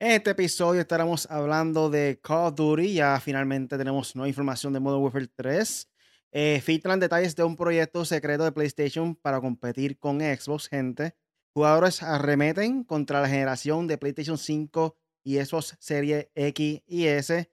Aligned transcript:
En 0.00 0.12
este 0.12 0.30
episodio 0.30 0.80
estaremos 0.80 1.28
hablando 1.28 1.90
de 1.90 2.20
Call 2.22 2.46
of 2.46 2.54
Duty. 2.54 2.94
Ya 2.94 3.18
finalmente 3.18 3.76
tenemos 3.76 4.14
nueva 4.14 4.28
información 4.28 4.72
de 4.72 4.78
Modern 4.78 5.02
Warfare 5.02 5.26
3. 5.26 5.90
Eh, 6.30 6.60
filtran 6.64 7.00
detalles 7.00 7.34
de 7.34 7.42
un 7.42 7.56
proyecto 7.56 8.04
secreto 8.04 8.44
de 8.44 8.52
PlayStation 8.52 9.16
para 9.16 9.40
competir 9.40 9.98
con 9.98 10.20
Xbox, 10.20 10.68
gente. 10.68 11.16
Jugadores 11.52 12.04
arremeten 12.04 12.84
contra 12.84 13.20
la 13.20 13.28
generación 13.28 13.88
de 13.88 13.98
PlayStation 13.98 14.38
5 14.38 14.96
y 15.24 15.44
Xbox 15.44 15.76
Serie 15.80 16.30
X 16.36 16.80
y 16.86 17.06
S. 17.06 17.50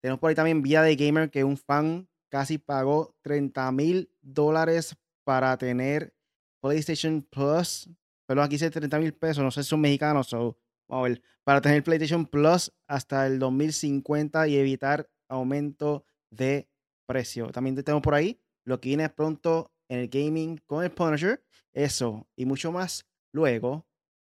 Tenemos 0.00 0.20
por 0.20 0.28
ahí 0.28 0.36
también 0.36 0.62
Vía 0.62 0.82
de 0.82 0.94
Gamer, 0.94 1.32
que 1.32 1.42
un 1.42 1.56
fan 1.56 2.08
casi 2.28 2.58
pagó 2.58 3.16
30 3.22 3.72
mil 3.72 4.08
dólares 4.20 4.96
para 5.24 5.58
tener 5.58 6.14
PlayStation 6.60 7.22
Plus. 7.22 7.90
Pero 8.24 8.40
aquí 8.40 8.54
dice 8.54 8.70
30 8.70 9.00
mil 9.00 9.14
pesos, 9.14 9.42
no 9.42 9.50
sé 9.50 9.64
si 9.64 9.70
son 9.70 9.80
mexicanos 9.80 10.32
o 10.32 10.56
Vamos 10.88 11.20
para 11.44 11.60
tener 11.60 11.82
PlayStation 11.82 12.26
Plus 12.26 12.72
hasta 12.86 13.26
el 13.26 13.38
2050 13.38 14.48
y 14.48 14.56
evitar 14.56 15.08
aumento 15.28 16.04
de 16.30 16.68
precio. 17.06 17.48
También 17.48 17.76
tenemos 17.76 18.02
por 18.02 18.14
ahí 18.14 18.40
lo 18.64 18.80
que 18.80 18.90
viene 18.90 19.08
pronto 19.08 19.72
en 19.88 20.00
el 20.00 20.08
gaming 20.08 20.58
con 20.66 20.84
el 20.84 20.90
Punisher. 20.90 21.42
Eso 21.72 22.26
y 22.36 22.44
mucho 22.44 22.72
más 22.72 23.06
luego 23.32 23.86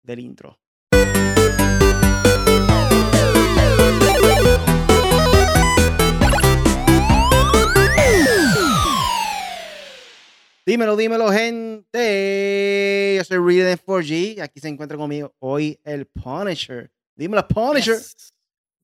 del 0.03 0.19
intro. 0.19 0.60
Dímelo, 10.63 10.95
dímelo, 10.95 11.31
gente. 11.31 13.15
Yo 13.17 13.23
soy 13.23 13.37
Reading 13.39 13.77
4G. 13.83 14.41
Aquí 14.41 14.59
se 14.59 14.67
encuentra 14.67 14.95
conmigo 14.95 15.33
hoy 15.39 15.79
el 15.83 16.05
Punisher. 16.05 16.91
Dímelo, 17.15 17.47
Punisher. 17.47 17.95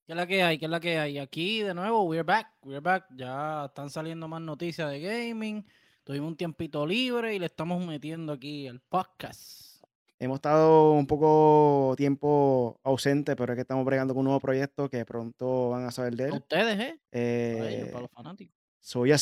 ¿Qué 0.07 0.13
es 0.13 0.15
la 0.15 0.25
que 0.25 0.41
hay? 0.41 0.57
¿Qué 0.57 0.65
es 0.65 0.71
la 0.71 0.79
que 0.79 0.97
hay? 0.97 1.19
Aquí 1.19 1.61
de 1.61 1.75
nuevo, 1.75 2.01
we're 2.05 2.23
back, 2.23 2.47
we're 2.63 2.79
back. 2.79 3.05
Ya 3.15 3.65
están 3.65 3.91
saliendo 3.91 4.27
más 4.27 4.41
noticias 4.41 4.89
de 4.89 4.99
gaming. 5.01 5.63
Tuvimos 6.03 6.29
un 6.29 6.35
tiempito 6.35 6.83
libre 6.87 7.35
y 7.35 7.39
le 7.39 7.45
estamos 7.45 7.85
metiendo 7.85 8.33
aquí 8.33 8.65
el 8.65 8.79
podcast. 8.79 9.83
Hemos 10.17 10.37
estado 10.37 10.93
un 10.93 11.05
poco 11.05 11.93
tiempo 11.95 12.79
ausente, 12.83 13.35
pero 13.35 13.53
es 13.53 13.57
que 13.57 13.61
estamos 13.61 13.85
bregando 13.85 14.15
con 14.15 14.21
un 14.21 14.25
nuevo 14.25 14.39
proyecto 14.39 14.89
que 14.89 15.05
pronto 15.05 15.69
van 15.69 15.85
a 15.85 15.91
saber 15.91 16.15
de 16.15 16.23
él. 16.23 16.31
ustedes, 16.31 16.79
¿eh? 16.79 16.99
eh 17.11 17.89
para 17.91 18.01
los 18.01 18.11
fanáticos. 18.11 18.55
Soy 18.79 19.11
a 19.11 19.19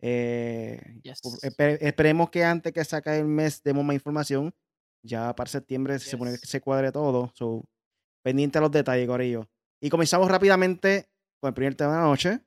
Eh, 0.00 0.80
esperemos 1.80 2.30
que 2.30 2.44
antes 2.44 2.72
que 2.72 2.84
saque 2.84 3.18
el 3.18 3.26
mes 3.26 3.62
demos 3.62 3.84
más 3.84 3.94
información. 3.94 4.54
Ya 5.02 5.34
para 5.34 5.48
septiembre 5.48 5.98
se 5.98 6.10
supone 6.10 6.32
que 6.38 6.46
se 6.46 6.60
cuadre 6.60 6.92
todo. 6.92 7.30
So, 7.34 7.64
pendiente 8.22 8.58
a 8.58 8.60
los 8.60 8.70
detalles, 8.70 9.06
Corillo. 9.06 9.48
Y 9.80 9.90
comenzamos 9.90 10.30
rápidamente 10.30 11.08
con 11.40 11.48
el 11.48 11.54
primer 11.54 11.74
tema 11.74 11.92
de 11.92 11.98
la 11.98 12.04
noche. 12.04 12.40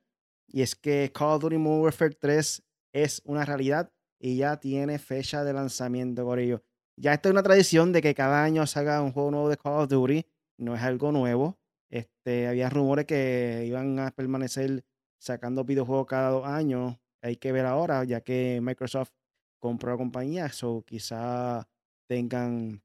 Y 0.48 0.62
es 0.62 0.76
que 0.76 1.12
Call 1.14 1.36
of 1.36 1.42
Duty 1.42 1.58
Modern 1.58 1.84
Warfare 1.84 2.16
3 2.16 2.64
es 2.94 3.22
una 3.26 3.46
realidad 3.46 3.92
y 4.20 4.38
ya 4.38 4.60
tiene 4.60 5.00
fecha 5.00 5.44
de 5.44 5.54
lanzamiento, 5.54 6.26
Corillo. 6.26 6.64
Ya 6.98 7.14
esto 7.14 7.30
es 7.30 7.32
una 7.32 7.42
tradición 7.42 7.94
de 7.94 8.02
que 8.02 8.14
cada 8.14 8.44
año 8.44 8.68
salga 8.68 9.02
un 9.02 9.14
juego 9.14 9.32
nuevo 9.32 9.50
de 9.50 9.58
Call 9.58 9.84
of 9.84 9.90
Duty. 9.90 10.26
No 10.58 10.76
es 10.76 10.82
algo 10.82 11.12
nuevo. 11.12 11.58
Este, 11.90 12.48
había 12.48 12.70
rumores 12.70 13.06
que 13.06 13.64
iban 13.66 13.98
a 14.00 14.12
permanecer 14.12 14.84
sacando 15.20 15.64
videojuegos 15.64 16.08
cada 16.08 16.30
dos 16.30 16.46
años 16.46 16.98
hay 17.22 17.38
que 17.38 17.52
ver 17.52 17.66
ahora, 17.66 18.04
ya 18.04 18.22
que 18.22 18.60
Microsoft 18.62 19.12
compró 19.60 19.92
la 19.92 19.98
compañía, 19.98 20.50
so 20.50 20.84
quizá 20.86 21.68
tengan 22.08 22.82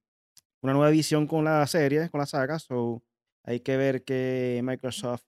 una 0.61 0.73
nueva 0.73 0.91
visión 0.91 1.27
con 1.27 1.45
la 1.45 1.67
serie, 1.67 2.11
con 2.11 2.21
la 2.21 2.27
saga, 2.27 2.59
so 2.59 3.03
hay 3.45 3.61
que 3.61 3.77
ver 3.77 4.05
que 4.05 4.61
Microsoft 4.63 5.25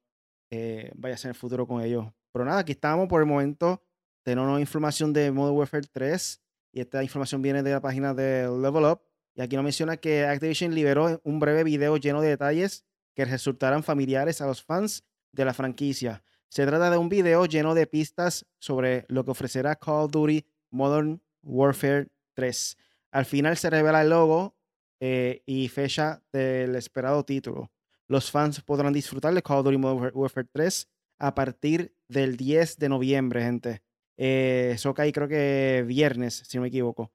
eh, 0.51 0.91
vaya 0.95 1.15
a 1.15 1.19
ser 1.19 1.31
el 1.31 1.35
futuro 1.35 1.67
con 1.67 1.83
ellos. 1.83 2.07
Pero 2.33 2.45
nada, 2.45 2.61
aquí 2.61 2.73
estamos 2.73 3.09
por 3.09 3.21
el 3.21 3.27
momento. 3.27 3.83
Tenemos 4.25 4.61
información 4.61 5.13
de 5.13 5.31
Modern 5.31 5.57
Warfare 5.57 5.87
3 5.91 6.41
y 6.73 6.81
esta 6.81 7.03
información 7.03 7.43
viene 7.43 7.63
de 7.63 7.71
la 7.73 7.81
página 7.81 8.15
de 8.15 8.43
Level 8.43 8.85
Up. 8.85 9.03
Y 9.35 9.41
aquí 9.41 9.57
nos 9.57 9.65
menciona 9.65 9.97
que 9.97 10.27
Activision 10.27 10.75
liberó 10.75 11.21
un 11.23 11.39
breve 11.39 11.65
video 11.65 11.97
lleno 11.97 12.21
de 12.21 12.29
detalles 12.29 12.85
que 13.15 13.25
resultarán 13.25 13.83
familiares 13.83 14.41
a 14.41 14.47
los 14.47 14.63
fans 14.63 15.05
de 15.33 15.45
la 15.45 15.55
franquicia. 15.55 16.23
Se 16.49 16.67
trata 16.67 16.91
de 16.91 16.97
un 16.97 17.09
video 17.09 17.45
lleno 17.47 17.75
de 17.75 17.87
pistas 17.87 18.47
sobre 18.59 19.05
lo 19.09 19.25
que 19.25 19.33
ofrecerá 19.33 19.77
Call 19.77 20.05
of 20.05 20.11
Duty 20.11 20.47
Modern 20.71 21.21
Warfare 21.43 22.09
3. 22.35 22.77
Al 23.13 23.27
final 23.27 23.57
se 23.57 23.71
revela 23.71 24.03
el 24.03 24.11
logo 24.11 24.57
eh, 25.01 25.43
y 25.45 25.69
fecha 25.69 26.23
del 26.33 26.75
esperado 26.77 27.25
título. 27.25 27.71
Los 28.07 28.31
fans 28.31 28.63
podrán 28.63 28.95
disfrutar 28.95 29.35
de 29.35 29.43
Call 29.43 29.59
of 29.59 29.65
Duty 29.67 29.77
Modern 29.77 30.11
Warfare 30.15 30.49
3 30.51 30.89
a 31.19 31.35
partir 31.35 31.95
del 32.09 32.37
10 32.37 32.79
de 32.79 32.89
noviembre, 32.89 33.43
gente. 33.43 33.83
Eh, 34.17 34.71
eso 34.75 34.95
cae 34.95 35.13
creo 35.13 35.29
que 35.29 35.85
viernes, 35.87 36.43
si 36.47 36.57
no 36.57 36.63
me 36.63 36.69
equivoco. 36.69 37.13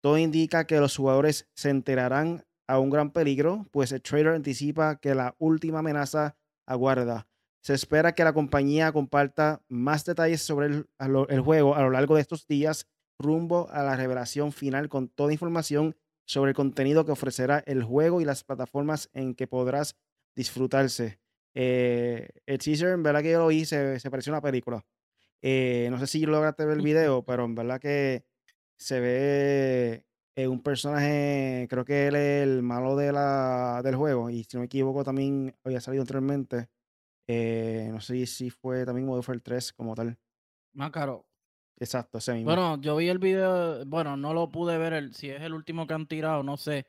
Todo 0.00 0.18
indica 0.18 0.66
que 0.66 0.80
los 0.80 0.96
jugadores 0.96 1.48
se 1.54 1.70
enterarán 1.70 2.44
a 2.66 2.80
un 2.80 2.90
gran 2.90 3.12
peligro, 3.12 3.66
pues 3.70 3.92
el 3.92 4.02
trailer 4.02 4.34
anticipa 4.34 4.96
que 4.96 5.14
la 5.14 5.36
última 5.38 5.78
amenaza 5.78 6.36
aguarda. 6.66 7.28
Se 7.62 7.74
espera 7.74 8.12
que 8.14 8.24
la 8.24 8.32
compañía 8.32 8.92
comparta 8.92 9.62
más 9.68 10.04
detalles 10.04 10.42
sobre 10.42 10.66
el, 10.66 11.40
juego 11.40 11.76
a 11.76 11.82
lo 11.82 11.90
largo 11.90 12.16
de 12.16 12.20
estos 12.20 12.46
días 12.46 12.88
rumbo 13.18 13.68
a 13.70 13.84
la 13.84 13.94
revelación 13.94 14.52
final 14.52 14.88
con 14.88 15.08
toda 15.08 15.32
información 15.32 15.96
sobre 16.24 16.50
el 16.50 16.56
contenido 16.56 17.04
que 17.04 17.12
ofrecerá 17.12 17.62
el 17.66 17.84
juego 17.84 18.20
y 18.20 18.24
las 18.24 18.42
plataformas 18.42 19.10
en 19.12 19.34
que 19.34 19.46
podrás 19.46 19.96
disfrutarse. 20.34 21.20
Eh, 21.54 22.30
el 22.46 22.58
teaser, 22.58 22.88
en 22.88 23.02
verdad 23.04 23.22
que 23.22 23.30
yo 23.30 23.38
lo 23.38 23.46
vi, 23.46 23.64
se, 23.64 24.00
se 24.00 24.10
pareció 24.10 24.32
a 24.32 24.36
una 24.36 24.42
película. 24.42 24.84
Eh, 25.40 25.88
no 25.90 25.98
sé 26.00 26.06
si 26.06 26.24
lograste 26.26 26.64
ver 26.64 26.78
el 26.78 26.84
video, 26.84 27.24
pero 27.24 27.44
en 27.44 27.54
verdad 27.54 27.80
que 27.80 28.24
se 28.76 29.00
ve 29.00 30.06
eh, 30.36 30.48
un 30.48 30.62
personaje, 30.62 31.66
creo 31.68 31.84
que 31.84 32.08
él 32.08 32.16
es 32.16 32.42
el 32.44 32.62
malo 32.62 32.96
de 32.96 33.12
la, 33.12 33.82
del 33.84 33.96
juego, 33.96 34.30
y 34.30 34.44
si 34.44 34.56
no 34.56 34.60
me 34.60 34.66
equivoco 34.66 35.04
también 35.04 35.54
había 35.64 35.80
salido 35.80 36.02
anteriormente. 36.02 36.68
Eh, 37.26 37.88
no 37.92 38.00
sé 38.00 38.26
si 38.26 38.50
fue 38.50 38.84
también 38.84 39.06
Modern 39.06 39.18
Warfare 39.18 39.40
3 39.40 39.72
como 39.72 39.94
tal. 39.94 40.18
Más 40.72 40.90
caro. 40.90 41.26
Exacto, 41.78 42.18
ese 42.18 42.34
mismo. 42.34 42.46
Bueno, 42.46 42.80
yo 42.80 42.96
vi 42.96 43.08
el 43.08 43.18
video, 43.18 43.84
bueno, 43.86 44.16
no 44.16 44.32
lo 44.32 44.50
pude 44.50 44.78
ver, 44.78 44.92
el, 44.92 45.14
si 45.14 45.30
es 45.30 45.42
el 45.42 45.52
último 45.52 45.86
que 45.86 45.94
han 45.94 46.06
tirado, 46.06 46.42
no 46.42 46.56
sé. 46.56 46.86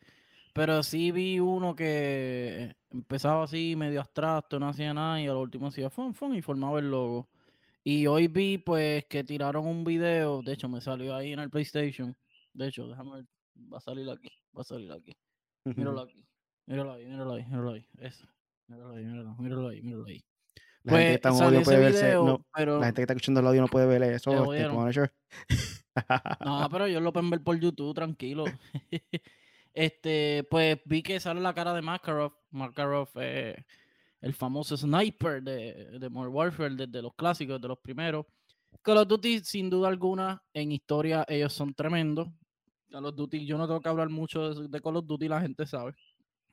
Pero 0.54 0.84
sí 0.84 1.12
vi 1.12 1.40
uno 1.40 1.76
que 1.76 2.76
empezaba 2.92 3.44
así, 3.44 3.76
medio 3.76 4.02
abstracto, 4.02 4.60
no 4.60 4.70
hacía 4.70 4.94
nada, 4.94 5.20
y 5.20 5.26
al 5.26 5.38
último 5.38 5.68
hacía 5.68 5.90
fun, 5.90 6.14
fun, 6.14 6.36
y 6.36 6.44
formaba 6.44 6.78
el 6.80 6.92
logo. 6.92 7.28
Y 7.84 8.06
hoy 8.06 8.28
vi, 8.28 8.60
pues, 8.60 9.06
que 9.06 9.24
tiraron 9.24 9.66
un 9.66 9.84
video, 9.84 10.44
de 10.44 10.54
hecho, 10.54 10.70
me 10.70 10.80
salió 10.80 11.16
ahí 11.16 11.34
en 11.34 11.40
el 11.40 11.50
PlayStation. 11.50 12.16
De 12.54 12.68
hecho, 12.68 12.88
déjame 12.88 13.16
ver, 13.16 13.26
va 13.74 13.80
a 13.80 13.82
salir 13.82 14.08
aquí, 14.10 14.32
va 14.56 14.62
a 14.62 14.64
salir 14.64 14.92
aquí. 14.92 15.18
Míralo 15.66 16.02
aquí, 16.02 16.24
míralo 16.68 16.94
ahí, 16.94 17.06
míralo 17.06 17.34
ahí, 17.34 17.46
míralo 17.46 17.72
ahí, 17.72 17.88
eso. 18.00 18.28
Míralo 18.68 18.96
ahí, 18.96 19.06
míralo, 19.06 19.36
míralo 19.38 19.68
ahí, 19.70 19.82
míralo 19.82 20.06
ahí. 20.06 20.24
La 20.84 20.98
gente 20.98 21.08
que 21.08 21.16
está 21.16 21.30
en 21.30 21.44
audio 21.44 21.64
puede 21.64 21.80
verse, 21.80 22.14
no, 22.14 22.46
pero 22.54 22.80
la 22.80 22.86
gente 22.88 23.00
que 23.00 23.04
está 23.04 23.14
escuchando 23.14 23.40
el 23.40 23.48
audio 23.48 23.62
no 23.62 23.68
puede 23.68 23.86
ver 23.86 24.04
eso. 24.04 24.54
Este, 24.54 24.70
no, 26.44 26.68
pero 26.70 26.86
ellos 26.86 27.02
lo 27.02 27.14
pueden 27.14 27.30
ver 27.30 27.42
por 27.42 27.58
YouTube, 27.58 27.94
tranquilo. 27.94 28.44
este, 29.74 30.46
pues 30.50 30.80
vi 30.86 31.02
que 31.02 31.20
sale 31.20 31.40
la 31.40 31.54
cara 31.54 31.74
de 31.74 31.82
Makarov. 31.82 32.34
Makarov, 32.52 33.10
eh, 33.16 33.64
el 34.20 34.34
famoso 34.34 34.76
sniper 34.76 35.42
de, 35.42 36.00
de 36.00 36.10
Modern 36.10 36.34
Warfare, 36.34 36.76
desde 36.76 37.02
los 37.02 37.14
clásicos, 37.16 37.62
de 37.62 37.68
los 37.68 37.80
primeros. 37.80 38.26
Call 38.82 38.98
of 38.98 39.08
Duty, 39.08 39.40
sin 39.40 39.70
duda 39.70 39.88
alguna, 39.88 40.44
en 40.54 40.72
historia 40.72 41.26
ellos 41.30 41.54
son 41.54 41.74
tremendos. 41.74 42.28
Call 42.90 43.06
of 43.06 43.16
Duty, 43.16 43.46
yo 43.46 43.58
no 43.58 43.68
tengo 43.68 43.80
que 43.80 43.90
hablar 43.90 44.10
mucho 44.10 44.54
de, 44.54 44.68
de 44.68 44.82
Call 44.82 44.98
of 44.98 45.06
Duty, 45.06 45.28
la 45.28 45.42
gente 45.42 45.66
sabe. 45.66 45.94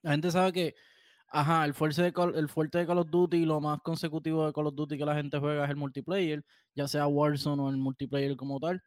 La 0.02 0.12
gente 0.12 0.30
sabe 0.30 0.52
que 0.52 0.74
Ajá, 1.32 1.64
el 1.64 1.74
fuerte, 1.74 2.02
de 2.02 2.12
Call, 2.12 2.34
el 2.36 2.48
fuerte 2.48 2.78
de 2.78 2.86
Call 2.86 2.98
of 2.98 3.08
Duty, 3.08 3.44
lo 3.44 3.60
más 3.60 3.80
consecutivo 3.82 4.44
de 4.46 4.52
Call 4.52 4.66
of 4.66 4.74
Duty 4.74 4.98
que 4.98 5.04
la 5.04 5.14
gente 5.14 5.38
juega 5.38 5.64
es 5.64 5.70
el 5.70 5.76
multiplayer, 5.76 6.44
ya 6.74 6.88
sea 6.88 7.06
Warzone 7.06 7.62
o 7.62 7.70
el 7.70 7.76
multiplayer 7.76 8.36
como 8.36 8.58
tal, 8.58 8.82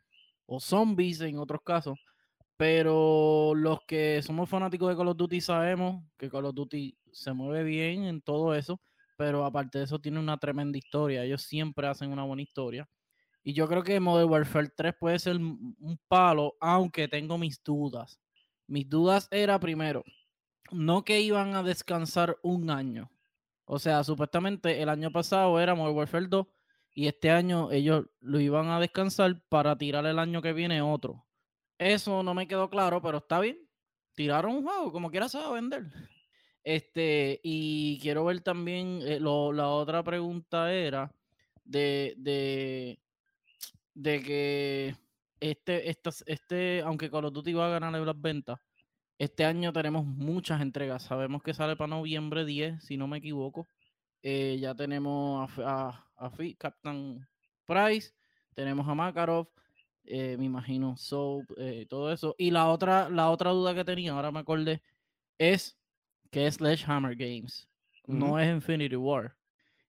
o 0.45 0.59
zombies 0.59 1.21
en 1.21 1.39
otros 1.39 1.61
casos. 1.63 1.97
Pero 2.57 3.53
los 3.55 3.79
que 3.87 4.21
somos 4.23 4.49
fanáticos 4.49 4.89
de 4.89 4.97
Call 4.97 5.07
of 5.07 5.17
Duty 5.17 5.39
sabemos 5.39 6.03
que 6.17 6.29
Call 6.29 6.45
of 6.45 6.55
Duty 6.55 6.97
se 7.13 7.31
mueve 7.33 7.63
bien 7.63 8.03
en 8.03 8.21
todo 8.21 8.53
eso, 8.55 8.81
pero 9.17 9.45
aparte 9.45 9.79
de 9.79 9.85
eso 9.85 9.99
tiene 9.99 10.19
una 10.19 10.37
tremenda 10.37 10.77
historia. 10.77 11.23
Ellos 11.23 11.43
siempre 11.43 11.87
hacen 11.87 12.11
una 12.11 12.23
buena 12.25 12.41
historia. 12.41 12.89
Y 13.43 13.53
yo 13.53 13.69
creo 13.69 13.83
que 13.83 13.99
Modern 14.01 14.29
Warfare 14.29 14.69
3 14.75 14.93
puede 14.99 15.19
ser 15.19 15.37
un 15.37 15.99
palo, 16.09 16.55
aunque 16.59 17.07
tengo 17.07 17.37
mis 17.37 17.61
dudas. 17.63 18.19
Mis 18.67 18.89
dudas 18.89 19.27
era 19.31 19.59
primero, 19.59 20.03
no 20.73 21.03
que 21.03 21.21
iban 21.21 21.55
a 21.55 21.63
descansar 21.63 22.37
un 22.41 22.69
año. 22.69 23.11
O 23.65 23.79
sea, 23.79 24.03
supuestamente 24.03 24.81
el 24.81 24.89
año 24.89 25.11
pasado 25.11 25.59
era 25.59 25.75
Modern 25.75 25.97
Warfare 25.97 26.27
2 26.27 26.47
y 26.95 27.07
este 27.07 27.31
año 27.31 27.71
ellos 27.71 28.05
lo 28.19 28.39
iban 28.39 28.67
a 28.69 28.79
descansar 28.79 29.41
para 29.49 29.77
tirar 29.77 30.05
el 30.05 30.19
año 30.19 30.41
que 30.41 30.53
viene 30.53 30.81
otro. 30.81 31.25
Eso 31.77 32.23
no 32.23 32.33
me 32.33 32.47
quedó 32.47 32.69
claro, 32.69 33.01
pero 33.01 33.19
está 33.19 33.39
bien. 33.39 33.57
Tiraron 34.15 34.55
un 34.57 34.63
juego, 34.63 34.91
como 34.91 35.09
quiera 35.09 35.27
se 35.27 35.39
va 35.39 35.47
a 35.47 35.53
vender. 35.53 35.85
Este, 36.63 37.39
y 37.43 37.99
quiero 37.99 38.25
ver 38.25 38.41
también, 38.41 38.99
eh, 39.01 39.19
la 39.19 39.67
otra 39.67 40.03
pregunta 40.03 40.73
era 40.73 41.11
de, 41.65 42.13
de, 42.17 42.99
de 43.93 44.21
que 44.21 44.95
este, 45.39 45.89
este, 46.25 46.81
aunque 46.81 47.09
Call 47.09 47.25
of 47.25 47.33
Duty 47.33 47.53
va 47.53 47.67
a 47.67 47.79
ganar 47.79 47.93
las 47.93 48.21
ventas, 48.21 48.59
este 49.17 49.45
año 49.45 49.71
tenemos 49.71 50.05
muchas 50.05 50.61
entregas. 50.61 51.03
Sabemos 51.03 51.43
que 51.43 51.53
sale 51.53 51.75
para 51.75 51.89
noviembre 51.89 52.45
10, 52.45 52.83
si 52.83 52.97
no 52.97 53.07
me 53.07 53.17
equivoco. 53.17 53.67
Eh, 54.21 54.57
ya 54.59 54.73
tenemos 54.73 55.49
a, 55.59 56.07
a, 56.17 56.31
Captain 56.57 57.27
Price, 57.65 58.13
tenemos 58.53 58.87
a 58.87 58.95
Makarov, 58.95 59.49
eh, 60.05 60.37
me 60.37 60.45
imagino, 60.45 60.95
Soap, 60.95 61.45
eh, 61.57 61.85
todo 61.89 62.11
eso. 62.11 62.33
Y 62.37 62.49
la 62.51 62.69
otra, 62.69 63.09
la 63.09 63.29
otra 63.29 63.51
duda 63.51 63.75
que 63.75 63.83
tenía, 63.83 64.13
ahora 64.13 64.31
me 64.31 64.39
acordé, 64.39 64.81
es 65.37 65.77
que 66.31 66.47
es 66.47 66.55
Sledgehammer 66.55 67.15
Games, 67.15 67.67
no 68.07 68.39
es 68.39 68.49
Infinity 68.49 68.95
War. 68.95 69.35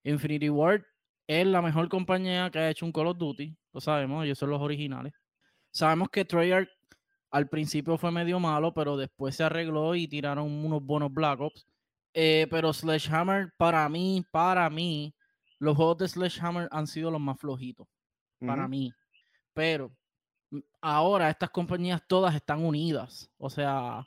Infinity 0.03 0.49
War 0.49 0.85
es 1.27 1.47
la 1.47 1.61
mejor 1.61 1.87
compañía 1.87 2.49
que 2.51 2.59
ha 2.59 2.69
hecho 2.69 2.85
un 2.85 2.91
Call 2.91 3.07
of 3.07 3.17
Duty, 3.17 3.55
lo 3.73 3.79
sabemos, 3.79 4.25
ellos 4.25 4.37
son 4.37 4.49
los 4.49 4.61
originales. 4.61 5.13
Sabemos 5.71 6.09
que 6.09 6.25
Treyarch 6.25 6.69
al 7.31 7.49
principio 7.49 7.97
fue 7.97 8.11
medio 8.11 8.39
malo, 8.39 8.73
pero 8.73 8.97
después 8.97 9.35
se 9.35 9.43
arregló 9.43 9.95
y 9.95 10.07
tiraron 10.07 10.51
unos 10.51 10.83
buenos 10.83 11.11
Black 11.11 11.39
Ops. 11.41 11.67
Eh, 12.13 12.47
pero 12.49 12.71
Sledgehammer, 12.71 13.51
para 13.57 13.87
mí, 13.89 14.25
para 14.31 14.69
mí, 14.69 15.13
los 15.59 15.75
juegos 15.75 15.97
de 15.97 16.07
Sledgehammer 16.07 16.69
han 16.71 16.87
sido 16.87 17.11
los 17.11 17.19
más 17.19 17.37
flojitos. 17.39 17.87
Para 18.39 18.67
mí. 18.67 18.91
Pero 19.53 19.91
mm, 20.51 20.59
ahora 20.81 21.29
estas 21.29 21.49
compañías 21.49 22.01
todas 22.07 22.35
están 22.35 22.63
unidas. 22.63 23.29
O 23.37 23.49
sea, 23.49 24.05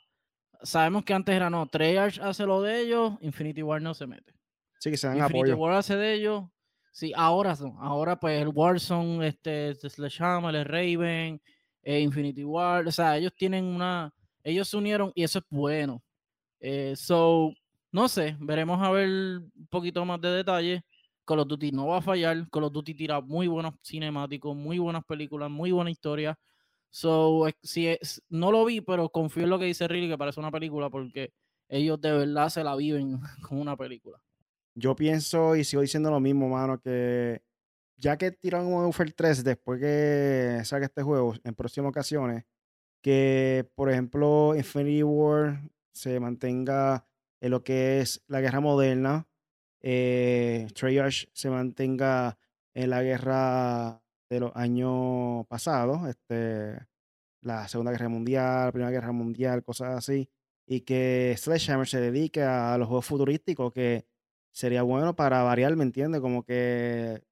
sabemos 0.61 1.03
que 1.03 1.13
antes 1.13 1.35
era 1.35 1.49
no, 1.49 1.67
Treyarch 1.67 2.19
hace 2.19 2.45
lo 2.45 2.61
de 2.61 2.81
ellos, 2.81 3.13
Infinity 3.21 3.61
War 3.61 3.81
no 3.81 3.93
se 3.93 4.07
mete. 4.07 4.33
Sí, 4.79 4.89
que 4.89 4.97
se 4.97 5.07
dan 5.07 5.17
Infinity 5.17 5.51
War 5.51 5.73
hace 5.73 5.95
de 5.95 6.13
ellos. 6.13 6.45
Sí, 6.91 7.13
ahora 7.15 7.55
son. 7.55 7.75
Ahora 7.79 8.19
pues 8.19 8.41
el 8.41 8.49
Warzone, 8.49 9.27
este, 9.27 9.75
Sledgehammer, 9.75 10.55
el 10.55 10.65
Raven, 10.65 11.41
eh, 11.89 12.01
Infinity 12.01 12.43
War. 12.43 12.87
O 12.87 12.91
sea, 12.91 13.17
ellos 13.17 13.33
tienen 13.35 13.65
una... 13.65 14.13
Ellos 14.43 14.69
se 14.69 14.77
unieron 14.77 15.11
y 15.15 15.23
eso 15.23 15.39
es 15.39 15.45
bueno. 15.49 16.03
Eh, 16.59 16.93
so, 16.95 17.51
no 17.91 18.07
sé, 18.07 18.37
veremos 18.39 18.79
a 18.81 18.91
ver 18.91 19.09
un 19.09 19.67
poquito 19.71 20.05
más 20.05 20.21
de 20.21 20.29
detalle. 20.29 20.83
Call 21.25 21.39
of 21.39 21.47
Duty 21.47 21.71
no 21.71 21.87
va 21.87 21.97
a 21.97 22.01
fallar. 22.01 22.47
Call 22.51 22.65
of 22.65 22.73
Duty 22.73 22.93
tira 22.93 23.21
muy 23.21 23.47
buenos 23.47 23.73
cinemáticos, 23.83 24.55
muy 24.55 24.77
buenas 24.77 25.03
películas, 25.03 25.49
muy 25.49 25.71
buena 25.71 25.89
historia. 25.89 26.37
So, 26.91 27.47
si 27.63 27.87
es, 27.87 28.21
no 28.29 28.51
lo 28.51 28.65
vi, 28.65 28.81
pero 28.81 29.09
confío 29.09 29.43
en 29.43 29.49
lo 29.49 29.57
que 29.57 29.65
dice 29.65 29.87
Riley, 29.87 30.09
que 30.09 30.17
parece 30.17 30.39
una 30.39 30.51
película, 30.51 30.91
porque 30.91 31.33
ellos 31.67 31.99
de 31.99 32.11
verdad 32.11 32.49
se 32.49 32.63
la 32.63 32.75
viven 32.75 33.19
como 33.41 33.61
una 33.61 33.75
película. 33.75 34.21
Yo 34.75 34.95
pienso 34.95 35.55
y 35.55 35.63
sigo 35.63 35.81
diciendo 35.81 36.11
lo 36.11 36.19
mismo, 36.19 36.49
mano, 36.49 36.79
que 36.79 37.41
ya 37.99 38.17
que 38.17 38.31
tiraron 38.31 38.73
Warfare 38.73 39.11
3 39.11 39.43
después 39.43 39.79
que 39.79 40.61
saque 40.63 40.85
este 40.85 41.03
juego 41.03 41.35
en 41.43 41.53
próximas 41.55 41.89
ocasiones, 41.89 42.45
que 43.01 43.69
por 43.75 43.89
ejemplo 43.91 44.55
Infinity 44.55 45.03
War 45.03 45.61
se 45.93 46.19
mantenga 46.19 47.05
en 47.41 47.51
lo 47.51 47.63
que 47.63 48.01
es 48.01 48.23
la 48.27 48.41
guerra 48.41 48.61
moderna, 48.61 49.27
eh, 49.81 50.67
Treyarch 50.73 51.29
se 51.33 51.49
mantenga 51.49 52.37
en 52.73 52.89
la 52.89 53.03
guerra 53.03 54.01
de 54.29 54.39
los 54.39 54.55
años 54.55 55.45
pasados, 55.47 56.07
este, 56.07 56.79
la 57.41 57.67
Segunda 57.67 57.91
Guerra 57.91 58.09
Mundial, 58.09 58.65
la 58.67 58.71
Primera 58.71 58.91
Guerra 58.91 59.11
Mundial, 59.11 59.63
cosas 59.63 59.97
así, 59.97 60.29
y 60.65 60.81
que 60.81 61.35
Sledgehammer 61.37 61.87
se 61.87 61.99
dedique 61.99 62.43
a 62.43 62.77
los 62.77 62.87
juegos 62.87 63.05
futurísticos, 63.05 63.73
que 63.73 64.05
sería 64.51 64.83
bueno 64.83 65.15
para 65.15 65.43
variar, 65.43 65.75
¿me 65.75 65.83
entiendes? 65.83 66.21
Como 66.21 66.43
que, 66.43 67.23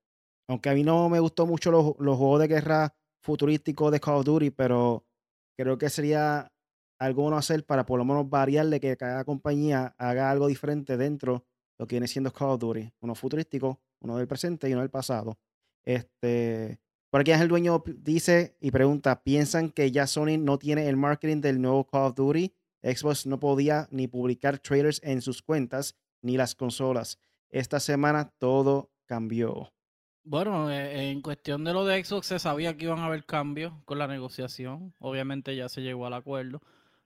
aunque 0.47 0.69
a 0.69 0.73
mí 0.73 0.83
no 0.83 1.09
me 1.09 1.19
gustó 1.19 1.45
mucho 1.45 1.71
los, 1.71 1.94
los 1.99 2.17
juegos 2.17 2.39
de 2.41 2.47
guerra 2.47 2.94
futurísticos 3.21 3.91
de 3.91 3.99
Call 3.99 4.15
of 4.15 4.25
Duty, 4.25 4.51
pero 4.51 5.05
creo 5.57 5.77
que 5.77 5.89
sería 5.89 6.51
algo 6.99 7.23
bueno 7.23 7.38
hacer 7.38 7.65
para 7.65 7.85
por 7.85 7.99
lo 7.99 8.05
menos 8.05 8.29
variarle 8.29 8.79
que 8.79 8.95
cada 8.97 9.23
compañía 9.23 9.94
haga 9.97 10.31
algo 10.31 10.47
diferente 10.47 10.97
dentro 10.97 11.45
de 11.77 11.83
lo 11.83 11.88
que 11.88 11.95
viene 11.95 12.07
siendo 12.07 12.31
Call 12.31 12.51
of 12.51 12.59
Duty. 12.59 12.91
Uno 13.01 13.15
futurístico, 13.15 13.79
uno 14.01 14.17
del 14.17 14.27
presente 14.27 14.69
y 14.69 14.73
uno 14.73 14.81
del 14.81 14.89
pasado. 14.89 15.38
Este, 15.85 16.79
por 17.09 17.21
aquí 17.21 17.31
el 17.31 17.47
dueño 17.47 17.83
dice 17.85 18.55
y 18.59 18.71
pregunta, 18.71 19.23
¿piensan 19.23 19.69
que 19.69 19.91
ya 19.91 20.07
Sony 20.07 20.38
no 20.39 20.57
tiene 20.57 20.88
el 20.88 20.97
marketing 20.97 21.41
del 21.41 21.61
nuevo 21.61 21.85
Call 21.85 22.07
of 22.07 22.15
Duty? 22.15 22.53
Xbox 22.83 23.25
no 23.25 23.39
podía 23.39 23.88
ni 23.91 24.07
publicar 24.07 24.59
trailers 24.59 25.01
en 25.03 25.21
sus 25.21 25.41
cuentas 25.41 25.95
ni 26.21 26.38
las 26.38 26.55
consolas. 26.55 27.19
Esta 27.50 27.79
semana 27.79 28.33
todo 28.38 28.91
cambió. 29.05 29.71
Bueno, 30.29 30.69
eh, 30.69 31.09
en 31.12 31.21
cuestión 31.21 31.63
de 31.63 31.71
lo 31.71 31.85
de 31.85 32.03
Xbox 32.03 32.27
se 32.27 32.38
sabía 32.39 32.75
que 32.75 32.83
iban 32.83 33.00
a 33.00 33.06
haber 33.06 33.25
cambios 33.25 33.71
con 33.85 33.97
la 33.97 34.07
negociación. 34.07 34.94
Obviamente 35.00 35.56
ya 35.56 35.69
se 35.69 35.81
llegó 35.81 36.06
al 36.06 36.13
acuerdo. 36.15 36.62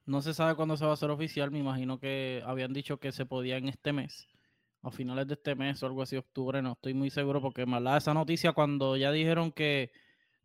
No 0.08 0.24
se 0.24 0.34
sabe 0.34 0.56
cuándo 0.56 0.76
se 0.76 0.86
va 0.86 0.92
a 0.92 0.94
hacer 0.96 1.12
oficial. 1.12 1.52
Me 1.52 1.60
imagino 1.60 2.00
que 2.00 2.42
habían 2.48 2.74
dicho 2.74 2.98
que 3.00 3.12
se 3.12 3.28
podía 3.28 3.58
en 3.58 3.70
este 3.70 3.94
mes. 3.94 4.28
A 4.82 4.90
finales 4.90 5.28
de 5.28 5.36
este 5.36 5.54
mes 5.54 5.84
o 5.84 5.86
algo 5.86 6.02
así, 6.02 6.18
octubre. 6.18 6.64
No 6.64 6.72
estoy 6.74 6.96
muy 6.96 7.12
seguro 7.12 7.42
porque 7.42 7.68
más 7.68 7.84
la 7.84 7.98
esa 7.98 8.16
noticia 8.16 8.54
cuando 8.54 8.98
ya 8.98 9.12
dijeron 9.12 9.52
que, 9.52 9.92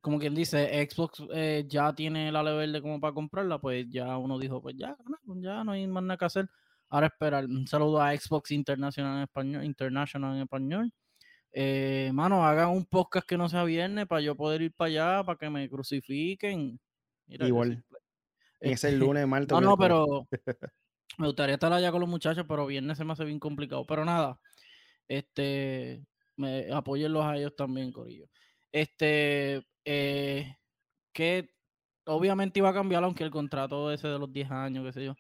como 0.03 0.19
quien 0.19 0.35
dice, 0.35 0.87
Xbox 0.91 1.23
eh, 1.33 1.65
ya 1.69 1.95
tiene 1.95 2.31
la 2.31 2.43
level 2.43 2.73
de 2.75 2.83
como 2.83 3.01
para 3.01 3.15
comprarla, 3.15 3.59
pues 3.59 3.87
ya 3.89 4.19
uno 4.19 4.39
dijo, 4.39 4.61
pues 4.61 4.77
ya, 4.77 4.97
ya 5.37 5.65
no 5.65 5.73
hay 5.73 5.87
más 5.87 6.03
nada 6.03 6.19
que 6.19 6.27
hacer. 6.27 6.51
Ahora 6.91 7.07
esperar. 7.07 7.47
Un 7.47 7.67
saludo 7.67 8.03
a 8.03 8.15
Xbox 8.15 8.51
International 8.53 9.17
en 9.17 9.23
español. 9.23 9.65
International 9.65 10.37
en 10.37 10.43
español. 10.43 10.93
Eh, 11.59 12.11
mano, 12.13 12.45
hagan 12.45 12.69
un 12.69 12.85
podcast 12.85 13.27
que 13.27 13.39
no 13.39 13.49
sea 13.49 13.65
viernes 13.65 14.07
para 14.07 14.21
yo 14.21 14.37
poder 14.37 14.61
ir 14.61 14.75
para 14.75 14.89
allá, 14.89 15.25
para 15.25 15.39
que 15.39 15.49
me 15.49 15.71
crucifiquen. 15.71 16.79
Igual. 17.29 17.83
Es 18.61 18.85
el 18.85 18.99
lunes, 18.99 19.27
martes. 19.27 19.53
no, 19.53 19.63
no, 19.63 19.79
pero 19.79 20.29
me 21.17 21.27
gustaría 21.29 21.55
estar 21.55 21.73
allá 21.73 21.91
con 21.91 22.01
los 22.01 22.11
muchachos, 22.11 22.45
pero 22.47 22.67
viernes 22.67 22.99
se 22.99 23.07
me 23.07 23.15
hace 23.15 23.25
bien 23.25 23.41
complicado. 23.41 23.87
Pero 23.87 24.05
nada, 24.05 24.39
este, 25.09 26.05
me 26.37 26.71
apoyenlos 26.71 27.25
a 27.25 27.39
ellos 27.39 27.57
también, 27.57 27.91
Corillo. 27.91 28.29
Este, 28.71 29.67
eh, 29.87 30.57
que 31.15 31.55
obviamente 32.05 32.59
iba 32.59 32.69
a 32.69 32.75
cambiar, 32.75 33.03
aunque 33.03 33.25
el 33.25 33.31
contrato 33.31 33.91
ese 33.91 34.09
de 34.09 34.19
los 34.19 34.31
10 34.31 34.51
años, 34.51 34.85
qué 34.85 34.93
sé 34.93 35.05
yo. 35.07 35.17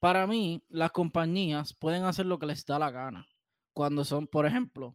Para 0.00 0.26
mí, 0.26 0.62
las 0.68 0.90
compañías 0.90 1.72
pueden 1.72 2.04
hacer 2.04 2.26
lo 2.26 2.38
que 2.38 2.44
les 2.44 2.66
da 2.66 2.78
la 2.78 2.90
gana. 2.90 3.26
Cuando 3.72 4.04
son, 4.04 4.26
por 4.26 4.44
ejemplo, 4.44 4.94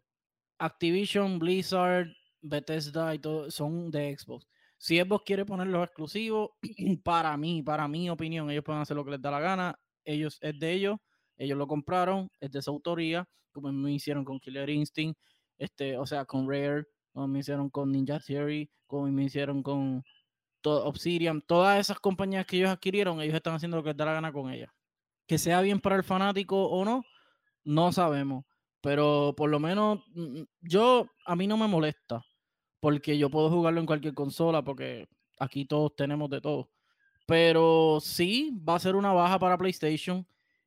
Activision, 0.64 1.38
Blizzard, 1.38 2.08
Bethesda 2.40 3.14
y 3.14 3.18
todo 3.18 3.50
son 3.50 3.90
de 3.90 4.16
Xbox. 4.16 4.46
Si 4.78 4.98
Xbox 4.98 5.24
quiere 5.24 5.44
ponerlos 5.44 5.84
exclusivos, 5.84 6.50
para 7.04 7.36
mí, 7.36 7.62
para 7.62 7.88
mi 7.88 8.10
opinión, 8.10 8.50
ellos 8.50 8.64
pueden 8.64 8.82
hacer 8.82 8.96
lo 8.96 9.04
que 9.04 9.12
les 9.12 9.22
da 9.22 9.30
la 9.30 9.40
gana. 9.40 9.78
Ellos 10.04 10.38
es 10.42 10.58
de 10.58 10.72
ellos, 10.72 10.98
ellos 11.36 11.56
lo 11.56 11.66
compraron, 11.66 12.30
es 12.40 12.50
de 12.50 12.60
su 12.60 12.70
autoría, 12.70 13.26
como 13.52 13.72
me 13.72 13.92
hicieron 13.92 14.24
con 14.24 14.38
Killer 14.40 14.68
Instinct, 14.68 15.18
este, 15.58 15.96
o 15.96 16.04
sea, 16.06 16.24
con 16.24 16.48
Rare, 16.48 16.84
como 17.12 17.28
me 17.28 17.38
hicieron 17.38 17.70
con 17.70 17.90
Ninja 17.92 18.20
Theory, 18.20 18.70
como 18.86 19.06
me 19.08 19.24
hicieron 19.24 19.62
con 19.62 20.02
Obsidian, 20.62 21.42
todas 21.42 21.78
esas 21.78 22.00
compañías 22.00 22.46
que 22.46 22.56
ellos 22.56 22.70
adquirieron, 22.70 23.20
ellos 23.20 23.34
están 23.34 23.54
haciendo 23.54 23.76
lo 23.76 23.82
que 23.82 23.90
les 23.90 23.96
da 23.96 24.06
la 24.06 24.14
gana 24.14 24.32
con 24.32 24.50
ellas. 24.50 24.70
Que 25.26 25.38
sea 25.38 25.60
bien 25.60 25.80
para 25.80 25.96
el 25.96 26.04
fanático 26.04 26.66
o 26.66 26.84
no, 26.84 27.04
no 27.64 27.92
sabemos. 27.92 28.44
Pero 28.84 29.34
por 29.34 29.48
lo 29.48 29.58
menos 29.58 30.00
mm, 30.14 30.40
mm, 30.40 30.46
yo, 30.60 31.08
a 31.24 31.34
mí 31.36 31.46
no 31.46 31.56
me 31.56 31.66
molesta, 31.66 32.22
porque 32.80 33.16
yo 33.16 33.30
puedo 33.30 33.48
jugarlo 33.48 33.80
en 33.80 33.86
cualquier 33.86 34.12
consola, 34.12 34.62
porque 34.62 35.08
aquí 35.38 35.64
todos 35.64 35.96
tenemos 35.96 36.28
de 36.28 36.42
todo. 36.42 36.70
Pero 37.26 37.98
sí, 38.02 38.52
va 38.68 38.76
a 38.76 38.80
ser 38.80 38.96
una 38.96 39.12
baja 39.14 39.38
para 39.38 39.56
PlayStation 39.56 40.26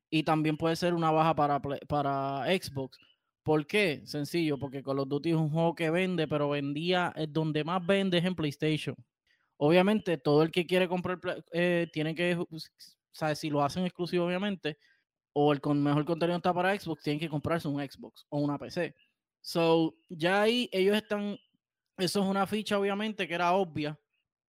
y 0.10 0.24
también 0.24 0.58
puede 0.58 0.76
ser 0.76 0.96
una 0.96 1.12
baja 1.12 1.36
para, 1.36 1.62
para 1.62 2.46
Xbox. 2.46 2.98
¿Por 3.44 3.68
qué? 3.68 4.02
Sencillo, 4.06 4.58
porque 4.58 4.82
Call 4.82 5.00
of 5.00 5.10
Duty 5.10 5.30
es 5.30 5.36
un 5.36 5.52
juego 5.52 5.76
que 5.76 5.92
vende, 5.92 6.28
pero 6.28 6.50
vendía, 6.50 7.14
es 7.16 7.32
donde 7.32 7.64
más 7.64 7.86
vende 7.86 8.18
es 8.18 8.26
en 8.26 8.36
PlayStation. 8.36 8.96
Obviamente, 9.58 10.18
todo 10.18 10.42
el 10.42 10.50
que 10.52 10.66
quiere 10.66 10.88
comprar 10.88 11.20
eh, 11.52 11.88
tiene 11.94 12.16
que, 12.16 12.36
¿sabes? 13.12 13.40
Si 13.40 13.52
lo 13.52 13.64
hacen 13.64 13.86
exclusivo, 13.86 14.26
obviamente, 14.26 14.80
o 15.40 15.54
el 15.54 15.62
con 15.62 15.84
mejor 15.84 16.04
contenido 16.04 16.36
está 16.36 16.52
para 16.52 16.78
Xbox, 16.78 17.04
tienen 17.04 17.20
que 17.20 17.30
comprarse 17.30 17.68
un 17.68 17.80
Xbox 17.80 18.26
o 18.30 18.40
una 18.40 18.58
PC. 18.58 18.96
So, 19.40 19.96
ya 20.10 20.42
ahí 20.42 20.68
ellos 20.72 20.98
están, 20.98 21.38
eso 21.96 22.24
es 22.24 22.28
una 22.28 22.48
ficha 22.48 22.80
obviamente 22.80 23.28
que 23.28 23.36
era 23.36 23.54
obvia. 23.54 24.00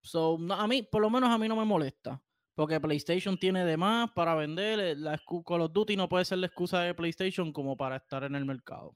So, 0.02 0.40
a 0.50 0.66
mí, 0.66 0.84
por 0.84 1.02
lo 1.02 1.10
menos 1.10 1.30
a 1.30 1.38
mí 1.38 1.50
no 1.50 1.58
me 1.58 1.66
molesta, 1.66 2.24
porque 2.56 2.80
PlayStation 2.80 3.38
tiene 3.38 3.66
de 3.66 3.76
más 3.76 4.12
para 4.12 4.34
vender, 4.36 4.80
eh, 4.80 4.96
la 4.96 5.22
Call 5.46 5.62
of 5.62 5.74
Duty 5.74 5.98
no 5.98 6.08
puede 6.08 6.24
ser 6.24 6.38
la 6.38 6.48
excusa 6.48 6.80
de 6.80 6.94
PlayStation 6.94 7.52
como 7.52 7.76
para 7.76 7.98
estar 7.98 8.24
en 8.24 8.36
el 8.36 8.46
mercado. 8.46 8.96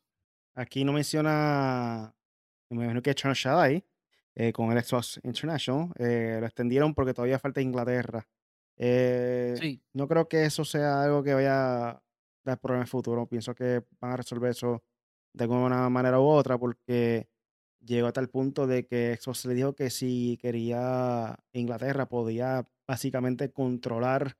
Aquí 0.55 0.85
no 0.85 0.93
menciona, 0.93 2.15
me 2.69 2.77
imagino 2.77 3.01
que 3.01 3.13
Shad 3.13 3.59
ahí, 3.59 3.83
eh, 4.35 4.53
con 4.53 4.71
el 4.71 4.81
Xbox 4.81 5.19
International, 5.25 5.89
eh, 5.99 6.37
lo 6.39 6.45
extendieron 6.45 6.93
porque 6.93 7.13
todavía 7.13 7.37
falta 7.37 7.59
Inglaterra. 7.59 8.25
Eh, 8.83 9.79
no 9.93 10.07
creo 10.07 10.27
que 10.27 10.45
eso 10.45 10.65
sea 10.65 11.03
algo 11.03 11.21
que 11.21 11.35
vaya 11.35 12.01
dar 12.43 12.59
problemas 12.59 12.89
futuro. 12.89 13.27
Pienso 13.27 13.53
que 13.53 13.83
van 13.99 14.13
a 14.13 14.17
resolver 14.17 14.49
eso 14.49 14.83
de 15.33 15.43
alguna 15.43 15.87
manera 15.89 16.19
u 16.19 16.23
otra 16.23 16.57
porque 16.57 17.29
llegó 17.79 18.07
hasta 18.07 18.21
el 18.21 18.29
punto 18.29 18.65
de 18.65 18.87
que 18.87 19.17
Xbox 19.21 19.45
le 19.45 19.53
dijo 19.53 19.75
que 19.75 19.91
si 19.91 20.39
quería 20.41 21.37
Inglaterra 21.53 22.07
podía 22.07 22.67
básicamente 22.87 23.51
controlar, 23.51 24.35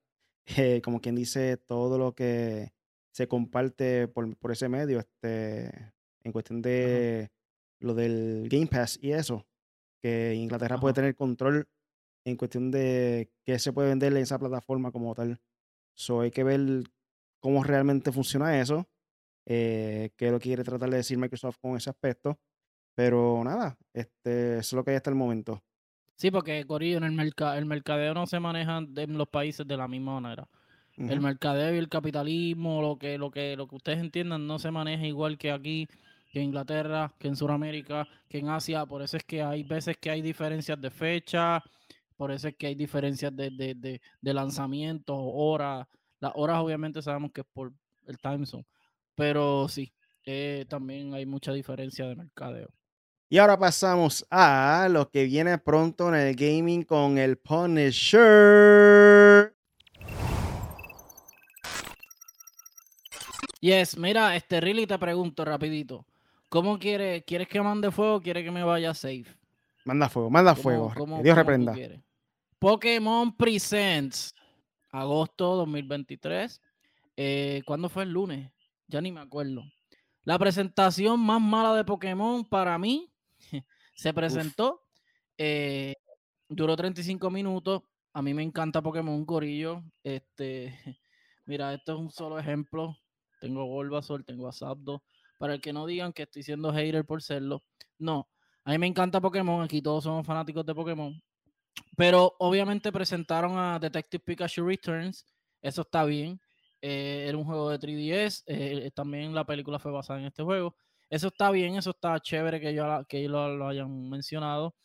eh, 0.58 0.82
como 0.84 1.02
quien 1.02 1.16
dice, 1.16 1.58
todo 1.58 2.00
lo 2.00 2.16
que 2.16 2.74
se 3.12 3.28
comparte 3.28 4.08
por, 4.08 4.36
por 4.38 4.52
ese 4.52 4.70
medio, 4.70 5.00
este, 5.00 5.94
en 6.24 6.32
cuestión 6.32 6.64
de 6.64 7.30
lo 7.80 7.94
del 7.94 8.48
Game 8.50 8.68
Pass 8.68 8.98
y 9.02 9.12
eso, 9.12 9.46
que 10.02 10.34
Inglaterra 10.34 10.80
puede 10.80 10.96
tener 10.96 11.16
control 11.16 11.68
en 12.26 12.36
cuestión 12.36 12.72
de 12.72 13.32
qué 13.44 13.60
se 13.60 13.74
puede 13.74 13.90
vender 13.90 14.12
en 14.14 14.20
esa 14.20 14.40
plataforma 14.40 14.92
como 14.92 15.14
tal. 15.16 15.40
So 15.94 16.22
hay 16.22 16.32
que 16.32 16.44
ver 16.44 16.84
cómo 17.40 17.64
realmente 17.64 18.12
funciona 18.12 18.60
eso, 18.60 18.88
eh, 19.46 20.12
qué 20.18 20.32
lo 20.32 20.40
quiere 20.40 20.64
tratar 20.64 20.90
de 20.90 20.98
decir 20.98 21.18
Microsoft 21.18 21.58
con 21.60 21.76
ese 21.76 21.90
aspecto. 21.90 22.40
Pero 22.94 23.44
nada, 23.44 23.78
este, 23.94 24.54
eso 24.54 24.60
es 24.60 24.74
lo 24.74 24.84
que 24.84 24.92
hay 24.92 24.98
hasta 24.98 25.10
el 25.10 25.16
momento. 25.16 25.64
Sí, 26.16 26.30
porque 26.30 26.66
Corillo, 26.66 26.98
en 26.98 27.04
el, 27.04 27.14
mercado 27.14 27.58
el 27.58 27.66
mercadeo 27.66 28.14
no 28.14 28.28
se 28.28 28.40
maneja 28.40 28.78
en 28.78 29.18
los 29.18 29.28
países 29.28 29.66
de 29.66 29.78
la 29.78 29.88
misma 29.88 30.20
manera. 30.20 30.48
El 30.98 31.20
mercadeo 31.20 31.74
y 31.74 31.78
el 31.78 31.90
capitalismo, 31.90 32.82
lo 32.82 33.00
que, 33.00 33.18
lo 33.18 33.32
que, 33.32 33.56
lo 33.56 33.68
que 33.68 33.76
ustedes 33.76 34.00
entiendan, 34.00 34.46
no 34.46 34.60
se 34.60 34.70
maneja 34.70 35.08
igual 35.08 35.38
que 35.38 35.52
aquí, 35.52 35.88
que 36.32 36.40
en 36.40 36.46
Inglaterra, 36.46 37.12
que 37.18 37.28
en 37.28 37.36
Sudamérica, 37.36 38.08
que 38.30 38.38
en 38.38 38.50
Asia. 38.50 38.86
Por 38.86 39.02
eso 39.02 39.18
es 39.18 39.24
que 39.24 39.42
hay 39.42 39.64
veces 39.64 39.98
que 39.98 40.12
hay 40.12 40.22
diferencias 40.22 40.80
de 40.80 40.92
fecha, 40.92 41.64
por 42.22 42.32
eso 42.32 42.50
es 42.50 42.56
que 42.56 42.68
hay 42.68 42.76
diferencias 42.76 43.36
de, 43.36 43.50
de, 43.50 43.74
de, 43.74 44.00
de 44.22 44.34
lanzamientos, 44.36 45.18
horas. 45.20 45.88
Las 46.20 46.32
horas 46.36 46.60
obviamente 46.60 47.02
sabemos 47.02 47.32
que 47.32 47.42
es 47.42 47.48
por 47.52 47.74
el 48.06 48.20
time 48.20 48.46
zone. 48.46 48.68
Pero 49.16 49.68
sí, 49.68 49.92
eh, 50.24 50.68
también 50.70 51.16
hay 51.16 51.26
mucha 51.26 51.52
diferencia 51.52 52.06
de 52.06 52.16
mercadeo. 52.16 52.70
Y 53.28 53.40
ahora 53.40 53.58
pasamos 53.58 54.24
a 54.30 54.88
lo 54.92 55.10
que 55.10 55.24
viene 55.24 55.58
pronto 55.58 56.10
en 56.10 56.16
el 56.22 56.36
gaming 56.36 56.84
con 56.84 57.18
el 57.18 57.40
Punisher. 57.40 58.22
Yes, 63.62 63.98
mira, 63.98 64.36
este 64.36 64.62
Really 64.62 64.86
te 64.86 65.00
pregunto 65.00 65.44
rapidito. 65.44 66.06
¿Cómo 66.50 66.78
quieres? 66.78 67.24
¿Quieres 67.26 67.48
que 67.48 67.60
mande 67.64 67.90
fuego 67.90 68.18
o 68.18 68.22
quieres 68.22 68.44
que 68.44 68.52
me 68.52 68.64
vaya 68.64 68.94
safe? 68.94 69.26
Manda 69.86 70.08
fuego, 70.08 70.30
manda 70.30 70.54
fuego. 70.54 70.94
Dios 71.24 71.36
reprenda. 71.36 71.74
Pokémon 72.62 73.36
Presents, 73.36 74.36
agosto 74.92 75.56
2023. 75.56 76.62
Eh, 77.18 77.64
¿Cuándo 77.66 77.90
fue 77.90 78.04
el 78.04 78.12
lunes? 78.12 78.52
Ya 78.88 79.02
ni 79.02 79.12
me 79.12 79.20
acuerdo. 79.20 79.64
La 80.26 80.38
presentación 80.38 81.20
más 81.22 81.42
mala 81.42 81.74
de 81.74 81.84
Pokémon 81.84 82.46
para 82.46 82.78
mí 82.78 83.12
se 83.96 84.14
presentó. 84.14 84.84
Eh, 85.40 85.96
duró 86.50 86.76
35 86.76 87.32
minutos. 87.32 87.82
A 88.14 88.22
mí 88.22 88.32
me 88.36 88.44
encanta 88.44 88.80
Pokémon 88.80 89.26
Corillo. 89.26 89.82
Este, 90.04 90.72
mira, 91.48 91.74
esto 91.74 91.94
es 91.94 92.00
un 92.00 92.12
solo 92.12 92.38
ejemplo. 92.38 92.96
Tengo 93.40 93.66
Bulbasaur, 93.66 94.24
tengo 94.24 94.48
a 94.48 94.52
Zapdos. 94.54 95.02
Para 95.40 95.56
el 95.56 95.62
que 95.62 95.74
no 95.74 95.88
digan 95.88 96.14
que 96.14 96.22
estoy 96.22 96.44
siendo 96.44 96.72
hater 96.72 97.06
por 97.06 97.24
serlo. 97.24 97.64
No, 97.98 98.30
a 98.64 98.70
mí 98.70 98.78
me 98.78 98.86
encanta 98.86 99.20
Pokémon. 99.20 99.64
Aquí 99.64 99.82
todos 99.82 100.04
somos 100.04 100.28
fanáticos 100.28 100.64
de 100.64 100.76
Pokémon. 100.76 101.20
Pero 101.98 102.36
obviamente 102.40 102.92
presentaron 102.92 103.58
a 103.58 103.80
Detective 103.80 104.24
Pikachu 104.24 104.66
Returns. 104.66 105.26
Eso 105.62 105.82
está 105.82 106.04
bien. 106.06 106.40
Eh, 106.82 107.26
era 107.28 107.38
un 107.38 107.44
juego 107.46 107.70
de 107.70 107.80
3DS. 107.80 108.44
Eh, 108.48 108.92
también 108.94 109.34
la 109.34 109.46
película 109.46 109.80
fue 109.80 109.92
basada 109.92 110.20
en 110.20 110.26
este 110.26 110.44
juego. 110.44 110.76
Eso 111.10 111.28
está 111.28 111.52
bien, 111.52 111.76
eso 111.76 111.92
está 111.92 112.20
chévere 112.20 112.60
que, 112.62 112.74
que 113.08 113.28
lo, 113.28 113.68
hayan 113.68 114.10
mencionado. 114.10 114.76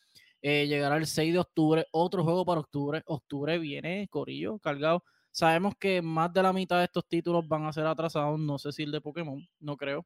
Eh, 0.41 0.67
llegará 0.67 0.97
el 0.97 1.07
6 1.07 1.33
de 1.33 1.39
octubre, 1.39 1.87
otro 1.91 2.23
juego 2.23 2.45
para 2.45 2.59
octubre. 2.59 3.01
Octubre 3.05 3.57
viene, 3.59 4.07
Corillo, 4.09 4.59
cargado. 4.59 5.03
Sabemos 5.31 5.75
que 5.79 6.01
más 6.01 6.33
de 6.33 6.43
la 6.43 6.53
mitad 6.53 6.79
de 6.79 6.85
estos 6.85 7.07
títulos 7.07 7.47
van 7.47 7.65
a 7.65 7.73
ser 7.73 7.85
atrasados. 7.87 8.39
No 8.39 8.57
sé 8.57 8.71
si 8.71 8.83
el 8.83 8.91
de 8.91 9.01
Pokémon, 9.01 9.47
no 9.59 9.77
creo. 9.77 10.05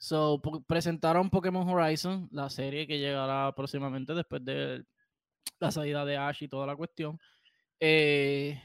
So, 0.00 0.42
presentaron 0.66 1.30
Pokémon 1.30 1.68
Horizon, 1.68 2.28
la 2.32 2.50
serie 2.50 2.86
que 2.88 2.98
llegará 2.98 3.52
próximamente 3.54 4.14
después 4.14 4.44
de 4.44 4.84
la 5.60 5.70
salida 5.70 6.04
de 6.04 6.16
Ash 6.16 6.42
y 6.42 6.48
toda 6.48 6.66
la 6.66 6.76
cuestión. 6.76 7.18
Eh, 7.80 8.60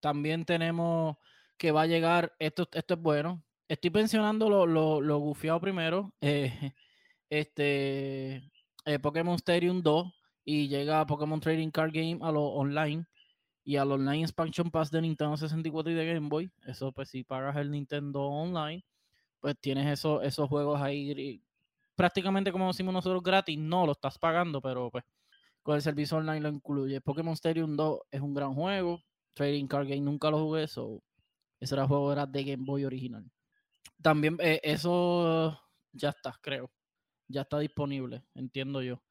también 0.00 0.44
tenemos 0.44 1.16
que 1.58 1.72
va 1.72 1.82
a 1.82 1.86
llegar, 1.86 2.34
esto, 2.38 2.68
esto 2.72 2.94
es 2.94 3.00
bueno, 3.00 3.42
estoy 3.68 3.90
pensionando 3.90 4.48
lo, 4.48 4.66
lo, 4.66 5.00
lo 5.00 5.18
gufiado 5.18 5.60
primero. 5.60 6.12
Eh, 6.20 6.72
este 7.28 8.36
eh, 8.84 8.98
Pokémon 9.00 9.34
Stadium 9.34 9.82
2 9.82 10.06
y 10.44 10.68
llega 10.68 11.06
Pokémon 11.06 11.40
Trading 11.40 11.70
Card 11.70 11.90
Game 11.92 12.18
a 12.22 12.30
lo 12.30 12.44
online 12.44 13.04
y 13.64 13.76
al 13.76 13.90
online 13.90 14.22
expansion 14.22 14.70
pass 14.70 14.92
de 14.92 15.02
Nintendo 15.02 15.36
64 15.36 15.90
y 15.90 15.94
de 15.94 16.14
Game 16.14 16.28
Boy. 16.28 16.50
Eso 16.64 16.92
pues 16.92 17.10
si 17.10 17.24
pagas 17.24 17.56
el 17.56 17.72
Nintendo 17.72 18.22
Online, 18.22 18.84
pues 19.40 19.56
tienes 19.60 19.86
eso, 19.86 20.22
esos 20.22 20.48
juegos 20.48 20.80
ahí 20.80 21.42
prácticamente 21.96 22.52
como 22.52 22.68
decimos 22.68 22.94
nosotros 22.94 23.22
gratis. 23.24 23.58
No 23.58 23.86
lo 23.86 23.92
estás 23.92 24.18
pagando, 24.18 24.60
pero 24.60 24.88
pues 24.90 25.02
con 25.66 25.74
el 25.74 25.82
servicio 25.82 26.18
online 26.18 26.42
lo 26.42 26.48
incluye. 26.48 27.00
Pokémon 27.00 27.34
Stadium 27.34 27.76
2 27.76 27.98
es 28.12 28.20
un 28.20 28.34
gran 28.34 28.54
juego. 28.54 29.02
Trading 29.34 29.66
Card 29.66 29.88
Game 29.88 30.02
nunca 30.02 30.30
lo 30.30 30.38
jugué, 30.38 30.62
eso 30.62 31.02
ese 31.58 31.74
era 31.74 31.88
juego 31.88 32.12
era 32.12 32.24
de 32.24 32.44
Game 32.44 32.62
Boy 32.64 32.84
original. 32.84 33.28
También 34.00 34.36
eh, 34.40 34.60
eso 34.62 35.60
ya 35.90 36.10
está, 36.10 36.38
creo. 36.40 36.70
Ya 37.26 37.40
está 37.40 37.58
disponible, 37.58 38.22
entiendo 38.36 38.80
yo. 38.80 39.02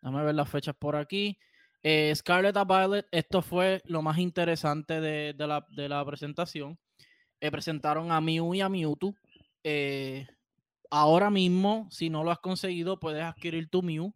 Déjame 0.00 0.22
ver 0.22 0.36
las 0.36 0.48
fechas 0.48 0.76
por 0.78 0.94
aquí. 0.94 1.36
Eh, 1.82 2.14
Scarlet 2.14 2.56
a 2.56 2.64
Violet, 2.64 3.08
esto 3.10 3.42
fue 3.42 3.82
lo 3.86 4.00
más 4.00 4.18
interesante 4.18 5.00
de, 5.00 5.34
la, 5.36 6.04
presentación. 6.06 6.78
Eh, 7.40 7.50
presentaron 7.50 8.12
a 8.12 8.20
Mew 8.20 8.54
y 8.54 8.60
a 8.60 8.68
Mewtwo. 8.68 9.16
ahora 10.90 11.28
mismo, 11.28 11.88
si 11.90 12.08
no 12.08 12.22
lo 12.22 12.30
has 12.30 12.38
conseguido, 12.38 13.00
puedes 13.00 13.24
adquirir 13.24 13.68
tu 13.68 13.82
Mew. 13.82 14.14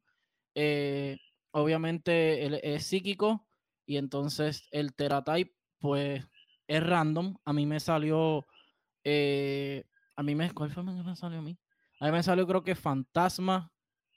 Obviamente 1.61 2.75
es 2.75 2.85
psíquico 2.85 3.47
y 3.87 3.97
entonces 3.97 4.69
el 4.71 4.95
Teratype, 4.95 5.55
pues 5.79 6.27
es 6.67 6.83
random. 6.83 7.37
A 7.45 7.53
mí 7.53 7.67
me 7.67 7.81
salió 7.81 8.47
a 10.19 10.23
mí 10.25 10.35
me. 10.35 10.51
¿Cuál 10.51 10.73
fue 10.73 10.85
que 10.85 10.91
me 10.91 11.15
salió 11.15 11.39
a 11.39 11.43
mí? 11.43 11.57
Me 12.01 12.23
salió, 12.25 12.45
creo 12.45 12.65
que 12.65 12.75
Fantasma. 12.75 13.71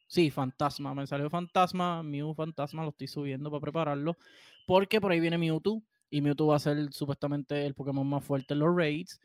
Sí, 0.08 0.32
Fantasma. 0.32 0.96
Me 0.96 1.06
salió 1.06 1.30
Fantasma. 1.30 2.02
Mew 2.02 2.34
Fantasma. 2.34 2.82
Lo 2.82 2.90
estoy 2.90 3.06
subiendo 3.06 3.52
para 3.52 3.62
prepararlo. 3.62 4.18
Porque 4.66 5.00
por 5.00 5.12
ahí 5.12 5.20
viene 5.20 5.38
Mewtwo. 5.38 5.84
Y 6.10 6.22
Mewtwo 6.22 6.48
va 6.48 6.56
a 6.56 6.60
ser 6.60 6.92
supuestamente 6.92 7.68
el 7.68 7.76
Pokémon 7.76 8.08
más 8.08 8.24
fuerte 8.24 8.56
en 8.56 8.60
los 8.62 8.76
raids. 8.76 9.22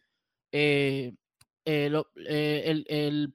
Eh, 0.53 1.15
eh, 1.65 1.91
eh, 2.29 2.63
el, 2.67 2.85
el, 2.89 3.35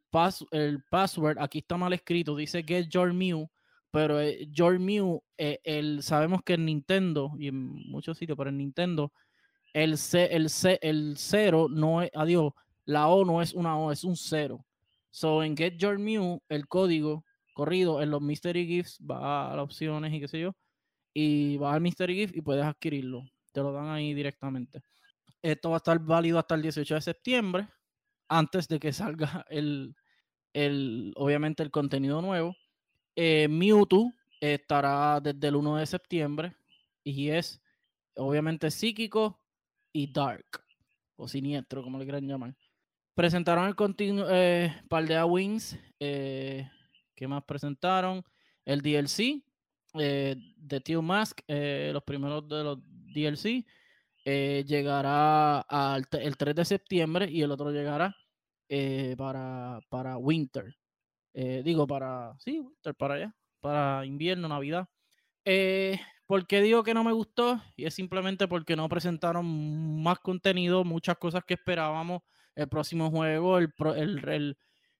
el, 0.52 0.84
password 0.92 1.40
aquí 1.40 1.58
está 1.58 1.78
mal 1.78 1.94
escrito. 1.94 2.36
Dice 2.36 2.62
Get 2.62 2.90
Your 2.90 3.12
Mew. 3.12 3.50
Pero 3.92 4.22
Your 4.52 4.80
Mew, 4.80 5.22
el, 5.38 6.02
sabemos 6.02 6.42
que 6.44 6.54
en 6.54 6.66
Nintendo 6.66 7.34
y 7.38 7.48
en 7.48 7.58
muchos 7.90 8.18
sitios, 8.18 8.38
pero 8.38 8.50
en 8.50 8.58
Nintendo, 8.58 9.12
el, 9.74 9.98
C, 9.98 10.26
el, 10.32 10.50
C, 10.50 10.80
el 10.82 11.16
cero 11.18 11.68
no 11.70 12.02
es. 12.02 12.10
Adiós 12.14 12.54
la 12.86 13.08
O 13.08 13.26
no 13.26 13.42
es 13.42 13.54
una 13.54 13.78
O, 13.78 13.92
es 13.92 14.04
un 14.04 14.16
cero. 14.16 14.66
So 15.10 15.44
en 15.44 15.56
Get 15.58 15.78
Your 15.78 16.00
Mew, 16.00 16.42
el 16.50 16.68
código 16.68 17.26
corrido 17.54 18.02
en 18.02 18.10
los 18.10 18.22
Mystery 18.22 18.66
Gifts 18.66 19.00
va 19.00 19.52
a 19.52 19.56
las 19.56 19.64
opciones 19.64 20.14
y 20.14 20.20
qué 20.20 20.28
sé 20.28 20.40
yo, 20.40 20.56
y 21.14 21.58
va 21.58 21.74
al 21.74 21.82
Mystery 21.82 22.16
Gift 22.16 22.36
y 22.36 22.42
puedes 22.42 22.64
adquirirlo. 22.64 23.24
Te 23.52 23.62
lo 23.62 23.74
dan 23.74 23.90
ahí 23.90 24.14
directamente. 24.14 24.82
Esto 25.42 25.70
va 25.70 25.78
a 25.78 25.78
estar 25.78 26.00
válido 26.00 26.40
hasta 26.40 26.56
el 26.56 26.62
18 26.62 26.96
de 26.96 27.02
septiembre, 27.02 27.68
antes 28.30 28.68
de 28.68 28.80
que 28.80 28.94
salga 28.94 29.46
el, 29.50 29.96
el 30.54 31.14
obviamente 31.18 31.64
el 31.64 31.72
contenido 31.72 32.22
nuevo. 32.22 32.56
Eh, 33.16 33.48
Mewtwo 33.50 34.14
estará 34.40 35.20
desde 35.20 35.48
el 35.48 35.56
1 35.56 35.78
de 35.78 35.86
septiembre 35.86 36.56
y 37.04 37.30
es 37.30 37.62
obviamente 38.16 38.72
psíquico 38.72 39.40
y 39.94 40.12
dark 40.12 40.64
o 41.16 41.28
siniestro, 41.28 41.84
como 41.84 42.00
le 42.00 42.06
quieran 42.06 42.28
llamar. 42.28 42.56
Presentaron 43.14 43.68
el 43.68 43.76
continuo 43.76 44.26
eh, 44.30 44.74
Paldea 44.90 45.26
Wings. 45.26 45.78
Eh, 46.00 46.68
¿Qué 47.16 47.28
más 47.28 47.44
presentaron? 47.44 48.24
El 48.66 48.82
DLC 48.82 49.44
eh, 49.96 50.36
de 50.56 50.82
Teal 50.82 51.04
Mask, 51.04 51.42
eh, 51.48 51.92
los 51.94 52.04
primeros 52.04 52.48
de 52.48 52.64
los 52.64 52.80
DLC. 53.14 53.66
llegará 54.26 55.62
al 55.62 56.06
el 56.14 56.38
3 56.38 56.56
de 56.56 56.66
septiembre 56.66 57.30
y 57.30 57.42
el 57.42 57.52
otro 57.52 57.72
llegará 57.72 58.16
para, 59.18 59.82
para 59.90 60.18
Winter. 60.18 60.74
Digo, 61.34 61.88
para. 61.88 62.36
Sí, 62.40 62.60
Winter, 62.60 62.96
para 62.96 63.16
allá. 63.16 63.36
Para 63.60 64.06
invierno, 64.06 64.48
Navidad. 64.48 64.88
¿Por 66.32 66.48
qué 66.48 66.62
digo 66.62 66.82
que 66.84 66.94
no 66.94 67.04
me 67.04 67.12
gustó? 67.12 67.62
Y 67.76 67.84
es 67.84 67.94
simplemente 67.94 68.48
porque 68.48 68.78
no 68.78 68.88
presentaron 68.88 70.02
más 70.02 70.18
contenido, 70.20 70.86
muchas 70.86 71.18
cosas 71.18 71.44
que 71.46 71.56
esperábamos 71.56 72.22
el 72.56 72.70
próximo 72.70 73.12
juego, 73.12 73.58
el, 73.58 73.74
el, 73.98 74.58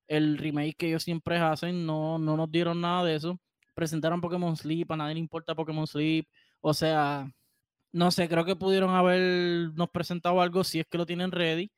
el, 0.08 0.38
remake 0.38 0.76
que 0.76 0.88
ellos 0.90 1.04
siempre 1.04 1.38
hacen, 1.38 1.86
no, 1.86 2.20
no 2.20 2.36
nos 2.36 2.52
dieron 2.52 2.82
nada 2.82 3.06
de 3.06 3.16
eso. 3.16 3.40
Presentaron 3.74 4.20
Pokémon 4.20 4.58
Sleep, 4.58 4.92
a 4.92 4.98
nadie 4.98 5.14
le 5.14 5.22
importa 5.22 5.56
Pokémon 5.56 5.88
Sleep. 5.88 6.28
O 6.60 6.74
sea, 6.74 7.32
no 7.94 8.12
sé, 8.12 8.28
creo 8.28 8.44
que 8.44 8.58
pudieron 8.58 8.90
habernos 8.94 9.90
presentado 9.90 10.42
algo 10.42 10.66
si 10.66 10.82
es 10.82 10.88
que 10.88 10.98
lo 10.98 11.06
tienen 11.06 11.32
ready. 11.32 11.72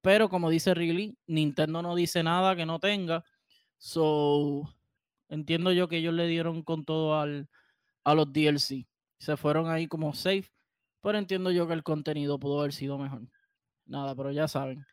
Pero 0.00 0.30
como 0.30 0.50
dice 0.50 0.74
Riley, 0.74 1.16
Nintendo 1.26 1.82
no 1.82 1.94
dice 1.94 2.22
nada 2.22 2.56
que 2.56 2.66
no 2.66 2.78
tenga. 2.80 3.22
So, 3.78 4.74
entiendo 5.28 5.72
yo 5.72 5.88
que 5.88 5.98
ellos 5.98 6.14
le 6.14 6.26
dieron 6.26 6.62
con 6.62 6.84
todo 6.84 7.18
al, 7.18 7.48
a 8.04 8.14
los 8.14 8.32
DLC. 8.32 8.86
Se 9.18 9.36
fueron 9.36 9.68
ahí 9.68 9.86
como 9.88 10.14
safe. 10.14 10.50
Pero 11.02 11.18
entiendo 11.18 11.50
yo 11.50 11.66
que 11.68 11.74
el 11.74 11.82
contenido 11.82 12.38
pudo 12.38 12.60
haber 12.60 12.72
sido 12.72 12.98
mejor. 12.98 13.22
Nada, 13.84 14.14
pero 14.14 14.32
ya 14.32 14.48
saben. 14.48 14.86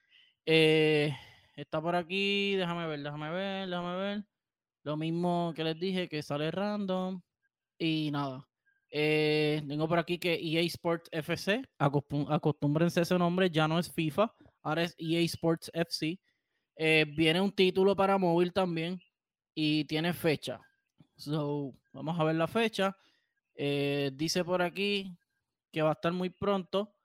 Eh, 0.46 1.16
está 1.56 1.82
por 1.82 1.96
aquí. 1.96 2.56
Déjame 2.56 2.86
ver, 2.88 3.02
déjame 3.02 3.30
ver, 3.32 3.70
déjame 3.70 3.96
ver. 3.96 4.26
Lo 4.84 4.98
mismo 4.98 5.54
que 5.56 5.64
les 5.64 5.80
dije, 5.80 6.10
que 6.10 6.22
sale 6.22 6.52
random. 6.52 7.22
Y 7.78 8.10
nada. 8.12 8.46
Eh, 8.90 9.64
tengo 9.66 9.88
por 9.88 10.00
aquí 10.00 10.20
que 10.20 10.34
EA 10.34 10.62
Sports 10.64 11.10
FC. 11.14 11.64
Acostúmbrense 11.78 13.00
a 13.00 13.04
ese 13.04 13.18
nombre. 13.18 13.50
Ya 13.50 13.68
no 13.68 13.80
es 13.80 13.92
FIFA. 13.92 14.34
Ahora 14.64 14.84
es 14.84 14.96
EA 14.98 15.22
Sports 15.22 15.72
FC. 15.74 16.20
Eh, 16.84 17.06
viene 17.06 17.40
un 17.40 17.52
título 17.52 17.96
para 17.96 18.18
móvil 18.18 18.52
también. 18.52 19.00
Y 19.54 19.86
tiene 19.86 20.14
fecha. 20.14 20.60
So, 21.16 21.76
vamos 21.94 22.20
a 22.20 22.24
ver 22.24 22.36
la 22.36 22.48
fecha. 22.48 22.98
dice 23.56 24.44
por 24.44 24.64
aquí 24.64 25.16
que 25.72 25.84
va 25.84 25.90
a 25.90 25.94
estar 25.94 26.12
muy 26.12 26.32
pronto. 26.32 26.96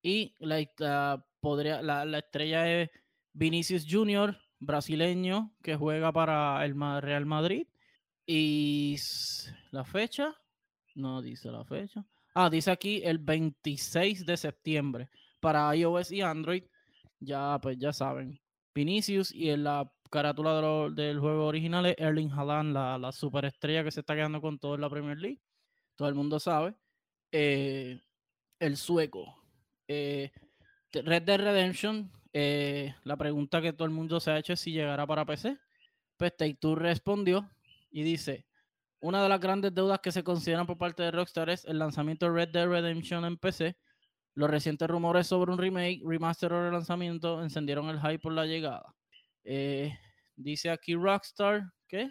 Y 0.00 0.34
la, 0.38 1.22
podría, 1.40 1.82
la, 1.82 2.18
estrella 2.18 2.80
es 2.80 2.90
Vinicius 3.34 3.84
Junior, 3.86 4.38
brasileño, 4.58 5.54
que 5.62 5.76
juega 5.76 6.12
para 6.12 6.64
el 6.64 6.74
Real 7.02 7.26
Madrid. 7.26 7.66
Y 8.24 8.96
la 9.70 9.84
fecha, 9.84 10.34
no 10.94 11.20
dice 11.20 11.50
la 11.50 11.66
fecha. 11.66 12.06
Ah, 12.34 12.48
dice 12.48 12.70
aquí 12.70 13.02
el 13.04 13.18
26 13.18 14.24
de 14.24 14.36
septiembre 14.38 15.10
para 15.40 15.76
iOS 15.76 16.10
y 16.12 16.22
Android. 16.22 16.64
Ya, 17.20 17.58
pues 17.60 17.76
ya 17.78 17.92
saben. 17.92 18.40
Vinicius 18.76 19.32
y 19.32 19.48
en 19.48 19.64
la 19.64 19.90
carátula 20.10 20.90
del 20.90 21.18
juego 21.18 21.46
original 21.46 21.86
es 21.86 21.96
Erling 21.96 22.30
Haaland, 22.30 22.74
la, 22.74 22.98
la 22.98 23.10
superestrella 23.10 23.82
que 23.82 23.90
se 23.90 24.00
está 24.00 24.14
quedando 24.14 24.42
con 24.42 24.58
todo 24.58 24.74
en 24.74 24.82
la 24.82 24.90
Premier 24.90 25.16
League. 25.16 25.40
Todo 25.94 26.08
el 26.08 26.14
mundo 26.14 26.38
sabe. 26.38 26.74
Eh, 27.32 27.98
el 28.60 28.76
sueco. 28.76 29.34
Eh, 29.88 30.30
Red 30.92 31.22
Dead 31.22 31.38
Redemption, 31.38 32.12
eh, 32.34 32.94
la 33.04 33.16
pregunta 33.16 33.62
que 33.62 33.72
todo 33.72 33.86
el 33.86 33.94
mundo 33.94 34.20
se 34.20 34.30
ha 34.30 34.38
hecho 34.38 34.52
es 34.52 34.60
si 34.60 34.72
llegará 34.72 35.06
para 35.06 35.24
PC. 35.24 35.56
Pues 36.18 36.36
Take 36.36 36.58
Two 36.60 36.74
respondió 36.74 37.50
y 37.90 38.02
dice, 38.02 38.46
una 39.00 39.22
de 39.22 39.28
las 39.30 39.40
grandes 39.40 39.74
deudas 39.74 40.00
que 40.00 40.12
se 40.12 40.22
consideran 40.22 40.66
por 40.66 40.76
parte 40.76 41.02
de 41.02 41.12
Rockstar 41.12 41.48
es 41.48 41.64
el 41.64 41.78
lanzamiento 41.78 42.26
de 42.26 42.32
Red 42.32 42.48
Dead 42.50 42.68
Redemption 42.68 43.24
en 43.24 43.38
PC. 43.38 43.78
Los 44.36 44.50
recientes 44.50 44.86
rumores 44.86 45.26
sobre 45.26 45.50
un 45.50 45.56
remake, 45.56 46.02
remaster 46.04 46.52
o 46.52 46.62
relanzamiento 46.62 47.42
encendieron 47.42 47.88
el 47.88 47.98
hype 47.98 48.18
por 48.18 48.32
la 48.32 48.44
llegada. 48.44 48.94
Eh, 49.44 49.98
dice 50.36 50.68
aquí 50.68 50.94
Rockstar 50.94 51.72
que 51.88 52.10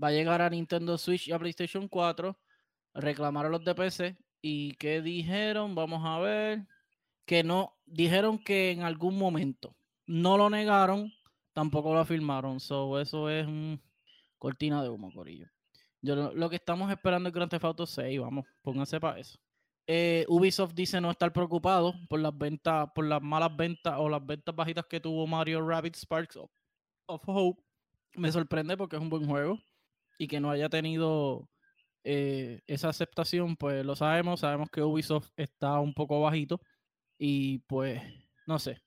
va 0.00 0.08
a 0.08 0.12
llegar 0.12 0.42
a 0.42 0.50
Nintendo 0.50 0.98
Switch 0.98 1.26
y 1.26 1.32
a 1.32 1.38
PlayStation 1.38 1.88
4. 1.88 2.38
Reclamaron 2.92 3.50
los 3.50 3.64
de 3.64 4.16
¿Y 4.42 4.74
qué 4.74 5.00
dijeron? 5.00 5.74
Vamos 5.74 6.02
a 6.04 6.18
ver. 6.18 6.66
Que 7.24 7.42
no, 7.42 7.74
dijeron 7.86 8.38
que 8.38 8.70
en 8.70 8.82
algún 8.82 9.16
momento. 9.16 9.74
No 10.06 10.36
lo 10.36 10.50
negaron, 10.50 11.10
tampoco 11.54 11.94
lo 11.94 12.00
afirmaron. 12.00 12.60
So, 12.60 13.00
eso 13.00 13.30
es 13.30 13.46
un 13.46 13.80
cortina 14.36 14.82
de 14.82 14.90
humo, 14.90 15.10
Corillo. 15.10 15.48
Yo, 16.02 16.14
lo 16.34 16.50
que 16.50 16.56
estamos 16.56 16.90
esperando 16.90 17.30
es 17.30 17.34
Grand 17.34 17.50
Theft 17.50 17.64
Auto 17.64 17.86
6, 17.86 18.20
vamos, 18.20 18.44
pónganse 18.60 19.00
para 19.00 19.18
eso. 19.18 19.38
Eh, 19.86 20.24
Ubisoft 20.28 20.74
dice 20.74 21.00
no 21.00 21.10
estar 21.10 21.32
preocupado 21.32 21.94
por 22.08 22.20
las 22.20 22.36
ventas, 22.36 22.88
por 22.94 23.04
las 23.04 23.20
malas 23.20 23.54
ventas 23.54 23.94
o 23.98 24.08
las 24.08 24.24
ventas 24.24 24.54
bajitas 24.54 24.86
que 24.86 25.00
tuvo 25.00 25.26
Mario 25.26 25.66
Rabbit 25.66 25.96
Sparks 25.96 26.36
of 27.06 27.22
Hope. 27.26 27.62
Me 28.14 28.32
sorprende 28.32 28.76
porque 28.76 28.96
es 28.96 29.02
un 29.02 29.10
buen 29.10 29.26
juego 29.26 29.58
y 30.18 30.26
que 30.26 30.40
no 30.40 30.50
haya 30.50 30.68
tenido 30.68 31.48
eh, 32.04 32.60
esa 32.66 32.90
aceptación, 32.90 33.56
pues 33.56 33.84
lo 33.84 33.96
sabemos, 33.96 34.40
sabemos 34.40 34.68
que 34.70 34.82
Ubisoft 34.82 35.30
está 35.36 35.80
un 35.80 35.94
poco 35.94 36.20
bajito 36.20 36.60
y 37.18 37.58
pues, 37.60 38.02
no 38.46 38.58
sé, 38.58 38.82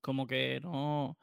como 0.00 0.26
que 0.26 0.60
no, 0.60 1.18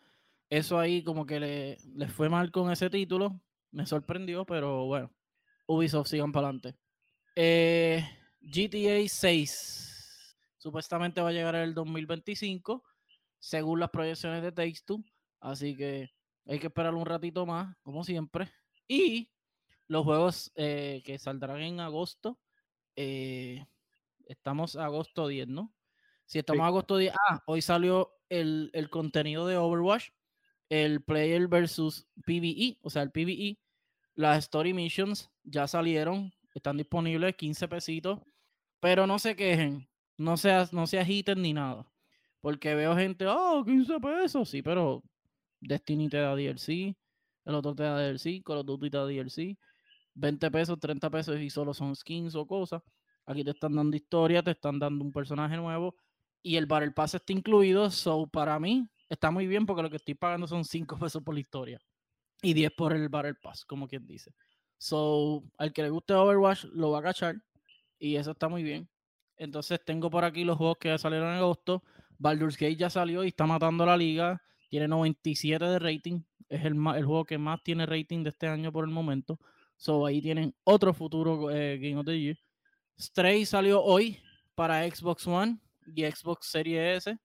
eso 0.50 0.80
ahí 0.80 1.04
como 1.04 1.26
que 1.26 1.40
le, 1.40 2.08
fue 2.10 2.30
mal 2.30 2.52
con 2.52 2.72
ese 2.72 2.90
título, 2.90 3.42
me 3.72 3.86
sorprendió, 3.86 4.46
pero 4.46 4.86
bueno, 4.86 5.12
Ubisoft 5.68 6.10
sigan 6.10 6.32
para 6.32 6.48
adelante. 6.48 6.76
Eh, 7.36 8.08
GTA 8.42 9.08
6 9.08 10.36
supuestamente 10.58 11.22
va 11.22 11.30
a 11.30 11.34
llegar 11.34 11.56
en 11.56 11.62
el 11.62 11.74
2025, 11.74 12.84
según 13.40 13.80
las 13.80 13.90
proyecciones 13.90 14.44
de 14.44 14.52
Takes 14.52 14.82
Two, 14.86 15.04
así 15.40 15.76
que 15.76 16.12
hay 16.46 16.60
que 16.60 16.68
esperar 16.68 16.94
un 16.94 17.06
ratito 17.06 17.46
más, 17.46 17.76
como 17.82 18.04
siempre. 18.04 18.52
Y 18.88 19.32
los 19.88 20.04
juegos 20.04 20.52
eh, 20.56 21.02
que 21.06 21.18
saldrán 21.18 21.62
en 21.62 21.80
agosto, 21.80 22.40
eh, 22.96 23.66
estamos 24.26 24.76
agosto 24.76 25.28
10, 25.28 25.48
¿no? 25.48 25.74
Si 26.26 26.40
estamos 26.40 26.66
agosto 26.66 26.98
10, 26.98 27.14
ah, 27.30 27.42
hoy 27.48 27.62
salió 27.62 28.14
el, 28.30 28.72
contenido 28.92 29.48
de 29.48 29.58
Overwatch, 29.58 30.10
el 30.70 31.02
Player 31.02 31.48
versus 31.48 32.08
PvE, 32.26 32.78
o 32.82 32.90
sea, 32.90 33.02
el 33.02 33.12
PvE, 33.12 33.58
las 34.14 34.40
Story 34.40 34.74
Missions 34.74 35.32
ya 35.44 35.68
salieron, 35.68 36.32
están 36.60 36.78
disponibles, 36.78 37.36
15 37.36 37.68
pesitos, 37.68 38.20
pero 38.80 39.08
no 39.08 39.20
se 39.20 39.36
quejen, 39.36 39.90
no 40.18 40.38
se, 40.38 40.52
no 40.72 40.88
se 40.88 41.00
agiten 41.00 41.42
ni 41.42 41.54
nada, 41.54 41.92
porque 42.42 42.76
veo 42.76 42.96
gente, 42.96 43.26
oh, 43.28 43.64
15 43.66 44.00
pesos, 44.00 44.50
sí, 44.50 44.62
pero 44.62 45.04
Destiny 45.60 46.10
te 46.10 46.18
da 46.18 46.36
DLC, 46.36 46.96
el 47.46 47.56
otro 47.56 47.76
te 47.76 47.84
da 47.84 47.98
DLC, 48.00 48.44
Call 48.44 48.60
of 48.60 48.66
Duty 48.66 48.90
te 48.90 48.98
da 48.98 49.06
DLC, 49.06 49.58
20 50.16 50.52
pesos, 50.52 50.80
30 50.80 51.10
pesos 51.10 51.40
y 51.40 51.50
solo 51.50 51.74
son 51.74 51.96
skins 51.96 52.36
o 52.36 52.46
cosas. 52.46 52.82
Aquí 53.26 53.44
te 53.44 53.52
están 53.52 53.76
dando 53.76 53.96
historia, 53.96 54.44
te 54.44 54.52
están 54.52 54.80
dando 54.80 55.04
un 55.04 55.12
personaje 55.12 55.56
nuevo 55.58 55.96
y 56.42 56.56
el 56.56 56.66
Battle 56.66 56.92
Pass 56.92 57.16
está 57.16 57.34
incluido. 57.34 57.90
So, 57.92 58.28
para 58.28 58.60
mí 58.60 58.88
está 59.08 59.32
muy 59.32 59.48
bien 59.48 59.66
porque 59.66 59.84
lo 59.84 59.90
que 59.90 59.98
estoy 59.98 60.16
pagando 60.16 60.48
son 60.48 60.66
5 60.66 60.98
pesos 61.00 61.24
por 61.24 61.34
la 61.34 61.42
historia 61.42 61.80
y 62.42 62.54
10 62.54 62.72
por 62.76 62.94
el 62.94 63.10
Battle 63.10 63.36
Pass, 63.36 63.66
como 63.66 63.88
quien 63.88 64.06
dice. 64.06 64.34
So, 64.80 65.44
al 65.58 65.74
que 65.74 65.84
le 65.84 65.90
guste 65.90 66.14
Overwatch 66.14 66.64
lo 66.74 66.92
va 66.92 67.00
a 67.00 67.04
cachar 67.04 67.36
y 68.00 68.16
eso 68.16 68.32
está 68.32 68.48
muy 68.48 68.64
bien. 68.64 68.90
Entonces, 69.36 69.80
tengo 69.86 70.10
por 70.10 70.24
aquí 70.24 70.44
los 70.46 70.58
juegos 70.58 70.78
que 70.80 70.98
salieron 70.98 71.30
en 71.30 71.36
agosto. 71.36 71.84
Baldur's 72.18 72.58
Gate 72.58 72.78
ya 72.78 72.90
salió 72.90 73.24
y 73.24 73.28
está 73.28 73.46
matando 73.46 73.86
la 73.86 73.98
liga. 73.98 74.42
Tiene 74.70 74.88
97 74.88 75.64
de 75.64 75.80
rating. 75.80 76.22
Es 76.48 76.66
el, 76.66 76.74
el 76.96 77.06
juego 77.06 77.26
que 77.26 77.38
más 77.38 77.62
tiene 77.62 77.86
rating 77.86 78.24
de 78.24 78.30
este 78.30 78.48
año 78.48 78.72
por 78.72 78.86
el 78.86 78.90
momento. 78.90 79.38
So 79.76 80.06
ahí 80.06 80.22
tienen 80.22 80.56
otro 80.64 80.94
futuro 80.94 81.52
eh, 81.52 81.78
Game 81.78 81.98
of 81.98 82.06
the 82.06 82.20
Year. 82.20 82.38
Stray 82.98 83.46
salió 83.46 83.82
hoy 83.84 84.20
para 84.56 84.90
Xbox 84.90 85.28
One 85.28 85.60
y 85.86 86.04
Xbox 86.04 86.48
Series 86.48 87.08
S. 87.08 87.18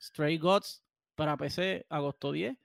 Stray 0.00 0.38
Gods 0.38 0.82
para 1.14 1.36
PC, 1.36 1.86
agosto 1.88 2.32
10. 2.32 2.56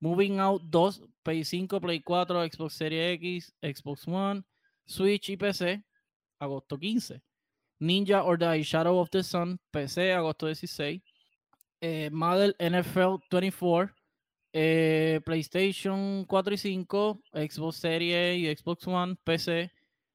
Moving 0.00 0.38
Out 0.38 0.62
2, 0.70 1.08
Play 1.22 1.44
5, 1.44 1.80
Play 1.80 2.00
4, 2.00 2.48
Xbox 2.50 2.72
Series 2.72 3.14
X, 3.14 3.52
Xbox 3.62 4.06
One, 4.06 4.44
Switch 4.86 5.30
y 5.30 5.36
PC, 5.36 5.82
agosto 6.38 6.78
15. 6.78 7.22
Ninja 7.80 8.24
or 8.24 8.38
Die 8.38 8.62
Shadow 8.62 9.00
of 9.00 9.10
the 9.10 9.22
Sun, 9.22 9.58
PC, 9.70 10.12
agosto 10.12 10.46
16. 10.46 11.02
Eh, 11.80 12.08
Model 12.10 12.54
NFL 12.58 13.18
24, 13.30 13.94
eh, 14.52 15.20
PlayStation 15.24 16.24
4 16.26 16.54
y 16.54 16.56
5, 16.56 17.20
Xbox 17.34 17.76
Series 17.76 18.38
y 18.38 18.54
Xbox 18.54 18.86
One, 18.86 19.16
PC, 19.24 19.70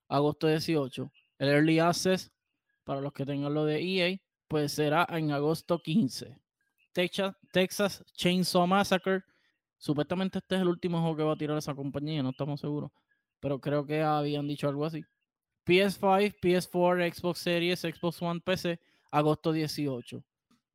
agosto 0.09 0.47
18. 0.47 1.11
El 1.39 1.49
Early 1.49 1.79
Access, 1.79 2.31
para 2.83 3.01
los 3.01 3.13
que 3.13 3.25
tengan 3.25 3.53
lo 3.53 3.65
de 3.65 3.79
EA, 3.81 4.21
pues 4.47 4.73
será 4.73 5.07
en 5.09 5.31
agosto 5.31 5.79
15. 5.79 6.35
Texas, 6.93 7.35
Texas 7.51 8.03
Chainsaw 8.15 8.67
Massacre. 8.67 9.23
Supuestamente 9.81 10.37
este 10.37 10.57
es 10.57 10.61
el 10.61 10.67
último 10.67 11.01
juego 11.01 11.17
que 11.17 11.23
va 11.23 11.33
a 11.33 11.35
tirar 11.35 11.57
esa 11.57 11.73
compañía, 11.73 12.21
no 12.21 12.29
estamos 12.29 12.61
seguros. 12.61 12.91
Pero 13.39 13.59
creo 13.59 13.83
que 13.83 14.03
habían 14.03 14.47
dicho 14.47 14.69
algo 14.69 14.85
así. 14.85 15.03
PS5, 15.65 16.35
PS4, 16.39 17.15
Xbox 17.15 17.39
Series, 17.39 17.79
Xbox 17.79 18.21
One, 18.21 18.41
PC, 18.41 18.79
agosto 19.09 19.51
18. 19.51 20.23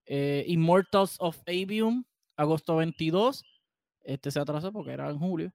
Eh, 0.06 0.44
Immortals 0.48 1.18
of 1.20 1.40
Avium, 1.46 2.04
agosto 2.36 2.74
22. 2.74 3.44
Este 4.02 4.32
se 4.32 4.40
atrasó 4.40 4.72
porque 4.72 4.90
era 4.90 5.08
en 5.08 5.20
julio. 5.20 5.52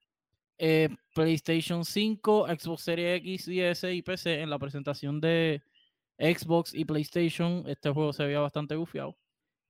Eh, 0.57 0.87
PlayStation 1.13 1.83
5, 1.83 2.47
Xbox 2.57 2.83
Series 2.83 3.19
X 3.19 3.49
y 3.83 4.01
PC 4.01 4.43
en 4.43 4.49
la 4.49 4.59
presentación 4.59 5.19
de 5.19 5.61
Xbox 6.17 6.73
y 6.73 6.85
PlayStation. 6.85 7.65
Este 7.67 7.89
juego 7.89 8.13
se 8.13 8.23
veía 8.23 8.39
bastante 8.39 8.77
gufiado. 8.77 9.17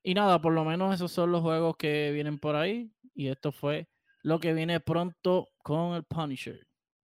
Y 0.04 0.13
nada, 0.13 0.39
por 0.39 0.54
lo 0.54 0.63
menos 0.65 0.94
esos 0.94 1.12
son 1.12 1.32
los 1.32 1.41
juegos 1.41 1.78
que 1.78 2.12
vienen 2.12 2.38
por 2.38 2.56
ahí. 2.56 2.91
Y 3.13 3.28
esto 3.28 3.52
fue 3.52 3.88
lo 4.24 4.39
que 4.39 4.54
viene 4.54 4.80
pronto 4.80 5.50
con 5.63 5.93
el 5.95 6.04
Punisher. 6.04 6.67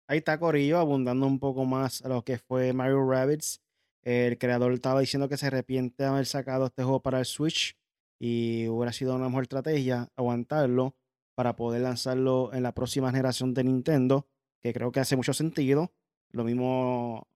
Ahí 0.08 0.20
está 0.20 0.40
Corillo, 0.40 0.78
abundando 0.78 1.26
un 1.26 1.40
poco 1.40 1.66
más 1.66 2.02
a 2.04 2.10
lo 2.10 2.24
que 2.24 2.38
fue 2.38 2.74
Mario 2.74 3.10
Rabbits. 3.10 3.62
El 4.04 4.38
creador 4.38 4.74
estaba 4.74 5.00
diciendo 5.00 5.30
que 5.30 5.38
se 5.38 5.48
arrepiente 5.48 6.04
de 6.04 6.10
haber 6.10 6.26
sacado 6.26 6.66
este 6.66 6.84
juego 6.84 7.02
para 7.02 7.20
el 7.20 7.26
Switch 7.26 7.78
y 8.20 8.68
hubiera 8.68 8.94
sido 8.94 9.16
una 9.16 9.28
mejor 9.28 9.44
estrategia 9.44 10.10
aguantarlo 10.16 10.96
para 11.36 11.56
poder 11.56 11.82
lanzarlo 11.82 12.52
en 12.54 12.64
la 12.64 12.74
próxima 12.74 13.12
generación 13.12 13.54
de 13.54 13.64
Nintendo, 13.64 14.28
que 14.62 14.74
creo 14.74 14.92
que 14.92 15.00
hace 15.00 15.16
mucho 15.16 15.34
sentido. 15.34 15.94
Lo 16.32 16.44
mismo 16.44 17.28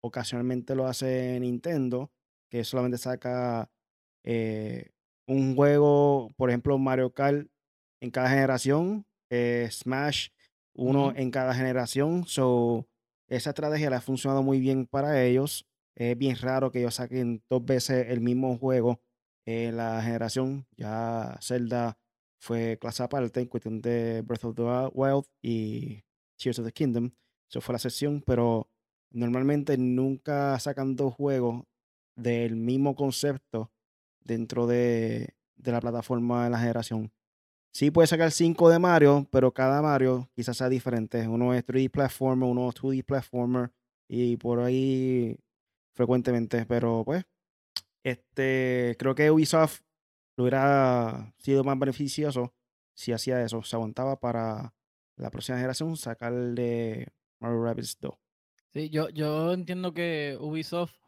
ocasionalmente 0.00 0.74
lo 0.74 0.86
hace 0.86 1.38
Nintendo, 1.40 2.10
que 2.48 2.64
solamente 2.64 2.98
saca 2.98 3.70
eh, 4.24 4.90
un 5.26 5.54
juego, 5.56 6.30
por 6.36 6.50
ejemplo, 6.50 6.78
Mario 6.78 7.12
Kart 7.12 7.48
en 8.00 8.10
cada 8.10 8.28
generación, 8.30 9.06
eh, 9.30 9.68
Smash 9.70 10.28
uno 10.74 11.12
en 11.14 11.30
cada 11.30 11.54
generación. 11.54 12.24
So, 12.26 12.88
esa 13.28 13.50
estrategia 13.50 13.90
le 13.90 13.96
ha 13.96 14.00
funcionado 14.00 14.42
muy 14.42 14.60
bien 14.60 14.86
para 14.86 15.22
ellos. 15.22 15.66
Es 15.94 16.16
bien 16.16 16.36
raro 16.36 16.70
que 16.70 16.80
ellos 16.80 16.94
saquen 16.94 17.42
dos 17.48 17.64
veces 17.64 18.06
el 18.08 18.20
mismo 18.20 18.56
juego 18.58 19.00
en 19.46 19.76
la 19.76 20.02
generación. 20.02 20.66
Ya 20.76 21.38
Zelda 21.42 21.98
fue 22.40 22.78
clase 22.80 23.02
aparte 23.02 23.40
en 23.40 23.46
cuestión 23.46 23.80
de 23.80 24.22
Breath 24.22 24.44
of 24.44 24.56
the 24.56 24.62
Wild 24.94 25.24
y 25.42 26.02
Tears 26.38 26.58
of 26.58 26.66
the 26.66 26.72
Kingdom. 26.72 27.10
Eso 27.48 27.60
fue 27.60 27.74
la 27.74 27.78
sesión, 27.78 28.22
pero 28.24 28.70
normalmente 29.10 29.76
nunca 29.76 30.58
sacan 30.58 30.96
dos 30.96 31.14
juegos 31.14 31.64
del 32.16 32.56
mismo 32.56 32.94
concepto 32.94 33.70
dentro 34.20 34.66
de, 34.66 35.34
de 35.56 35.72
la 35.72 35.80
plataforma 35.80 36.44
de 36.44 36.50
la 36.50 36.58
generación. 36.58 37.12
Sí 37.72 37.90
puede 37.90 38.08
sacar 38.08 38.32
5 38.32 38.68
de 38.68 38.78
Mario, 38.78 39.28
pero 39.30 39.52
cada 39.52 39.80
Mario 39.80 40.28
quizás 40.34 40.56
sea 40.56 40.68
diferente. 40.68 41.28
Uno 41.28 41.54
es 41.54 41.64
3D 41.64 41.90
platformer, 41.90 42.48
uno 42.48 42.68
es 42.68 42.74
2D 42.74 43.04
platformer 43.04 43.70
y 44.08 44.36
por 44.36 44.60
ahí 44.60 45.38
frecuentemente. 45.92 46.66
Pero 46.66 47.04
pues, 47.04 47.24
este, 48.02 48.96
creo 48.98 49.14
que 49.14 49.30
Ubisoft 49.30 49.80
lo 50.36 50.44
hubiera 50.44 51.32
sido 51.38 51.62
más 51.62 51.78
beneficioso 51.78 52.52
si 52.94 53.12
hacía 53.12 53.42
eso. 53.42 53.62
Se 53.62 53.76
aguantaba 53.76 54.18
para 54.18 54.74
la 55.16 55.30
próxima 55.30 55.58
generación 55.58 55.96
sacarle 55.96 57.08
Mario 57.38 57.64
Rabbids 57.64 57.98
2. 58.00 58.14
Sí, 58.72 58.90
yo, 58.90 59.08
yo 59.10 59.52
entiendo 59.52 59.94
que 59.94 60.36
Ubisoft 60.40 60.99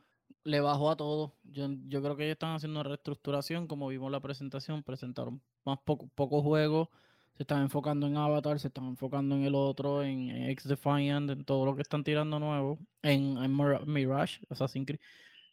le 0.44 0.60
bajó 0.60 0.90
a 0.90 0.96
todo. 0.96 1.34
Yo, 1.44 1.68
yo 1.88 2.02
creo 2.02 2.16
que 2.16 2.24
ellos 2.24 2.34
están 2.34 2.54
haciendo 2.54 2.80
una 2.80 2.88
reestructuración, 2.88 3.66
como 3.66 3.88
vimos 3.88 4.06
en 4.06 4.12
la 4.12 4.20
presentación, 4.20 4.82
presentaron 4.82 5.40
más 5.64 5.78
pocos 5.84 6.10
poco 6.14 6.42
juegos, 6.42 6.88
se 7.36 7.44
están 7.44 7.62
enfocando 7.62 8.06
en 8.06 8.16
Avatar, 8.16 8.58
se 8.58 8.68
están 8.68 8.86
enfocando 8.86 9.34
en 9.36 9.44
el 9.44 9.54
otro, 9.54 10.02
en, 10.02 10.30
X-Defiant, 10.50 11.30
en 11.30 11.44
todo 11.44 11.64
lo 11.64 11.76
que 11.76 11.82
están 11.82 12.04
tirando 12.04 12.38
nuevo, 12.38 12.78
en, 13.02 13.36
Mirage, 13.86 14.40
Assassin's 14.50 14.86
Creed. 14.86 15.00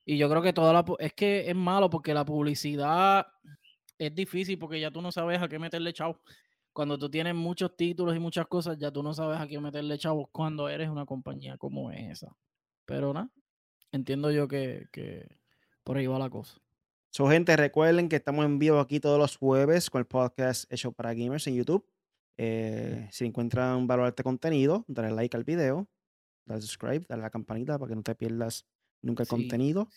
Y 0.06 0.18
yo 0.18 0.30
creo 0.30 0.42
que 0.42 0.54
toda 0.54 0.74
la... 0.74 0.86
Es 1.00 1.14
que 1.14 1.50
es 1.50 1.56
malo 1.56 1.90
porque 1.90 2.14
la 2.14 2.26
publicidad 2.26 3.28
es 3.98 4.16
difícil 4.16 4.58
porque 4.58 4.80
ya 4.80 4.92
tú 4.92 5.02
no 5.02 5.12
sabes 5.12 5.42
a 5.42 5.48
qué 5.48 5.60
meterle 5.60 5.94
chavo. 5.94 6.20
Cuando 6.74 6.98
tú 6.98 7.10
tienes 7.10 7.36
muchos 7.36 7.76
títulos 7.76 8.16
y 8.16 8.20
muchas 8.20 8.48
cosas, 8.48 8.78
ya 8.78 8.92
tú 8.92 9.04
no 9.04 9.14
sabes 9.14 9.40
a 9.40 9.48
qué 9.48 9.60
meterle 9.60 9.98
chavo 9.98 10.28
cuando 10.32 10.70
eres 10.70 10.90
una 10.90 11.06
compañía 11.06 11.58
como 11.58 11.92
esa. 11.92 12.36
Pero 12.86 13.14
nada, 13.14 13.30
entiendo 13.92 14.32
yo 14.32 14.48
que, 14.48 15.28
por 15.84 15.98
ahí 15.98 16.08
va 16.08 16.20
la 16.20 16.30
cosa. 16.30 16.60
So, 17.12 17.28
gente, 17.28 17.56
recuerden 17.58 18.08
que 18.08 18.18
estamos 18.18 18.46
en 18.46 18.60
vivo 18.60 18.80
aquí 18.80 19.00
todos 19.00 19.18
los 19.18 19.38
jueves 19.38 19.90
con 19.90 20.00
el 20.00 20.06
podcast 20.06 20.72
hecho 20.72 20.92
para 20.92 21.14
gamers 21.14 21.48
en 21.48 21.56
YouTube. 21.56 21.86
Eh, 22.38 23.08
si 23.12 23.26
encuentran 23.26 23.88
valor 23.88 24.06
a 24.06 24.10
este 24.10 24.24
contenido, 24.24 24.86
dale 24.88 25.12
like 25.12 25.36
al 25.36 25.44
video, 25.44 25.90
dale 26.46 26.62
subscribe, 26.62 27.06
dale 27.10 27.24
a 27.24 27.26
la 27.26 27.30
campanita 27.30 27.78
para 27.80 27.90
que 27.90 27.96
no 27.96 28.04
te 28.04 28.16
pierdas 28.16 28.66
nunca 29.02 29.24
el 29.24 29.30
contenido. 29.30 29.90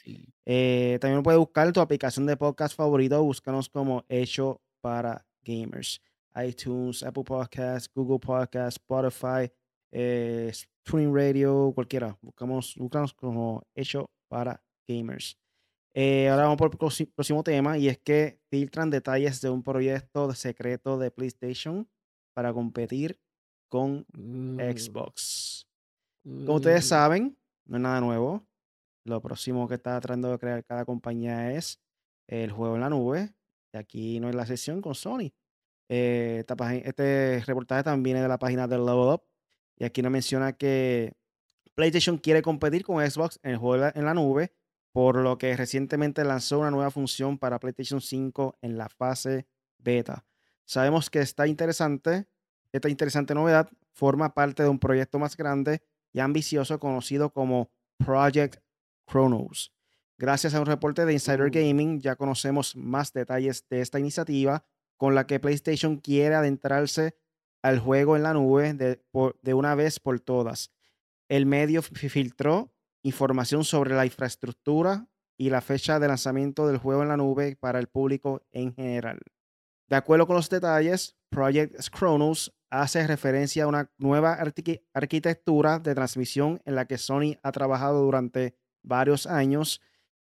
Eh, 0.44 0.98
también 1.00 1.22
puedes 1.22 1.38
buscar 1.38 1.70
tu 1.72 1.80
aplicación 1.80 2.26
de 2.26 2.36
podcast 2.36 2.74
favorito, 2.74 3.22
búscanos 3.22 3.68
como 3.68 4.04
hecho 4.08 4.60
para 4.80 5.26
gamers. 5.44 6.00
iTunes, 6.34 7.02
Apple 7.02 7.24
Podcasts, 7.24 7.90
Google 7.94 8.18
Podcasts, 8.18 8.80
Spotify, 8.80 9.52
eh, 9.90 10.50
Tuning 10.84 11.14
Radio, 11.14 11.72
cualquiera. 11.74 12.18
Buscamos, 12.20 12.74
buscamos 12.76 13.14
como 13.14 13.62
hecho 13.74 14.10
para 14.28 14.62
gamers. 14.88 15.38
Eh, 15.94 16.28
ahora 16.28 16.44
vamos 16.44 16.56
por 16.56 16.70
el 16.72 17.08
próximo 17.08 17.44
tema 17.44 17.76
y 17.76 17.88
es 17.88 17.98
que 17.98 18.40
filtran 18.50 18.90
detalles 18.90 19.40
de 19.40 19.50
un 19.50 19.62
proyecto 19.62 20.28
de 20.28 20.34
secreto 20.34 20.98
de 20.98 21.10
PlayStation 21.10 21.88
para 22.34 22.52
competir 22.52 23.20
con 23.70 24.06
uh. 24.16 24.58
Xbox. 24.72 25.66
Como 26.24 26.54
ustedes 26.54 26.84
uh. 26.86 26.88
saben, 26.88 27.38
no 27.66 27.76
es 27.76 27.82
nada 27.82 28.00
nuevo. 28.00 28.46
Lo 29.04 29.20
próximo 29.20 29.68
que 29.68 29.74
está 29.74 30.00
tratando 30.00 30.30
de 30.30 30.38
crear 30.38 30.64
cada 30.64 30.84
compañía 30.84 31.52
es 31.52 31.80
el 32.28 32.50
juego 32.52 32.76
en 32.76 32.80
la 32.80 32.90
nube. 32.90 33.34
Y 33.74 33.78
aquí 33.78 34.20
no 34.20 34.28
es 34.28 34.34
la 34.34 34.46
sesión 34.46 34.80
con 34.80 34.94
Sony. 34.94 35.32
Eh, 35.90 36.44
este 36.84 37.42
reportaje 37.44 37.82
también 37.82 38.02
viene 38.02 38.22
de 38.22 38.28
la 38.28 38.38
página 38.38 38.66
de 38.66 38.78
Level 38.78 39.14
Up. 39.14 39.24
Y 39.82 39.84
aquí 39.84 40.00
nos 40.00 40.12
menciona 40.12 40.52
que 40.52 41.12
PlayStation 41.74 42.16
quiere 42.16 42.40
competir 42.40 42.84
con 42.84 43.04
Xbox 43.04 43.40
en 43.42 43.50
el 43.50 43.56
juego 43.56 43.90
en 43.92 44.04
la 44.04 44.14
nube, 44.14 44.52
por 44.92 45.16
lo 45.16 45.38
que 45.38 45.56
recientemente 45.56 46.22
lanzó 46.22 46.60
una 46.60 46.70
nueva 46.70 46.92
función 46.92 47.36
para 47.36 47.58
PlayStation 47.58 48.00
5 48.00 48.58
en 48.62 48.78
la 48.78 48.88
fase 48.88 49.48
beta. 49.78 50.24
Sabemos 50.64 51.10
que 51.10 51.18
está 51.18 51.48
interesante. 51.48 52.28
Esta 52.70 52.88
interesante 52.88 53.34
novedad 53.34 53.70
forma 53.92 54.34
parte 54.34 54.62
de 54.62 54.68
un 54.68 54.78
proyecto 54.78 55.18
más 55.18 55.36
grande 55.36 55.82
y 56.12 56.20
ambicioso 56.20 56.78
conocido 56.78 57.32
como 57.32 57.72
Project 57.96 58.62
Chronos. 59.10 59.74
Gracias 60.16 60.54
a 60.54 60.60
un 60.60 60.66
reporte 60.66 61.04
de 61.04 61.14
Insider 61.14 61.48
uh. 61.48 61.50
Gaming 61.50 62.00
ya 62.00 62.14
conocemos 62.14 62.76
más 62.76 63.12
detalles 63.12 63.66
de 63.68 63.80
esta 63.80 63.98
iniciativa 63.98 64.64
con 64.96 65.16
la 65.16 65.26
que 65.26 65.40
PlayStation 65.40 65.96
quiere 65.96 66.36
adentrarse 66.36 67.16
al 67.62 67.78
juego 67.78 68.16
en 68.16 68.24
la 68.24 68.34
nube 68.34 68.74
de, 68.74 69.54
una 69.54 69.74
vez 69.74 70.00
por 70.00 70.20
todas. 70.20 70.72
El 71.28 71.46
medio 71.46 71.80
filtró 71.82 72.74
información 73.02 73.64
sobre 73.64 73.94
la 73.94 74.04
infraestructura 74.04 75.08
y 75.38 75.50
la 75.50 75.60
fecha 75.60 75.98
de 75.98 76.08
lanzamiento 76.08 76.66
del 76.66 76.78
juego 76.78 77.02
en 77.02 77.08
la 77.08 77.16
nube 77.16 77.56
para 77.56 77.78
el 77.78 77.86
público 77.86 78.42
en 78.50 78.74
general. 78.74 79.20
De 79.88 79.96
acuerdo 79.96 80.26
con 80.26 80.36
los 80.36 80.50
detalles, 80.50 81.16
Project 81.30 81.80
Chronos 81.90 82.54
hace 82.70 83.06
referencia 83.06 83.64
a 83.64 83.66
una 83.66 83.90
nueva 83.98 84.38
arquitectura 84.94 85.78
de 85.78 85.94
transmisión 85.94 86.60
en 86.64 86.74
la 86.74 86.86
que 86.86 86.98
Sony 86.98 87.36
ha 87.42 87.52
trabajado 87.52 88.02
durante 88.02 88.54
varios 88.82 89.26
años 89.26 89.80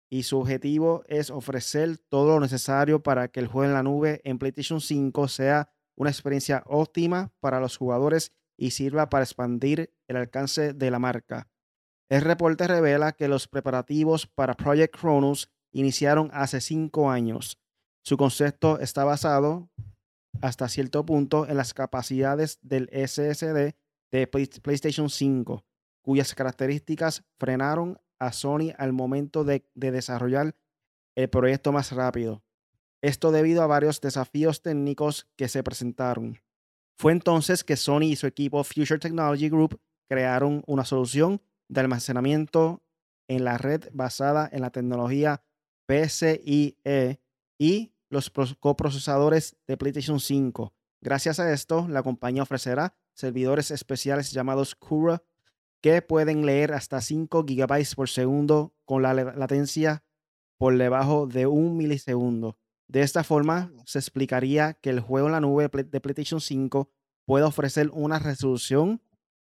y 0.08 0.22
su 0.22 0.38
objetivo 0.38 1.02
es 1.08 1.30
ofrecer 1.30 1.98
todo 1.98 2.34
lo 2.34 2.40
necesario 2.40 3.02
para 3.02 3.28
que 3.28 3.40
el 3.40 3.48
juego 3.48 3.66
en 3.66 3.74
la 3.74 3.82
nube 3.82 4.20
en 4.24 4.38
PlayStation 4.38 4.80
5 4.80 5.28
sea 5.28 5.70
una 5.96 6.10
experiencia 6.10 6.62
óptima 6.66 7.32
para 7.40 7.60
los 7.60 7.76
jugadores 7.76 8.32
y 8.56 8.70
sirva 8.70 9.08
para 9.08 9.24
expandir 9.24 9.92
el 10.08 10.16
alcance 10.16 10.72
de 10.72 10.90
la 10.90 10.98
marca. 10.98 11.48
El 12.08 12.22
reporte 12.22 12.66
revela 12.68 13.12
que 13.12 13.28
los 13.28 13.48
preparativos 13.48 14.26
para 14.26 14.54
Project 14.54 14.96
Chronos 14.96 15.50
iniciaron 15.72 16.30
hace 16.32 16.60
cinco 16.60 17.10
años. 17.10 17.58
Su 18.04 18.16
concepto 18.16 18.78
está 18.78 19.04
basado 19.04 19.68
hasta 20.40 20.68
cierto 20.68 21.04
punto 21.04 21.48
en 21.48 21.56
las 21.56 21.74
capacidades 21.74 22.58
del 22.62 22.88
SSD 22.92 23.74
de 24.12 24.26
PlayStation 24.62 25.10
5, 25.10 25.64
cuyas 26.02 26.34
características 26.34 27.24
frenaron 27.38 27.98
a 28.18 28.32
Sony 28.32 28.72
al 28.78 28.92
momento 28.92 29.44
de, 29.44 29.68
desarrollar 29.74 30.54
el 31.16 31.28
proyecto 31.28 31.72
más 31.72 31.92
rápido. 31.92 32.44
Esto 33.02 33.30
debido 33.30 33.62
a 33.62 33.66
varios 33.66 34.00
desafíos 34.00 34.62
técnicos 34.62 35.26
que 35.36 35.48
se 35.48 35.62
presentaron. 35.62 36.40
Fue 36.98 37.12
entonces 37.12 37.62
que 37.62 37.76
Sony 37.76 38.04
y 38.04 38.16
su 38.16 38.26
equipo 38.26 38.64
Future 38.64 38.98
Technology 38.98 39.48
Group 39.48 39.80
crearon 40.08 40.62
una 40.66 40.84
solución 40.84 41.42
de 41.68 41.80
almacenamiento 41.80 42.82
en 43.28 43.44
la 43.44 43.58
red 43.58 43.88
basada 43.92 44.48
en 44.50 44.62
la 44.62 44.70
tecnología 44.70 45.42
PCIe 45.86 46.76
y 47.58 47.92
los 48.08 48.30
coprocesadores 48.60 49.56
de 49.66 49.76
PlayStation 49.76 50.20
5. 50.20 50.72
Gracias 51.02 51.38
a 51.38 51.52
esto, 51.52 51.86
la 51.88 52.02
compañía 52.02 52.42
ofrecerá 52.42 52.94
servidores 53.14 53.70
especiales 53.70 54.32
llamados 54.32 54.74
Cura 54.74 55.22
que 55.82 56.02
pueden 56.02 56.46
leer 56.46 56.72
hasta 56.72 57.00
5 57.00 57.44
GB 57.44 57.94
por 57.94 58.08
segundo 58.08 58.74
con 58.84 59.02
la 59.02 59.14
latencia 59.14 60.04
por 60.58 60.76
debajo 60.76 61.26
de 61.26 61.46
un 61.46 61.76
milisegundo. 61.76 62.58
De 62.88 63.02
esta 63.02 63.24
forma, 63.24 63.72
se 63.84 63.98
explicaría 63.98 64.74
que 64.74 64.90
el 64.90 65.00
juego 65.00 65.26
en 65.26 65.32
la 65.32 65.40
nube 65.40 65.68
de 65.68 66.00
PlayStation 66.00 66.40
5 66.40 66.88
puede 67.24 67.44
ofrecer 67.44 67.90
una 67.92 68.18
resolución 68.18 69.02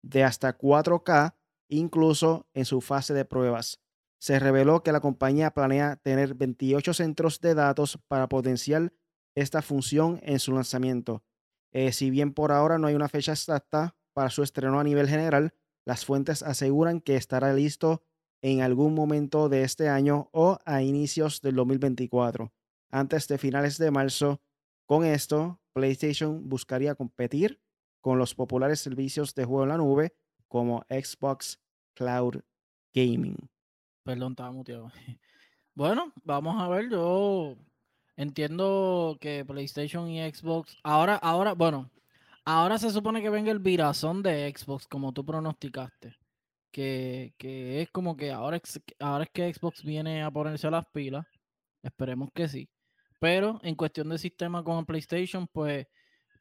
de 0.04 0.24
hasta 0.24 0.58
4K 0.58 1.36
incluso 1.70 2.48
en 2.54 2.66
su 2.66 2.82
fase 2.82 3.14
de 3.14 3.26
pruebas. 3.26 3.80
se 4.20 4.38
reveló 4.38 4.84
que 4.84 4.92
la 4.92 5.00
compañía 5.00 5.50
planea 5.50 5.96
tener 5.96 6.36
28 6.36 6.94
centros 6.94 7.42
de 7.42 7.56
datos 7.56 7.98
para 8.08 8.30
potenciar 8.30 8.94
esta 9.36 9.64
función 9.64 10.20
en 10.22 10.38
su 10.38 10.52
lanzamiento. 10.54 11.24
Eh, 11.72 11.92
si 11.92 12.12
bien 12.12 12.32
por 12.32 12.52
ahora 12.52 12.78
no 12.78 12.86
hay 12.86 12.94
una 12.94 13.10
fecha 13.10 13.32
exacta 13.32 13.96
para 14.14 14.30
su 14.30 14.44
estreno 14.44 14.80
a 14.80 14.84
nivel 14.84 15.08
general, 15.08 15.56
las 15.86 16.06
fuentes 16.06 16.44
aseguran 16.44 17.02
que 17.02 17.16
estará 17.16 17.52
listo 17.54 18.04
en 18.44 18.62
algún 18.62 18.94
momento 18.94 19.50
de 19.50 19.64
este 19.64 19.90
año 19.90 20.30
o 20.34 20.60
a 20.66 20.84
inicios 20.84 21.42
del 21.42 21.56
2024, 21.56 22.54
antes 22.92 23.28
de 23.28 23.38
finales 23.38 23.78
de 23.78 23.92
marzo. 23.92 24.42
Con 24.86 25.06
esto, 25.06 25.60
PlayStation 25.74 26.48
buscaría 26.48 26.96
competir 26.96 27.62
con 28.02 28.18
los 28.18 28.36
populares 28.36 28.80
servicios 28.80 29.34
de 29.36 29.46
juego 29.46 29.64
en 29.64 29.70
la 29.70 29.78
nube 29.78 30.14
como 30.48 30.84
Xbox 30.90 31.60
Cloud 31.94 32.42
Gaming. 32.94 33.38
Perdón, 34.04 34.34
estaba 34.34 34.52
muteado. 34.52 34.92
Bueno, 35.74 36.12
vamos 36.26 36.62
a 36.62 36.68
ver, 36.68 36.90
yo 36.90 37.56
entiendo 38.18 39.18
que 39.22 39.46
PlayStation 39.46 40.10
y 40.10 40.20
Xbox, 40.30 40.78
ahora, 40.84 41.16
ahora, 41.16 41.54
bueno, 41.54 41.90
ahora 42.44 42.78
se 42.78 42.92
supone 42.92 43.22
que 43.22 43.30
venga 43.30 43.52
el 43.52 43.60
virazón 43.60 44.22
de 44.22 44.54
Xbox, 44.54 44.86
como 44.86 45.14
tú 45.14 45.26
pronosticaste. 45.26 46.18
Que, 46.72 47.34
que 47.38 47.82
es 47.82 47.90
como 47.90 48.18
que 48.18 48.32
ahora, 48.32 48.62
ahora 49.00 49.24
es 49.24 49.30
que 49.32 49.54
Xbox 49.54 49.82
viene 49.82 50.24
a 50.24 50.30
ponerse 50.30 50.68
a 50.68 50.72
las 50.72 50.86
pilas. 50.88 51.26
Esperemos 51.82 52.30
que 52.34 52.50
sí. 52.50 52.70
Pero 53.22 53.60
en 53.62 53.76
cuestión 53.76 54.10
de 54.10 54.18
sistema 54.18 54.64
con 54.64 54.84
PlayStation, 54.84 55.48
pues 55.48 55.86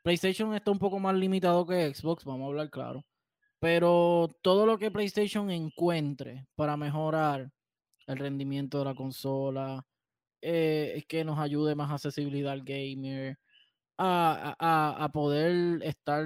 PlayStation 0.03 0.55
está 0.55 0.71
un 0.71 0.79
poco 0.79 0.99
más 0.99 1.15
limitado 1.15 1.67
que 1.67 1.95
Xbox, 1.95 2.25
vamos 2.25 2.45
a 2.45 2.47
hablar 2.47 2.71
claro. 2.71 3.05
Pero 3.59 4.29
todo 4.41 4.65
lo 4.65 4.79
que 4.79 4.91
PlayStation 4.91 5.51
encuentre 5.51 6.47
para 6.57 6.79
mejorar 6.79 7.53
el 8.07 8.17
rendimiento 8.17 8.79
de 8.79 8.87
la 8.87 8.95
consola, 8.95 9.87
eh, 10.41 11.05
que 11.07 11.23
nos 11.23 11.39
ayude 11.39 11.75
más 11.75 11.91
accesibilidad 11.91 12.53
al 12.55 12.63
gamer, 12.63 13.39
a, 13.99 15.11
poder 15.13 15.83
estar 15.83 16.25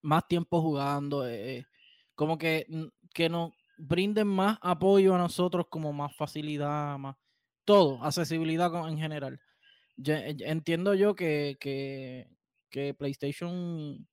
más 0.00 0.26
tiempo 0.28 0.62
jugando, 0.62 1.28
eh, 1.28 1.66
como 2.14 2.38
que, 2.38 2.66
que 3.12 3.28
nos 3.28 3.52
brinden 3.76 4.28
más 4.28 4.56
apoyo 4.62 5.14
a 5.14 5.18
nosotros, 5.18 5.66
como 5.68 5.92
más 5.92 6.16
facilidad, 6.16 6.96
más 6.96 7.16
todo, 7.66 8.02
accesibilidad 8.02 8.72
en 8.88 8.98
general. 8.98 9.38
entiendo 9.98 10.94
yo 10.94 11.14
que, 11.14 11.56
que, 11.60 12.94
PlayStation 12.94 14.06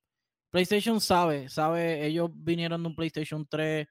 PlayStation 0.49 1.01
sabe, 1.01 1.49
sabe, 1.49 2.05
ellos 2.05 2.29
vinieron 2.33 2.83
de 2.83 2.89
un 2.89 2.95
PlayStation 2.95 3.45
3 3.49 3.87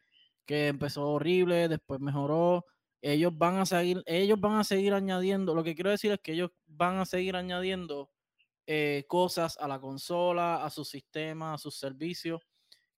que 0.46 0.68
empezó 0.68 1.08
horrible, 1.08 1.68
después 1.68 2.00
mejoró. 2.00 2.64
Ellos 3.02 3.36
van 3.36 3.56
a 3.58 3.66
seguir, 3.66 4.02
ellos 4.06 4.40
van 4.40 4.54
a 4.54 4.64
seguir 4.64 4.94
añadiendo. 4.94 5.54
Lo 5.54 5.64
que 5.64 5.74
quiero 5.74 5.90
decir 5.90 6.12
es 6.12 6.20
que 6.20 6.32
ellos 6.32 6.50
van 6.66 6.98
a 6.98 7.06
seguir 7.06 7.36
añadiendo 7.36 8.10
eh, 8.66 9.04
cosas 9.08 9.58
a 9.58 9.66
la 9.68 9.80
consola, 9.80 10.64
a 10.64 10.70
su 10.70 10.84
sistema, 10.84 11.54
a 11.54 11.58
sus 11.58 11.76
servicios, 11.76 12.40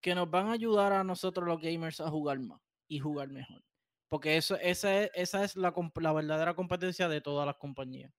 que 0.00 0.14
nos 0.14 0.30
van 0.30 0.48
a 0.48 0.52
ayudar 0.52 0.92
a 0.92 1.04
nosotros 1.04 1.46
los 1.46 1.60
gamers 1.60 2.00
a 2.00 2.10
jugar 2.10 2.38
más 2.40 2.60
y 2.86 2.98
jugar 2.98 3.28
mejor. 3.28 3.62
Porque 4.08 4.36
eso, 4.36 4.56
esa 4.56 5.02
es, 5.02 5.10
esa 5.14 5.44
es 5.44 5.56
la, 5.56 5.74
la 5.96 6.12
verdadera 6.12 6.54
competencia 6.54 7.08
de 7.08 7.20
todas 7.20 7.46
las 7.46 7.56
compañías. 7.56 8.12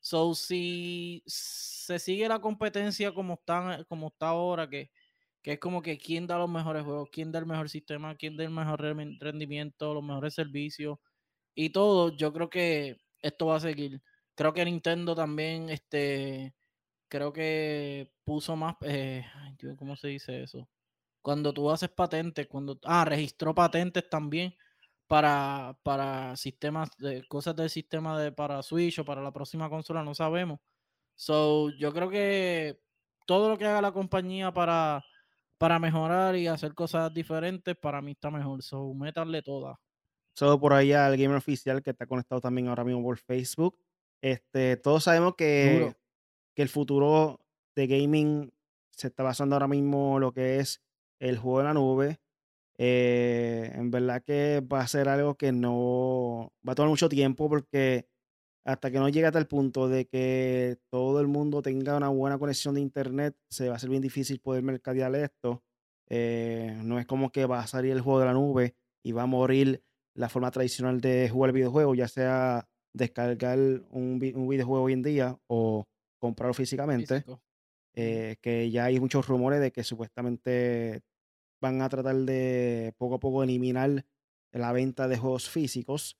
So, 0.00 0.34
si 0.34 1.22
se 1.26 1.98
sigue 1.98 2.28
la 2.28 2.40
competencia 2.40 3.12
como, 3.12 3.34
están, 3.34 3.84
como 3.84 4.08
está 4.08 4.28
ahora, 4.28 4.68
que, 4.68 4.90
que 5.42 5.52
es 5.52 5.58
como 5.60 5.82
que 5.82 5.98
quién 5.98 6.26
da 6.26 6.38
los 6.38 6.50
mejores 6.50 6.84
juegos, 6.84 7.08
quién 7.12 7.32
da 7.32 7.38
el 7.40 7.46
mejor 7.46 7.68
sistema, 7.70 8.16
quién 8.16 8.36
da 8.36 8.44
el 8.44 8.50
mejor 8.50 8.80
rendimiento, 8.80 9.94
los 9.94 10.02
mejores 10.04 10.34
servicios 10.34 10.98
y 11.54 11.70
todo, 11.70 12.16
yo 12.16 12.32
creo 12.32 12.50
que 12.50 12.98
esto 13.22 13.46
va 13.46 13.56
a 13.56 13.60
seguir. 13.60 14.02
Creo 14.34 14.52
que 14.54 14.64
Nintendo 14.64 15.14
también, 15.14 15.68
este, 15.70 16.54
creo 17.08 17.32
que 17.32 18.12
puso 18.24 18.56
más, 18.56 18.76
eh, 18.82 19.24
¿cómo 19.78 19.96
se 19.96 20.08
dice 20.08 20.42
eso? 20.44 20.68
Cuando 21.22 21.52
tú 21.52 21.70
haces 21.70 21.90
patentes, 21.90 22.48
cuando, 22.48 22.78
ah, 22.84 23.04
registró 23.04 23.54
patentes 23.54 24.08
también 24.10 24.54
para, 25.12 25.76
para 25.82 26.34
sistemas, 26.36 26.88
de, 26.96 27.22
cosas 27.28 27.54
del 27.54 27.68
sistema 27.68 28.18
de 28.18 28.32
para 28.32 28.62
Switch 28.62 28.98
o 28.98 29.04
para 29.04 29.20
la 29.20 29.30
próxima 29.30 29.68
consola, 29.68 30.02
no 30.02 30.14
sabemos. 30.14 30.58
So, 31.14 31.68
yo 31.78 31.92
creo 31.92 32.08
que 32.08 32.80
todo 33.26 33.50
lo 33.50 33.58
que 33.58 33.66
haga 33.66 33.82
la 33.82 33.92
compañía 33.92 34.54
para, 34.54 35.04
para 35.58 35.78
mejorar 35.78 36.34
y 36.36 36.46
hacer 36.46 36.72
cosas 36.72 37.12
diferentes, 37.12 37.76
para 37.76 38.00
mí 38.00 38.12
está 38.12 38.30
mejor. 38.30 38.62
So, 38.62 38.94
métanle 38.94 39.42
todas. 39.42 39.76
Solo 40.34 40.58
por 40.58 40.72
ahí 40.72 40.94
al 40.94 41.18
gamer 41.18 41.36
oficial 41.36 41.82
que 41.82 41.90
está 41.90 42.06
conectado 42.06 42.40
también 42.40 42.68
ahora 42.68 42.82
mismo 42.82 43.02
por 43.02 43.18
Facebook. 43.18 43.78
Este, 44.22 44.78
todos 44.78 45.04
sabemos 45.04 45.34
que, 45.36 45.94
que 46.54 46.62
el 46.62 46.70
futuro 46.70 47.38
de 47.74 47.86
gaming 47.86 48.50
se 48.88 49.08
está 49.08 49.24
basando 49.24 49.56
ahora 49.56 49.68
mismo 49.68 50.16
en 50.16 50.22
lo 50.22 50.32
que 50.32 50.58
es 50.58 50.82
el 51.18 51.36
juego 51.36 51.60
en 51.60 51.66
la 51.66 51.74
nube, 51.74 52.21
eh, 52.84 53.70
en 53.76 53.92
verdad 53.92 54.24
que 54.24 54.60
va 54.60 54.80
a 54.80 54.88
ser 54.88 55.08
algo 55.08 55.36
que 55.36 55.52
no 55.52 56.52
va 56.66 56.72
a 56.72 56.74
tomar 56.74 56.90
mucho 56.90 57.08
tiempo 57.08 57.48
porque 57.48 58.08
hasta 58.64 58.90
que 58.90 58.98
no 58.98 59.08
llegue 59.08 59.26
a 59.26 59.30
tal 59.30 59.46
punto 59.46 59.88
de 59.88 60.08
que 60.08 60.78
todo 60.90 61.20
el 61.20 61.28
mundo 61.28 61.62
tenga 61.62 61.96
una 61.96 62.08
buena 62.08 62.38
conexión 62.38 62.74
de 62.74 62.80
internet, 62.80 63.36
se 63.48 63.68
va 63.68 63.76
a 63.76 63.78
ser 63.78 63.88
bien 63.88 64.02
difícil 64.02 64.40
poder 64.40 64.64
mercadear 64.64 65.14
esto. 65.14 65.62
Eh, 66.10 66.76
no 66.82 66.98
es 66.98 67.06
como 67.06 67.30
que 67.30 67.46
va 67.46 67.60
a 67.60 67.68
salir 67.68 67.92
el 67.92 68.00
juego 68.00 68.18
de 68.18 68.26
la 68.26 68.32
nube 68.32 68.74
y 69.04 69.12
va 69.12 69.22
a 69.22 69.26
morir 69.26 69.84
la 70.16 70.28
forma 70.28 70.50
tradicional 70.50 71.00
de 71.00 71.28
jugar 71.28 71.50
el 71.50 71.54
videojuego, 71.54 71.94
ya 71.94 72.08
sea 72.08 72.68
descargar 72.92 73.60
un, 73.90 74.18
videojuego 74.18 74.82
hoy 74.82 74.94
en 74.94 75.02
día 75.02 75.38
o 75.46 75.86
comprarlo 76.20 76.54
físicamente. 76.54 77.24
Eh, 77.94 78.38
que 78.40 78.72
ya 78.72 78.86
hay 78.86 78.98
muchos 78.98 79.28
rumores 79.28 79.60
de 79.60 79.70
que 79.70 79.84
supuestamente 79.84 81.02
van 81.62 81.80
a 81.80 81.88
tratar 81.88 82.16
de 82.16 82.92
poco 82.98 83.14
a 83.14 83.20
poco 83.20 83.42
eliminar 83.42 84.04
la 84.50 84.72
venta 84.72 85.08
de 85.08 85.16
juegos 85.16 85.48
físicos. 85.48 86.18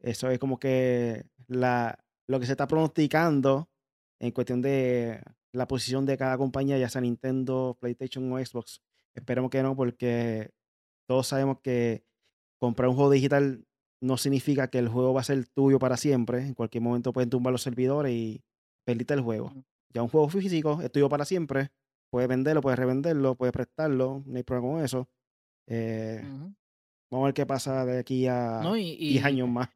Eso 0.00 0.28
es 0.30 0.38
como 0.38 0.58
que 0.58 1.24
la, 1.46 2.04
lo 2.26 2.40
que 2.40 2.46
se 2.46 2.52
está 2.52 2.66
pronosticando 2.66 3.70
en 4.18 4.32
cuestión 4.32 4.60
de 4.60 5.22
la 5.52 5.66
posición 5.68 6.06
de 6.06 6.18
cada 6.18 6.36
compañía, 6.36 6.76
ya 6.76 6.88
sea 6.88 7.00
Nintendo, 7.00 7.78
PlayStation 7.80 8.30
o 8.32 8.44
Xbox. 8.44 8.82
Esperemos 9.14 9.50
que 9.50 9.62
no, 9.62 9.76
porque 9.76 10.50
todos 11.06 11.28
sabemos 11.28 11.60
que 11.60 12.04
comprar 12.58 12.88
un 12.88 12.96
juego 12.96 13.10
digital 13.10 13.64
no 14.00 14.16
significa 14.16 14.68
que 14.68 14.78
el 14.78 14.88
juego 14.88 15.14
va 15.14 15.20
a 15.20 15.24
ser 15.24 15.46
tuyo 15.48 15.78
para 15.78 15.96
siempre. 15.96 16.46
En 16.46 16.54
cualquier 16.54 16.82
momento 16.82 17.12
pueden 17.12 17.30
tumbar 17.30 17.52
los 17.52 17.62
servidores 17.62 18.12
y 18.12 18.42
perdiste 18.84 19.14
el 19.14 19.20
juego. 19.20 19.52
Ya 19.94 20.02
un 20.02 20.08
juego 20.08 20.28
físico 20.28 20.80
es 20.82 20.90
tuyo 20.90 21.08
para 21.08 21.24
siempre 21.24 21.70
puedes 22.10 22.28
venderlo, 22.28 22.60
puedes 22.60 22.78
revenderlo, 22.78 23.36
puedes 23.36 23.52
prestarlo, 23.52 24.22
no 24.26 24.36
hay 24.36 24.42
problema 24.42 24.74
con 24.74 24.84
eso. 24.84 25.08
Eh, 25.66 26.20
vamos 27.10 27.24
a 27.24 27.26
ver 27.26 27.34
qué 27.34 27.46
pasa 27.46 27.84
de 27.84 28.00
aquí 28.00 28.26
a 28.26 28.60
10 28.60 29.24
años 29.24 29.48
más. 29.48 29.68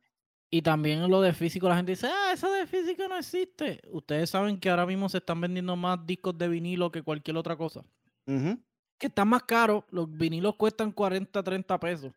Y 0.51 0.63
también 0.63 1.09
lo 1.11 1.21
de 1.21 1.33
físico, 1.33 1.69
la 1.69 1.77
gente 1.77 1.93
dice, 1.93 2.07
ah, 2.07 2.33
eso 2.33 2.53
de 2.53 2.67
físico 2.67 3.09
no 3.09 3.19
existe. 3.19 3.81
Ustedes 3.91 4.31
saben 4.31 4.61
que 4.61 4.71
ahora 4.71 4.87
mismo 4.87 5.09
se 5.09 5.19
están 5.19 5.41
vendiendo 5.41 5.75
más 5.75 6.05
discos 6.07 6.37
de 6.39 6.49
vinilo 6.49 6.93
que 6.93 7.03
cualquier 7.03 7.37
otra 7.37 7.57
cosa. 7.57 7.85
Que 8.25 9.07
están 9.09 9.29
más 9.29 9.43
caros, 9.43 9.85
los 9.91 10.11
vinilos 10.11 10.55
cuestan 10.57 10.93
40, 10.93 11.43
30 11.43 11.81
pesos. 11.81 12.13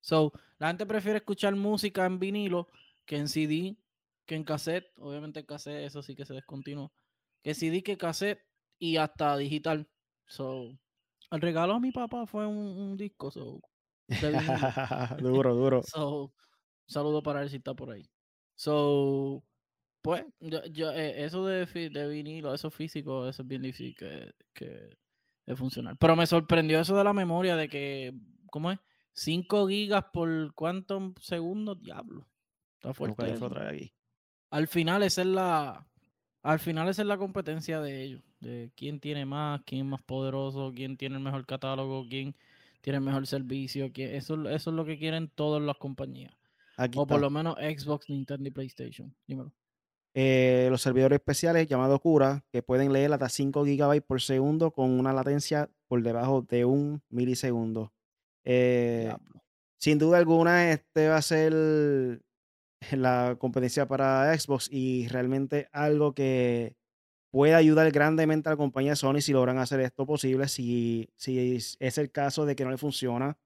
So, 0.00 0.32
la 0.58 0.68
gente 0.68 0.84
prefiere 0.86 1.18
escuchar 1.18 1.54
música 1.56 2.04
en 2.04 2.18
vinilo 2.18 2.68
que 3.06 3.16
en 3.16 3.28
CD, 3.28 3.76
que 4.26 4.34
en 4.34 4.44
cassette. 4.44 4.92
Obviamente 4.98 5.40
en 5.40 5.46
cassette, 5.46 5.86
eso 5.86 6.02
sí 6.02 6.14
que 6.14 6.26
se 6.26 6.34
descontinuó. 6.34 6.92
Que 7.42 7.54
CD 7.54 7.82
que 7.82 7.96
cassette 7.96 8.40
y 8.78 8.96
hasta 8.96 9.36
digital. 9.36 9.88
So, 10.26 10.78
el 11.30 11.40
regalo 11.40 11.74
a 11.74 11.80
mi 11.80 11.92
papá 11.92 12.26
fue 12.26 12.46
un, 12.46 12.96
disco. 12.96 13.30
So, 13.30 13.60
duro, 15.18 15.54
duro. 15.54 15.82
So, 15.82 16.32
saludo 16.86 17.22
para 17.22 17.42
él 17.42 17.50
si 17.50 17.56
está 17.56 17.74
por 17.74 17.90
ahí. 17.90 18.08
So, 18.54 19.44
pues, 20.02 20.24
yo, 20.40 20.92
eh, 20.92 21.24
eso 21.24 21.44
de, 21.46 21.66
de, 21.66 22.08
vinilo, 22.08 22.54
eso 22.54 22.70
físico, 22.70 23.28
eso 23.28 23.42
es 23.42 23.48
bien 23.48 23.62
difícil 23.62 23.94
que, 23.96 24.32
que 24.52 24.96
de 25.46 25.56
funcionar. 25.56 25.96
Pero 25.98 26.16
me 26.16 26.26
sorprendió 26.26 26.80
eso 26.80 26.96
de 26.96 27.04
la 27.04 27.12
memoria, 27.12 27.56
de 27.56 27.68
que, 27.68 28.14
¿cómo 28.50 28.70
es? 28.70 28.78
5 29.14 29.66
gigas 29.66 30.04
por 30.12 30.54
cuántos 30.54 31.12
segundos, 31.20 31.80
diablo. 31.80 32.28
Está 32.74 32.94
fuerte. 32.94 33.34
Al 34.50 34.68
final, 34.68 35.02
esa 35.02 35.22
es 35.22 35.26
la. 35.26 35.86
Al 36.48 36.60
final, 36.60 36.88
esa 36.88 37.02
es 37.02 37.08
la 37.08 37.18
competencia 37.18 37.78
de 37.78 38.02
ellos 38.02 38.22
de 38.40 38.70
quién 38.74 39.00
tiene 39.00 39.26
más, 39.26 39.60
quién 39.66 39.82
es 39.82 39.86
más 39.86 40.00
poderoso, 40.00 40.72
quién 40.74 40.96
tiene 40.96 41.16
el 41.16 41.22
mejor 41.22 41.44
catálogo, 41.44 42.06
quién 42.08 42.34
tiene 42.80 42.96
el 42.96 43.04
mejor 43.04 43.26
servicio. 43.26 43.92
Quién, 43.92 44.14
eso, 44.14 44.48
eso 44.48 44.70
es 44.70 44.74
lo 44.74 44.86
que 44.86 44.98
quieren 44.98 45.28
todas 45.28 45.60
las 45.60 45.76
compañías. 45.76 46.32
o 46.96 47.06
por 47.06 47.20
lo 47.20 47.28
menos 47.28 47.54
Xbox, 47.56 48.08
Nintendo 48.08 48.48
y 48.48 48.50
PlayStation. 48.50 49.14
Dímelo. 49.26 49.52
Eh, 50.14 50.68
los 50.70 50.80
servidores 50.80 51.18
especiales 51.18 51.66
llamados 51.66 52.00
Cura, 52.00 52.42
que 52.50 52.62
pueden 52.62 52.94
leer 52.94 53.12
hasta 53.12 53.28
5 53.28 53.64
GB 53.64 54.00
por 54.00 54.22
segundo 54.22 54.70
con 54.70 54.98
una 54.98 55.12
latencia 55.12 55.68
por 55.86 56.02
debajo 56.02 56.40
de 56.40 56.64
un 56.64 57.02
milisegundo. 57.10 57.92
Eh, 58.44 59.14
sin 59.76 59.98
duda 59.98 60.16
alguna, 60.16 60.72
este 60.72 61.08
va 61.08 61.18
a 61.18 61.22
ser 61.22 62.22
la 62.92 63.36
competencia 63.38 63.86
para 63.86 64.36
Xbox 64.38 64.68
y 64.70 65.08
realmente 65.08 65.68
algo 65.72 66.14
que 66.14 66.76
puede 67.30 67.54
ayudar 67.54 67.90
grandemente 67.90 68.48
a 68.48 68.52
la 68.52 68.56
compañía 68.56 68.96
Sony 68.96 69.20
si 69.20 69.32
logran 69.32 69.58
hacer 69.58 69.80
esto 69.80 70.06
posible. 70.06 70.48
Si, 70.48 71.10
si 71.16 71.56
es 71.78 71.98
el 71.98 72.10
caso 72.10 72.46
de 72.46 72.56
que 72.56 72.64
no 72.64 72.70
le 72.70 72.78
funciona 72.78 73.38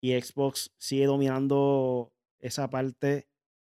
y 0.00 0.20
Xbox 0.20 0.72
sigue 0.78 1.06
dominando 1.06 2.12
esa 2.40 2.68
parte, 2.70 3.28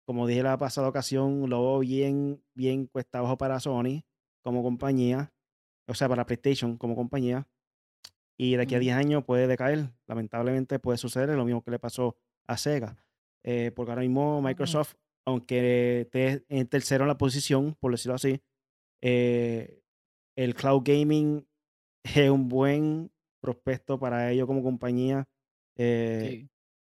como 0.04 0.26
dije 0.26 0.42
la 0.42 0.58
pasada 0.58 0.88
ocasión, 0.88 1.48
lo 1.48 1.62
veo 1.62 1.78
bien, 1.80 2.42
bien 2.54 2.86
cuesta 2.86 3.18
abajo 3.18 3.38
para 3.38 3.60
Sony 3.60 4.04
como 4.42 4.62
compañía, 4.62 5.32
o 5.88 5.94
sea, 5.94 6.08
para 6.08 6.26
PlayStation 6.26 6.76
como 6.76 6.94
compañía. 6.96 7.48
Y 8.38 8.56
de 8.56 8.62
aquí 8.62 8.74
a 8.74 8.78
10 8.78 8.96
años 8.96 9.24
puede 9.24 9.46
decaer. 9.46 9.90
Lamentablemente 10.06 10.78
puede 10.78 10.98
suceder 10.98 11.30
lo 11.30 11.44
mismo 11.44 11.62
que 11.62 11.70
le 11.70 11.78
pasó 11.78 12.16
a 12.46 12.56
Sega. 12.58 13.05
Eh, 13.46 13.70
porque 13.74 13.92
ahora 13.92 14.02
mismo 14.02 14.42
Microsoft, 14.42 14.94
aunque 15.24 16.02
esté 16.02 16.44
en 16.48 16.66
tercero 16.66 17.04
en 17.04 17.08
la 17.08 17.16
posición, 17.16 17.76
por 17.80 17.92
decirlo 17.92 18.16
así, 18.16 18.42
eh, 19.02 19.80
el 20.36 20.54
cloud 20.54 20.82
gaming 20.84 21.46
es 22.02 22.28
un 22.28 22.48
buen 22.48 23.10
prospecto 23.40 23.98
para 23.98 24.30
ellos 24.30 24.46
como 24.46 24.62
compañía. 24.62 25.28
Eh, 25.76 26.48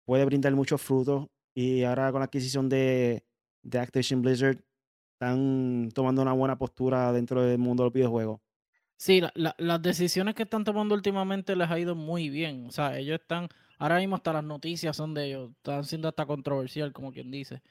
puede 0.05 0.25
brindar 0.25 0.53
muchos 0.55 0.81
frutos. 0.81 1.27
Y 1.55 1.83
ahora 1.83 2.11
con 2.11 2.19
la 2.19 2.25
adquisición 2.25 2.67
de, 2.67 3.23
de 3.63 3.79
Activision 3.79 4.21
Blizzard, 4.21 4.57
están 5.13 5.89
tomando 5.93 6.21
una 6.21 6.33
buena 6.33 6.57
postura 6.57 7.11
dentro 7.11 7.43
del 7.43 7.57
mundo 7.57 7.83
de 7.83 7.87
los 7.87 7.93
videojuegos. 7.93 8.39
Sí, 8.97 9.21
las 9.35 9.81
decisiones 9.81 10.35
que 10.35 10.43
están 10.43 10.63
tomando 10.63 10.95
últimamente 10.95 11.55
les 11.55 11.69
ha 11.69 11.79
ido 11.79 11.95
muy 11.95 12.29
bien. 12.29 12.65
O 12.65 12.71
sea, 12.71 12.97
ellos 12.97 13.19
están, 13.19 13.47
ahora 13.79 13.97
mismo 13.97 14.15
hasta 14.15 14.33
las 14.33 14.43
noticias 14.43 14.95
son 14.95 15.13
de 15.15 15.27
ellos, 15.27 15.51
están 15.57 15.83
siendo 15.85 16.07
hasta 16.07 16.25
controversial, 16.27 16.93
como 16.93 17.11
quien 17.11 17.31
dice. 17.31 17.63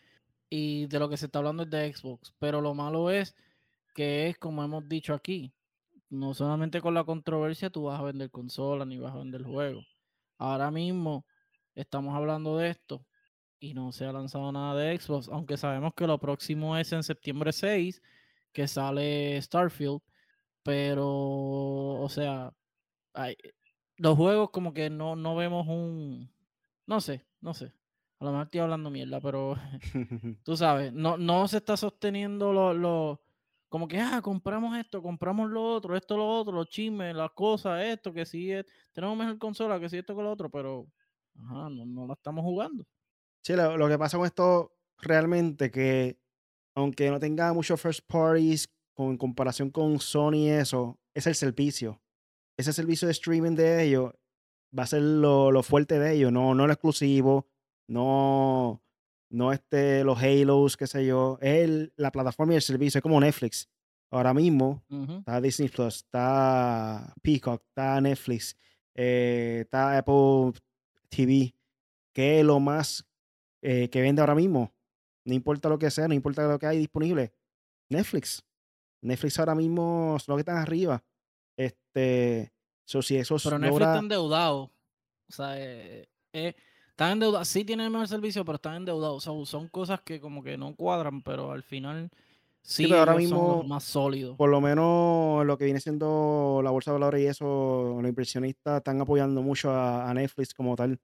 Y 0.50 0.86
de 0.86 0.98
lo 0.98 1.08
que 1.08 1.16
se 1.16 1.26
está 1.26 1.38
hablando 1.38 1.64
es 1.64 1.70
de 1.70 1.92
Xbox. 1.92 2.34
Pero 2.38 2.60
lo 2.60 2.74
malo 2.74 3.10
es 3.10 3.36
que 3.94 4.28
es, 4.28 4.38
como 4.38 4.64
hemos 4.64 4.88
dicho 4.88 5.14
aquí, 5.14 5.54
no 6.10 6.34
solamente 6.34 6.80
con 6.80 6.94
la 6.94 7.04
controversia 7.04 7.70
tú 7.70 7.84
vas 7.84 8.00
a 8.00 8.04
vender 8.04 8.30
consolas 8.30 8.88
ni 8.88 8.98
vas 8.98 9.14
a 9.14 9.18
vender 9.18 9.44
juegos. 9.44 9.86
Ahora 10.38 10.70
mismo 10.70 11.26
estamos 11.74 12.14
hablando 12.16 12.56
de 12.58 12.70
esto 12.70 13.04
y 13.60 13.74
no 13.74 13.92
se 13.92 14.06
ha 14.06 14.12
lanzado 14.12 14.50
nada 14.52 14.74
de 14.76 14.98
Xbox, 14.98 15.28
aunque 15.28 15.56
sabemos 15.56 15.94
que 15.94 16.06
lo 16.06 16.18
próximo 16.18 16.76
es 16.76 16.92
en 16.92 17.02
septiembre 17.02 17.52
6, 17.52 18.02
que 18.52 18.68
sale 18.68 19.40
Starfield 19.42 20.00
pero, 20.68 21.08
o 21.08 22.08
sea, 22.10 22.52
hay, 23.14 23.36
los 23.98 24.16
juegos 24.16 24.50
como 24.50 24.72
que 24.72 24.90
no, 24.90 25.16
no 25.16 25.36
vemos 25.36 25.66
un... 25.68 26.30
No 26.86 27.00
sé, 27.00 27.24
no 27.40 27.52
sé. 27.54 27.72
A 28.20 28.24
lo 28.24 28.32
mejor 28.32 28.46
estoy 28.46 28.60
hablando 28.60 28.90
mierda, 28.90 29.20
pero 29.20 29.56
tú 30.44 30.56
sabes, 30.56 30.92
no, 30.92 31.16
no 31.18 31.46
se 31.46 31.58
está 31.58 31.76
sosteniendo 31.76 32.52
lo, 32.52 32.74
lo, 32.74 33.20
como 33.68 33.86
que, 33.86 34.00
ah, 34.00 34.20
compramos 34.22 34.76
esto, 34.78 35.02
compramos 35.02 35.50
lo 35.50 35.62
otro, 35.62 35.96
esto, 35.96 36.16
lo 36.16 36.26
otro, 36.26 36.52
los 36.54 36.68
chismes, 36.68 37.14
las 37.14 37.30
cosas, 37.32 37.84
esto, 37.84 38.12
que 38.12 38.24
sí, 38.24 38.50
es, 38.50 38.64
tenemos 38.92 39.16
mejor 39.16 39.38
consola, 39.38 39.78
que 39.78 39.88
sí, 39.88 39.98
esto, 39.98 40.14
con 40.14 40.24
lo 40.24 40.32
otro, 40.32 40.50
pero, 40.50 40.86
ajá, 41.36 41.68
no, 41.68 41.84
no 41.84 42.06
la 42.06 42.14
estamos 42.14 42.42
jugando. 42.44 42.84
Sí, 43.42 43.54
lo, 43.54 43.76
lo, 43.76 43.88
que 43.88 43.98
pasa 43.98 44.16
con 44.16 44.26
esto 44.26 44.72
realmente 44.98 45.70
que, 45.70 46.18
aunque 46.74 47.10
no 47.10 47.20
tenga 47.20 47.52
muchos 47.52 47.80
first 47.80 48.00
parties 48.06 48.68
en 48.96 49.16
comparación 49.16 49.70
con 49.70 50.00
Sony 50.00 50.34
y 50.34 50.48
eso, 50.48 50.98
es 51.14 51.26
el 51.26 51.34
servicio. 51.34 52.00
Ese 52.58 52.72
servicio 52.72 53.06
de 53.06 53.12
streaming 53.12 53.54
de 53.54 53.84
ellos 53.84 54.12
va 54.76 54.82
a 54.82 54.86
ser 54.86 55.00
lo, 55.00 55.62
fuerte 55.62 55.98
de 55.98 56.14
ellos, 56.14 56.32
no, 56.32 56.54
no 56.54 56.66
lo 56.66 56.72
exclusivo, 56.72 57.46
no, 57.86 58.82
no 59.30 59.52
este, 59.52 60.04
los 60.04 60.20
Halos, 60.20 60.76
qué 60.76 60.86
sé 60.86 61.06
yo. 61.06 61.38
Es 61.40 61.90
la 61.96 62.10
plataforma 62.10 62.52
y 62.52 62.56
el 62.56 62.62
servicio, 62.62 62.98
es 62.98 63.02
como 63.02 63.20
Netflix. 63.20 63.68
Ahora 64.10 64.32
mismo 64.32 64.82
está 65.18 65.40
Disney 65.40 65.68
Plus, 65.68 65.96
está 65.96 67.14
Peacock, 67.22 67.62
está 67.68 68.00
Netflix, 68.00 68.56
eh, 68.94 69.58
está 69.62 69.98
Apple 69.98 70.52
TV, 71.10 71.54
que 72.14 72.40
es 72.40 72.44
lo 72.44 72.58
más 72.58 73.06
eh, 73.62 73.90
que 73.90 74.00
vende 74.00 74.22
ahora 74.22 74.34
mismo. 74.34 74.72
No 75.24 75.34
importa 75.34 75.68
lo 75.68 75.78
que 75.78 75.90
sea, 75.90 76.08
no 76.08 76.14
importa 76.14 76.48
lo 76.48 76.58
que 76.58 76.66
hay 76.66 76.78
disponible. 76.78 77.34
Netflix. 77.90 78.42
Netflix 79.02 79.38
ahora 79.38 79.54
mismo 79.54 80.14
es 80.16 80.26
lo 80.26 80.36
que 80.36 80.40
están 80.40 80.56
arriba. 80.56 81.04
Este, 81.98 82.52
so, 82.84 83.02
si 83.02 83.16
eso 83.16 83.36
Pero 83.42 83.58
Netflix 83.58 83.86
está 83.86 83.98
endeudado. 83.98 84.58
O 84.58 85.32
sea, 85.32 85.58
eh, 85.58 86.08
eh, 86.32 86.54
están 86.90 87.12
endeudados. 87.12 87.48
Sí 87.48 87.64
tienen 87.64 87.86
el 87.86 87.92
mejor 87.92 88.08
servicio, 88.08 88.44
pero 88.44 88.56
están 88.56 88.76
endeudados. 88.76 89.26
O 89.26 89.44
sea, 89.44 89.46
son 89.46 89.68
cosas 89.68 90.00
que 90.02 90.20
como 90.20 90.42
que 90.42 90.56
no 90.56 90.74
cuadran, 90.74 91.22
pero 91.22 91.52
al 91.52 91.62
final 91.62 92.10
sí, 92.62 92.84
pero 92.84 93.00
ahora 93.00 93.16
mismo, 93.16 93.58
son 93.58 93.68
más 93.68 93.84
sólidos. 93.84 94.36
Por 94.36 94.50
lo 94.50 94.60
menos 94.60 95.44
lo 95.44 95.58
que 95.58 95.64
viene 95.64 95.80
siendo 95.80 96.60
la 96.62 96.70
bolsa 96.70 96.90
de 96.90 96.98
valores 96.98 97.22
y 97.22 97.26
eso, 97.26 97.98
los 98.00 98.08
impresionistas 98.08 98.78
están 98.78 99.00
apoyando 99.00 99.42
mucho 99.42 99.70
a, 99.70 100.12
Netflix 100.14 100.54
como 100.54 100.76
tal. 100.76 100.98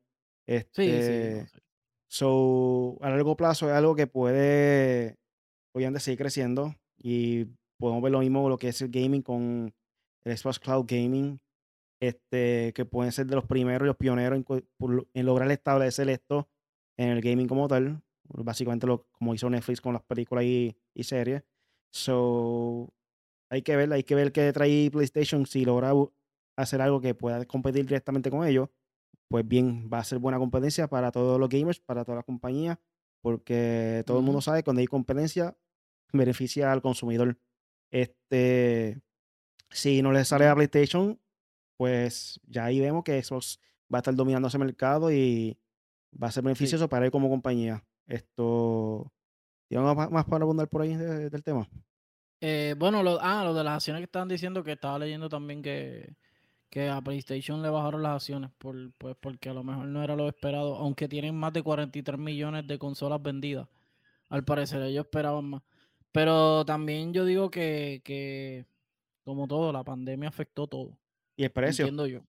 Este, 0.47 1.43
sí, 1.43 1.49
sí. 1.53 1.61
So, 2.07 2.97
a 3.01 3.11
largo 3.11 3.37
plazo 3.37 3.69
es 3.69 3.75
algo 3.75 3.97
que 3.97 4.07
puede, 4.07 5.17
obviamente, 5.73 6.01
seguir 6.01 6.19
creciendo 6.19 6.75
y 6.97 7.47
podemos 7.77 8.03
ver 8.03 8.13
lo 8.13 8.21
mismo 8.21 8.49
lo 8.49 8.57
que 8.57 8.69
es 8.69 8.81
el 8.83 8.89
gaming 8.89 9.23
con 9.23 9.75
el 10.25 10.37
Xbox 10.37 10.59
Cloud 10.59 10.87
Gaming, 10.89 11.41
este, 12.01 12.73
que 12.75 12.85
pueden 12.85 13.13
ser 13.13 13.27
de 13.27 13.35
los 13.35 13.45
primeros 13.47 13.87
y 13.87 13.89
los 13.89 13.97
pioneros 13.97 14.43
en, 15.15 15.27
lograr 15.27 15.51
establecer 15.51 16.09
esto 16.09 16.49
en 16.97 17.11
el 17.11 17.21
gaming 17.21 17.49
como 17.49 17.69
tal. 17.69 18.03
Básicamente 18.25 18.87
lo, 18.87 19.07
como 19.13 19.35
hizo 19.35 19.49
Netflix 19.51 19.81
con 19.81 19.93
las 19.93 20.03
películas 20.03 20.45
y, 20.45 20.77
series. 21.03 21.43
So, 21.93 22.93
hay 23.51 23.63
que 23.63 23.77
ver, 23.77 23.93
hay 23.93 24.03
que 24.03 24.15
ver 24.15 24.33
qué 24.33 24.53
trae 24.53 24.91
PlayStation 24.91 25.47
si 25.47 25.65
logra 25.65 25.93
hacer 26.57 26.81
algo 26.81 27.01
que 27.01 27.15
pueda 27.15 27.45
competir 27.45 27.87
directamente 27.87 28.31
con 28.31 28.47
ellos. 28.47 28.69
Pues 29.29 29.47
bien, 29.47 29.91
va 29.93 29.99
a 29.99 30.05
ser 30.05 30.19
buena 30.19 30.39
competencia 30.39 30.89
para 30.89 31.11
todos 31.13 31.39
los 31.39 31.49
gamers, 31.49 31.81
para 31.81 32.05
todas 32.05 32.17
las 32.17 32.25
compañías, 32.25 32.79
porque 33.23 34.03
todo 34.07 34.19
el 34.19 34.25
mundo 34.25 34.41
sabe 34.41 34.61
que 34.61 34.65
cuando 34.65 34.81
hay 34.81 34.87
competencia 34.87 35.57
beneficia 36.13 36.73
al 36.73 36.83
consumidor. 36.83 37.39
Este, 37.91 39.01
si 39.71 40.03
no 40.03 40.13
le 40.13 40.25
sale 40.25 40.47
a 40.47 40.55
PlayStation, 40.55 41.19
pues 41.77 42.41
ya 42.47 42.67
ahí 42.67 42.81
vemos 42.81 43.05
que 43.05 43.23
Xbox 43.23 43.59
va 43.93 43.99
a 43.99 44.01
estar 44.01 44.15
dominando 44.15 44.49
ese 44.49 44.59
mercado 44.59 45.13
y 45.13 45.59
va 46.21 46.29
a 46.29 46.33
ser 46.33 46.45
beneficioso 46.45 46.89
para 46.89 47.05
él 47.05 47.11
como 47.11 47.29
compañía. 47.29 47.85
Esto, 48.07 49.13
¿tiene 49.69 49.85
más, 49.85 50.11
más 50.11 50.25
para 50.27 50.45
abundar 50.45 50.69
por 50.69 50.83
ahí 50.83 50.95
del 50.95 51.43
tema? 51.43 51.69
Eh, 52.41 52.75
bueno, 52.79 53.03
lo, 53.03 53.19
ah, 53.21 53.45
lo 53.45 53.55
de 53.55 53.65
las 53.65 53.75
acciones 53.75 54.01
que 54.01 54.05
estaban 54.05 54.29
diciendo, 54.29 54.63
que 54.63 54.73
estaba 54.73 54.99
leyendo 54.99 55.29
también 55.29 55.63
que, 55.63 56.15
que 56.69 56.89
a 56.89 57.01
PlayStation 57.01 57.63
le 57.63 57.71
bajaron 57.71 58.03
las 58.03 58.17
acciones 58.17 58.51
por, 58.59 58.75
pues 58.99 59.17
porque 59.21 59.49
a 59.49 59.55
lo 59.55 59.63
mejor 59.63 59.87
no 59.87 60.03
era 60.03 60.17
lo 60.17 60.29
esperado, 60.29 60.77
aunque 60.77 61.09
tienen 61.09 61.35
más 61.37 61.53
de 61.53 61.63
43 61.63 62.19
millones 62.19 62.67
de 62.67 62.79
consolas 62.79 63.23
vendidas. 63.23 63.69
Al 64.29 64.45
parecer 64.45 64.83
ellos 64.83 65.05
esperaban 65.05 65.45
más. 65.45 65.63
Pero 66.13 66.65
también 66.65 67.13
yo 67.13 67.25
digo 67.25 67.51
que, 67.51 68.67
como 69.25 69.49
todo, 69.49 69.73
la 69.73 69.83
pandemia 69.83 70.29
afectó 70.29 70.67
todo. 70.67 70.97
¿Y 71.37 71.45
el 71.45 71.51
precio? 71.51 71.85
Entiendo 71.85 72.07
yo. 72.07 72.21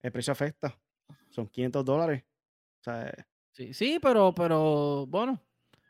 El 0.00 0.12
precio 0.12 0.32
afecta. 0.32 0.78
Son 1.30 1.46
500 1.46 1.84
dólares. 1.84 2.24
Eh. 2.86 3.12
sí, 3.50 3.74
sí, 3.74 3.98
pero, 4.00 4.32
pero 4.32 5.06
bueno, 5.06 5.40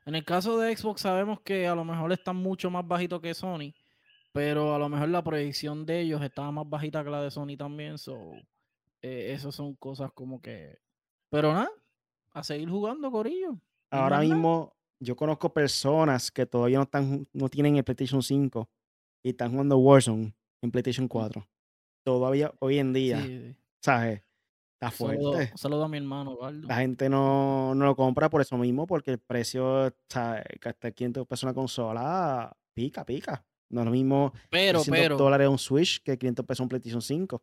en 0.06 0.14
el 0.14 0.24
caso 0.24 0.58
de 0.58 0.74
Xbox 0.74 1.02
sabemos 1.02 1.40
que 1.42 1.66
a 1.66 1.74
lo 1.74 1.84
mejor 1.84 2.10
están 2.12 2.36
mucho 2.36 2.70
más 2.70 2.86
bajitos 2.86 3.20
que 3.20 3.34
Sony, 3.34 3.74
pero 4.32 4.74
a 4.74 4.78
lo 4.78 4.88
mejor 4.88 5.10
la 5.10 5.22
proyección 5.22 5.84
de 5.84 6.00
ellos 6.00 6.22
estaba 6.22 6.50
más 6.50 6.68
bajita 6.68 7.04
que 7.04 7.10
la 7.10 7.22
de 7.22 7.30
Sony 7.30 7.56
también. 7.58 7.98
So, 7.98 8.32
eh, 9.02 9.32
esas 9.32 9.54
son 9.54 9.74
cosas 9.74 10.10
como 10.12 10.40
que... 10.40 10.78
Pero 11.28 11.52
nada, 11.52 11.70
a 12.32 12.42
seguir 12.42 12.70
jugando, 12.70 13.10
Corillo. 13.10 13.58
Ahora 13.90 14.20
mismo, 14.20 14.74
yo 14.98 15.14
conozco 15.16 15.52
personas 15.52 16.30
que 16.30 16.46
todavía 16.46 16.78
no, 16.78 16.84
están, 16.84 17.28
no 17.32 17.48
tienen 17.48 17.76
el 17.76 17.84
PlayStation 17.84 18.22
5 18.22 18.68
y 19.22 19.30
están 19.30 19.50
jugando 19.50 19.76
Warzone 19.76 20.34
en 20.66 20.70
PlayStation 20.70 21.08
4. 21.08 21.40
Mm. 21.40 21.44
Todavía 22.04 22.52
hoy 22.60 22.78
en 22.78 22.92
día. 22.92 23.24
¿Sabes? 23.82 24.22
Está 24.74 24.90
fuerte. 24.90 25.52
Saludo, 25.56 25.84
a 25.84 25.88
mi 25.88 25.96
hermano, 25.96 26.36
La 26.50 26.76
gente 26.76 27.08
no, 27.08 27.74
no, 27.74 27.86
lo 27.86 27.96
compra 27.96 28.28
por 28.28 28.42
eso 28.42 28.58
mismo, 28.58 28.86
porque 28.86 29.12
el 29.12 29.18
precio. 29.18 29.94
Que 30.08 30.68
hasta 30.68 30.90
500 30.90 31.26
pesos 31.26 31.44
una 31.44 31.54
consola, 31.54 32.54
pica, 32.74 33.04
pica. 33.04 33.44
No 33.68 33.80
es 33.80 33.86
lo 33.86 33.90
mismo 33.90 34.32
pero, 34.48 34.82
pero, 34.88 35.16
dólares 35.16 35.48
un 35.48 35.58
Switch 35.58 36.00
que 36.02 36.16
500 36.16 36.46
pesos 36.46 36.60
un 36.60 36.68
PlayStation 36.68 37.02
5. 37.02 37.42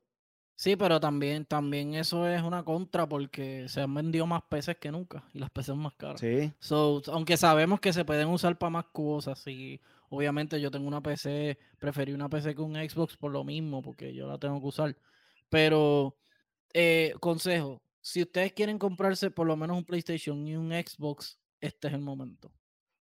Sí, 0.56 0.76
pero 0.76 1.00
también, 1.00 1.46
también 1.46 1.96
eso 1.96 2.28
es 2.28 2.42
una 2.42 2.64
contra 2.64 3.10
porque 3.10 3.68
se 3.68 3.82
han 3.82 3.94
vendido 3.94 4.28
más 4.28 4.44
peces 4.44 4.78
que 4.78 4.92
nunca 4.92 5.24
y 5.34 5.40
las 5.40 5.50
peces 5.50 5.68
son 5.68 5.80
más 5.80 5.94
caras. 5.96 6.22
Sí. 6.22 6.54
So, 6.60 7.02
aunque 7.08 7.36
sabemos 7.36 7.80
que 7.80 7.92
se 7.92 8.06
pueden 8.06 8.30
usar 8.30 8.58
para 8.58 8.70
más 8.70 8.86
cosas 8.86 9.46
y 9.48 9.82
obviamente 10.16 10.60
yo 10.62 10.72
tengo 10.72 10.88
una 10.88 11.02
PC, 11.02 11.58
preferí 11.80 12.14
una 12.14 12.30
PC 12.30 12.56
que 12.56 12.62
un 12.62 12.76
Xbox 12.76 13.18
por 13.18 13.32
lo 13.32 13.44
mismo 13.44 13.82
porque 13.82 14.14
yo 14.14 14.28
la 14.28 14.38
tengo 14.38 14.60
que 14.62 14.68
usar. 14.68 14.98
Pero, 15.50 16.18
eh, 16.74 17.14
consejo, 17.20 17.82
si 18.02 18.22
ustedes 18.24 18.54
quieren 18.54 18.80
comprarse 18.80 19.32
por 19.32 19.48
lo 19.48 19.56
menos 19.56 19.78
un 19.78 19.86
PlayStation 19.86 20.48
y 20.48 20.56
un 20.56 20.72
Xbox, 20.72 21.40
este 21.62 21.88
es 21.88 21.94
el 21.94 22.02
momento. 22.02 22.52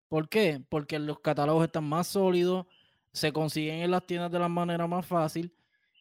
¿Por 0.09 0.29
qué? 0.29 0.65
Porque 0.69 0.99
los 0.99 1.21
catálogos 1.21 1.65
están 1.65 1.85
más 1.85 2.09
sólidos, 2.09 2.67
se 3.13 3.33
consiguen 3.33 3.81
en 3.83 3.91
las 3.91 4.07
tiendas 4.07 4.31
de 4.31 4.39
la 4.39 4.49
manera 4.49 4.87
más 4.87 5.07
fácil 5.07 5.55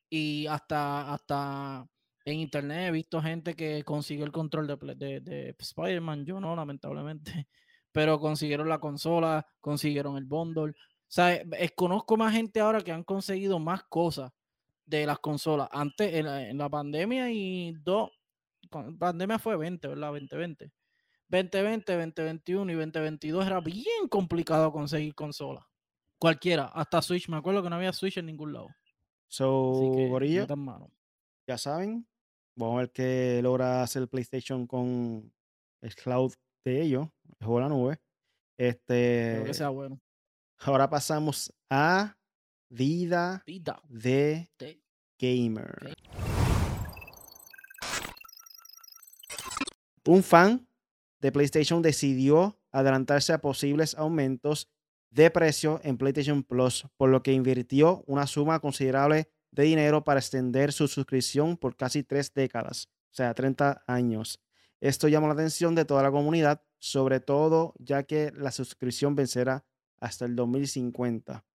y 0.09 0.47
hasta, 0.47 1.13
hasta 1.13 1.87
en 2.25 2.39
internet 2.39 2.89
he 2.89 2.91
visto 2.91 3.21
gente 3.21 3.55
que 3.55 3.83
consiguió 3.83 4.25
el 4.25 4.31
control 4.31 4.67
de, 4.67 5.21
de, 5.21 5.55
Spider-Man, 5.57 6.25
yo 6.25 6.39
no, 6.39 6.55
lamentablemente, 6.55 7.47
pero 7.91 8.19
consiguieron 8.19 8.69
la 8.69 8.79
consola, 8.79 9.45
consiguieron 9.59 10.17
el 10.17 10.25
bundle. 10.25 10.73
O 11.11 11.13
sea, 11.13 11.43
conozco 11.75 12.15
más 12.15 12.31
gente 12.31 12.61
ahora 12.61 12.79
que 12.79 12.93
han 12.93 13.03
conseguido 13.03 13.59
más 13.59 13.83
cosas 13.83 14.31
de 14.85 15.05
las 15.05 15.19
consolas. 15.19 15.67
Antes, 15.69 16.13
en 16.13 16.57
la, 16.57 16.69
pandemia 16.69 17.29
y 17.29 17.73
dos, 17.83 18.11
pandemia 18.97 19.37
fue 19.37 19.57
20, 19.57 19.89
¿verdad? 19.89 20.07
2020. 20.07 20.71
2020, 21.27 21.91
2021 21.91 22.71
y 22.71 22.75
2022 22.75 23.45
era 23.45 23.59
bien 23.59 24.07
complicado 24.09 24.71
conseguir 24.71 25.13
consolas. 25.13 25.65
Cualquiera, 26.17 26.67
hasta 26.67 27.01
Switch. 27.01 27.27
Me 27.27 27.35
acuerdo 27.35 27.61
que 27.61 27.69
no 27.69 27.75
había 27.75 27.91
Switch 27.91 28.15
en 28.15 28.27
ningún 28.27 28.53
lado. 28.53 28.69
So, 29.27 29.81
ya 31.45 31.57
saben, 31.57 32.07
vamos 32.55 32.75
a 32.75 32.77
ver 32.79 32.91
qué 32.93 33.41
logra 33.43 33.83
hacer 33.83 34.07
PlayStation 34.07 34.65
con 34.65 35.29
el 35.81 35.93
cloud 35.93 36.31
de 36.63 36.81
ellos, 36.81 37.09
el 37.37 37.45
juego 37.45 37.57
de 37.57 37.63
la 37.63 37.69
nube. 37.69 37.99
Este, 38.55 39.43
que 39.45 39.53
sea 39.53 39.67
bueno. 39.67 39.99
Ahora 40.63 40.87
pasamos 40.87 41.51
a 41.71 42.15
vida, 42.69 43.43
de, 43.89 44.47
gamer. 45.17 45.95
Un 50.05 50.21
fan 50.21 50.67
de 51.19 51.31
PlayStation 51.31 51.81
decidió 51.81 52.59
adelantarse 52.71 53.33
a 53.33 53.41
posibles 53.41 53.95
aumentos 53.95 54.69
de 55.09 55.31
precio 55.31 55.81
en 55.83 55.97
PlayStation 55.97 56.43
Plus, 56.43 56.85
por 56.95 57.09
lo 57.09 57.23
que 57.23 57.33
invirtió 57.33 58.03
una 58.05 58.27
suma 58.27 58.59
considerable 58.59 59.31
de 59.49 59.63
dinero 59.63 60.03
para 60.03 60.19
extender 60.19 60.73
su 60.73 60.87
suscripción 60.87 61.57
por 61.57 61.75
casi 61.75 62.03
tres 62.03 62.31
décadas, 62.35 62.87
o 63.09 63.15
sea, 63.15 63.33
30 63.33 63.83
años. 63.87 64.39
Esto 64.79 65.07
llamó 65.07 65.25
la 65.25 65.33
atención 65.33 65.73
de 65.73 65.85
toda 65.85 66.03
la 66.03 66.11
comunidad, 66.11 66.61
sobre 66.77 67.19
todo 67.19 67.73
ya 67.79 68.03
que 68.03 68.31
la 68.35 68.51
suscripción 68.51 69.15
vencerá 69.15 69.65
hasta 70.01 70.25
el 70.25 70.35
2050. 70.35 71.45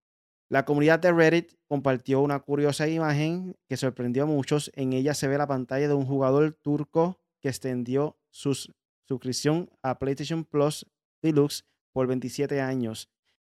La 0.48 0.64
comunidad 0.64 1.00
de 1.00 1.12
Reddit 1.12 1.54
compartió 1.66 2.20
una 2.20 2.38
curiosa 2.38 2.88
imagen 2.88 3.56
que 3.68 3.76
sorprendió 3.76 4.22
a 4.22 4.26
muchos. 4.26 4.70
En 4.74 4.92
ella 4.92 5.12
se 5.12 5.26
ve 5.26 5.36
la 5.36 5.48
pantalla 5.48 5.88
de 5.88 5.94
un 5.94 6.06
jugador 6.06 6.52
turco 6.62 7.20
que 7.40 7.48
extendió 7.48 8.16
su 8.30 8.54
suscripción 9.06 9.68
a 9.82 9.98
PlayStation 9.98 10.44
Plus 10.44 10.86
Deluxe 11.20 11.64
por 11.92 12.06
27 12.06 12.60
años. 12.60 13.10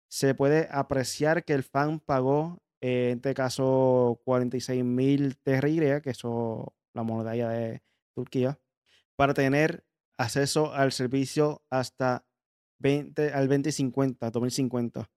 Se 0.08 0.34
puede 0.34 0.68
apreciar 0.72 1.44
que 1.44 1.52
el 1.52 1.62
fan 1.62 2.00
pagó, 2.00 2.58
eh, 2.80 3.10
en 3.12 3.18
este 3.18 3.34
caso, 3.34 4.20
46 4.24 4.82
mil 4.84 5.36
TRY, 5.36 6.00
que 6.02 6.10
es 6.10 6.24
la 6.24 7.02
moneda 7.04 7.50
de 7.50 7.82
Turquía, 8.16 8.58
para 9.14 9.34
tener 9.34 9.84
acceso 10.18 10.72
al 10.72 10.90
servicio 10.90 11.62
hasta 11.70 12.26
20, 12.80 13.32
al 13.32 13.48
2050, 13.48 14.30
2050. 14.30 15.10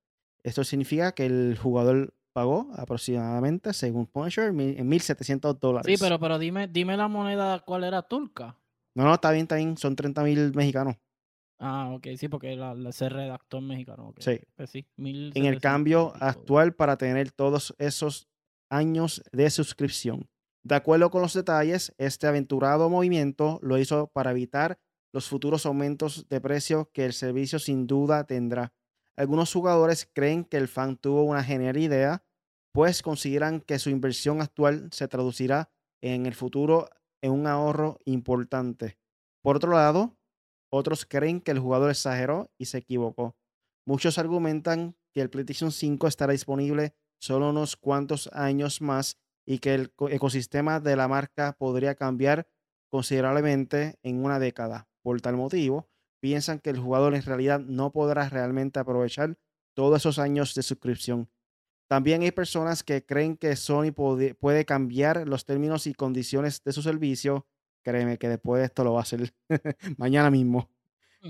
Esto 0.43 0.63
significa 0.63 1.13
que 1.13 1.25
el 1.25 1.57
jugador 1.57 2.13
pagó 2.33 2.71
aproximadamente, 2.75 3.73
según 3.73 4.07
Punisher, 4.07 4.49
en 4.49 4.89
1.700 4.89 5.59
dólares. 5.59 5.91
Sí, 5.91 6.03
pero, 6.03 6.19
pero 6.19 6.39
dime, 6.39 6.67
dime 6.67 6.97
la 6.97 7.07
moneda 7.07 7.59
cuál 7.59 7.83
era 7.83 8.01
turca. 8.01 8.57
No, 8.95 9.05
no, 9.05 9.13
está 9.13 9.31
bien, 9.31 9.43
está 9.43 9.55
bien. 9.55 9.77
Son 9.77 9.95
30 9.95 10.23
mil 10.23 10.53
mexicanos. 10.53 10.95
Ah, 11.59 11.91
ok, 11.93 12.07
sí, 12.17 12.27
porque 12.27 12.55
la, 12.55 12.91
se 12.91 13.07
redactó 13.09 13.59
en 13.59 13.67
mexicano. 13.67 14.13
Sí. 14.19 14.39
Pues 14.55 14.69
sí 14.69 14.85
en 14.97 15.45
el 15.45 15.61
cambio 15.61 16.13
actual 16.19 16.75
para 16.75 16.97
tener 16.97 17.31
todos 17.31 17.73
esos 17.77 18.27
años 18.69 19.23
de 19.31 19.49
suscripción. 19.49 20.27
De 20.63 20.75
acuerdo 20.75 21.09
con 21.09 21.21
los 21.21 21.33
detalles, 21.33 21.93
este 21.97 22.27
aventurado 22.27 22.89
movimiento 22.89 23.59
lo 23.61 23.77
hizo 23.77 24.07
para 24.07 24.31
evitar 24.31 24.79
los 25.13 25.29
futuros 25.29 25.65
aumentos 25.65 26.27
de 26.27 26.41
precio 26.41 26.89
que 26.91 27.05
el 27.05 27.13
servicio 27.13 27.59
sin 27.59 27.87
duda 27.87 28.25
tendrá. 28.25 28.73
Algunos 29.15 29.53
jugadores 29.53 30.09
creen 30.11 30.43
que 30.43 30.57
el 30.57 30.67
fan 30.67 30.97
tuvo 30.97 31.23
una 31.23 31.43
genial 31.43 31.77
idea, 31.77 32.25
pues 32.73 33.03
consideran 33.03 33.61
que 33.61 33.77
su 33.77 33.91
inversión 33.91 34.41
actual 34.41 34.89
se 34.91 35.07
traducirá 35.07 35.71
en 36.01 36.25
el 36.25 36.33
futuro 36.33 36.89
en 37.21 37.31
un 37.31 37.47
ahorro 37.47 37.99
importante. 38.05 38.97
Por 39.43 39.57
otro 39.57 39.73
lado, 39.73 40.17
otros 40.71 41.05
creen 41.05 41.39
que 41.39 41.51
el 41.51 41.59
jugador 41.59 41.91
exageró 41.91 42.51
y 42.57 42.65
se 42.65 42.79
equivocó. 42.79 43.37
Muchos 43.85 44.17
argumentan 44.17 44.95
que 45.13 45.21
el 45.21 45.29
PlayStation 45.29 45.71
5 45.71 46.07
estará 46.07 46.31
disponible 46.31 46.95
solo 47.21 47.51
unos 47.51 47.75
cuantos 47.75 48.29
años 48.33 48.81
más 48.81 49.17
y 49.45 49.59
que 49.59 49.75
el 49.75 49.93
ecosistema 50.09 50.79
de 50.79 50.95
la 50.95 51.07
marca 51.07 51.55
podría 51.57 51.93
cambiar 51.93 52.47
considerablemente 52.89 53.99
en 54.01 54.25
una 54.25 54.39
década. 54.39 54.87
Por 55.03 55.21
tal 55.21 55.35
motivo, 55.35 55.87
piensan 56.19 56.59
que 56.59 56.69
el 56.71 56.79
jugador 56.79 57.13
en 57.13 57.21
realidad 57.21 57.59
no 57.59 57.91
podrá 57.91 58.29
realmente 58.29 58.79
aprovechar 58.79 59.37
todos 59.75 60.01
esos 60.01 60.17
años 60.17 60.55
de 60.55 60.63
suscripción. 60.63 61.29
También 61.87 62.21
hay 62.21 62.31
personas 62.31 62.81
que 62.81 63.05
creen 63.05 63.37
que 63.37 63.55
Sony 63.55 63.91
puede, 63.91 64.65
cambiar 64.65 65.27
los 65.27 65.45
términos 65.45 65.85
y 65.85 65.93
condiciones 65.93 66.63
de 66.63 66.71
su 66.71 66.81
servicio. 66.81 67.45
Créeme 67.83 68.17
que 68.17 68.29
después 68.29 68.61
de 68.61 68.65
esto 68.65 68.83
lo 68.83 68.93
va 68.93 68.99
a 68.99 69.03
hacer 69.03 69.33
mañana 69.97 70.31
mismo. 70.31 70.69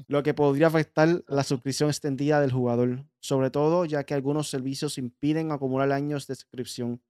Lo 0.07 0.23
que 0.23 0.33
podría 0.33 0.67
afectar 0.67 1.23
la 1.27 1.43
suscripción 1.43 1.89
extendida 1.89 2.39
del 2.39 2.51
jugador, 2.51 3.05
sobre 3.19 3.49
todo 3.49 3.85
ya 3.85 4.03
que 4.03 4.13
algunos 4.13 4.49
servicios 4.49 4.97
impiden 4.97 5.51
acumular 5.51 5.91
años 5.91 6.27
de 6.27 6.35
suscripción. 6.35 7.01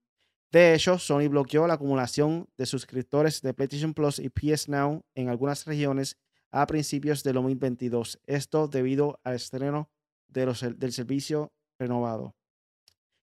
De 0.50 0.74
hecho, 0.74 0.98
Sony 0.98 1.28
bloqueó 1.28 1.66
la 1.66 1.74
acumulación 1.74 2.48
de 2.56 2.66
suscriptores 2.66 3.42
de 3.42 3.54
PlayStation 3.54 3.94
Plus 3.94 4.18
y 4.18 4.28
PS 4.28 4.68
Now 4.68 5.04
en 5.14 5.28
algunas 5.28 5.64
regiones 5.64 6.18
a 6.54 6.66
principios 6.66 7.24
del 7.24 7.34
2022. 7.34 8.20
Esto 8.26 8.68
debido 8.68 9.18
al 9.24 9.34
estreno 9.34 9.90
del 10.28 10.92
servicio 10.92 11.52
renovado. 11.80 12.36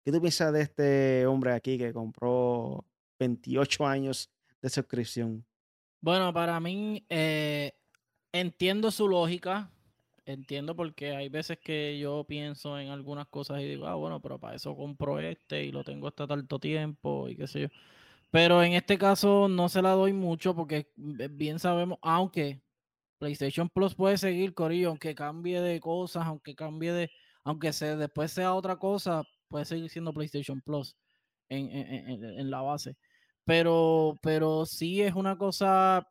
¿Qué 0.05 0.13
tú 0.13 0.21
piensas 0.21 0.53
de 0.53 0.61
este 0.61 1.27
hombre 1.27 1.53
aquí 1.53 1.79
que 1.79 1.95
compró 1.95 2.85
28 3.19 3.87
años 3.87 4.31
de 4.61 4.69
suscripción? 4.69 5.47
Bueno, 6.03 6.35
para 6.35 6.61
mí 6.61 7.03
eh, 7.09 7.73
entiendo 8.31 8.91
su 8.91 9.09
lógica, 9.09 9.71
entiendo 10.27 10.77
porque 10.77 11.17
hay 11.17 11.31
veces 11.31 11.59
que 11.59 11.99
yo 11.99 12.25
pienso 12.29 12.79
en 12.79 12.91
algunas 12.91 13.27
cosas 13.29 13.63
y 13.63 13.65
digo, 13.65 13.87
ah, 13.87 13.95
bueno, 13.95 14.21
pero 14.21 14.39
para 14.39 14.57
eso 14.57 14.77
compro 14.77 15.19
este 15.19 15.65
y 15.65 15.73
lo 15.73 15.83
tengo 15.83 16.09
hasta 16.09 16.27
tanto 16.27 16.59
tiempo 16.59 17.27
y 17.31 17.37
qué 17.37 17.47
sé 17.47 17.61
yo. 17.63 17.69
Pero 18.31 18.63
en 18.63 18.75
este 18.75 18.99
caso 18.99 19.49
no 19.49 19.71
se 19.71 19.81
la 19.81 19.93
doy 19.93 20.13
mucho 20.13 20.55
porque 20.55 20.93
bien 20.97 21.59
sabemos, 21.59 21.99
aunque 22.03 22.64
PlayStation 23.25 23.71
Plus 23.71 23.95
puede 23.95 24.19
seguir, 24.19 24.53
Corillo, 24.53 24.91
aunque 24.91 25.15
cambie 25.15 25.59
de 25.63 25.81
cosas, 25.81 26.27
aunque 26.27 26.55
cambie 26.55 26.93
de, 26.93 27.11
aunque 27.43 27.73
se, 27.73 27.97
después 27.97 28.31
sea 28.31 28.53
otra 28.53 28.77
cosa, 28.77 29.23
puede 29.49 29.65
seguir 29.65 29.89
siendo 29.89 30.13
PlayStation 30.13 30.61
Plus 30.61 30.95
en, 31.49 32.51
la 32.51 32.61
base. 32.61 32.99
Pero, 33.47 34.19
pero 34.21 34.67
sí 34.67 35.01
es 35.01 35.15
una 35.15 35.39
cosa 35.39 36.07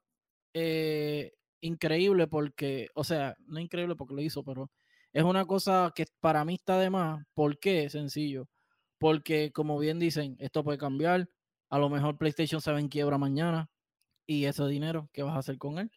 eh, 0.55 1.33
increíble 1.61 2.25
porque, 2.25 2.87
o 2.95 3.03
sea, 3.03 3.35
no 3.45 3.59
increíble 3.59 3.95
porque 3.95 4.15
lo 4.15 4.21
hizo, 4.21 4.43
pero 4.43 4.71
es 5.11 5.23
una 5.23 5.45
cosa 5.45 5.91
que 5.95 6.07
para 6.19 6.43
mí 6.45 6.55
está 6.55 6.79
de 6.79 6.89
más. 6.89 7.23
¿Por 7.35 7.59
qué? 7.59 7.91
Sencillo. 7.91 8.47
Porque, 8.97 9.51
como 9.51 9.77
bien 9.77 9.99
dicen, 9.99 10.35
esto 10.39 10.63
puede 10.63 10.79
cambiar. 10.79 11.29
A 11.69 11.77
lo 11.77 11.89
mejor 11.89 12.17
PlayStation 12.17 12.59
se 12.59 12.71
va 12.71 12.79
en 12.79 12.87
quiebra 12.89 13.19
mañana 13.19 13.69
y 14.25 14.45
ese 14.45 14.65
dinero, 14.67 15.09
¿qué 15.13 15.21
vas 15.21 15.35
a 15.35 15.39
hacer 15.39 15.59
con 15.59 15.77
él? 15.77 15.91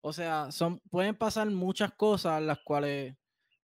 O 0.00 0.12
sea, 0.12 0.50
son, 0.52 0.80
pueden 0.90 1.16
pasar 1.16 1.50
muchas 1.50 1.92
cosas 1.94 2.40
las 2.42 2.60
cuales 2.60 3.16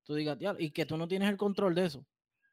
tú 0.04 0.14
digas, 0.14 0.38
y 0.58 0.70
que 0.70 0.86
tú 0.86 0.96
no 0.96 1.08
tienes 1.08 1.28
el 1.28 1.36
control 1.36 1.74
de 1.74 1.86
eso. 1.86 2.06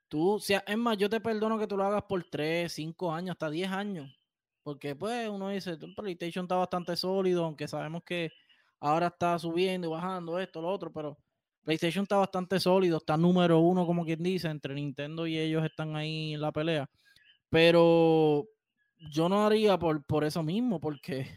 Tú, 0.08 0.40
sea, 0.40 0.64
es 0.68 0.78
más, 0.78 0.98
yo 0.98 1.10
te 1.10 1.22
perdono 1.22 1.58
que 1.58 1.68
tú 1.68 1.78
lo 1.78 1.86
hagas 1.86 2.04
por 2.04 2.24
3, 2.24 2.72
5 2.72 3.14
años, 3.14 3.32
hasta 3.32 3.50
10 3.50 3.72
años. 3.72 4.22
Porque 4.64 4.96
pues 4.96 5.30
uno 5.30 5.50
dice, 5.50 5.78
PlayStation 5.96 6.46
está 6.46 6.56
bastante 6.56 6.96
sólido, 6.96 7.46
aunque 7.46 7.68
sabemos 7.68 8.04
que 8.04 8.32
ahora 8.80 9.08
está 9.08 9.38
subiendo 9.40 9.88
y 9.88 9.92
bajando 9.92 10.40
esto, 10.40 10.62
lo 10.62 10.70
otro, 10.70 10.92
pero 10.92 11.18
PlayStation 11.64 12.04
está 12.04 12.18
bastante 12.18 12.60
sólido, 12.60 12.98
está 12.98 13.18
número 13.18 13.60
uno, 13.60 13.86
como 13.86 14.06
quien 14.06 14.22
dice, 14.22 14.50
entre 14.50 14.74
Nintendo 14.76 15.28
y 15.28 15.38
ellos 15.38 15.64
están 15.64 15.96
ahí 15.96 16.34
en 16.34 16.42
la 16.42 16.52
pelea. 16.52 16.90
Pero 17.50 18.48
yo 19.12 19.30
no 19.30 19.46
haría 19.46 19.78
por, 19.80 20.04
por 20.06 20.24
eso 20.24 20.44
mismo, 20.44 20.80
porque 20.80 21.28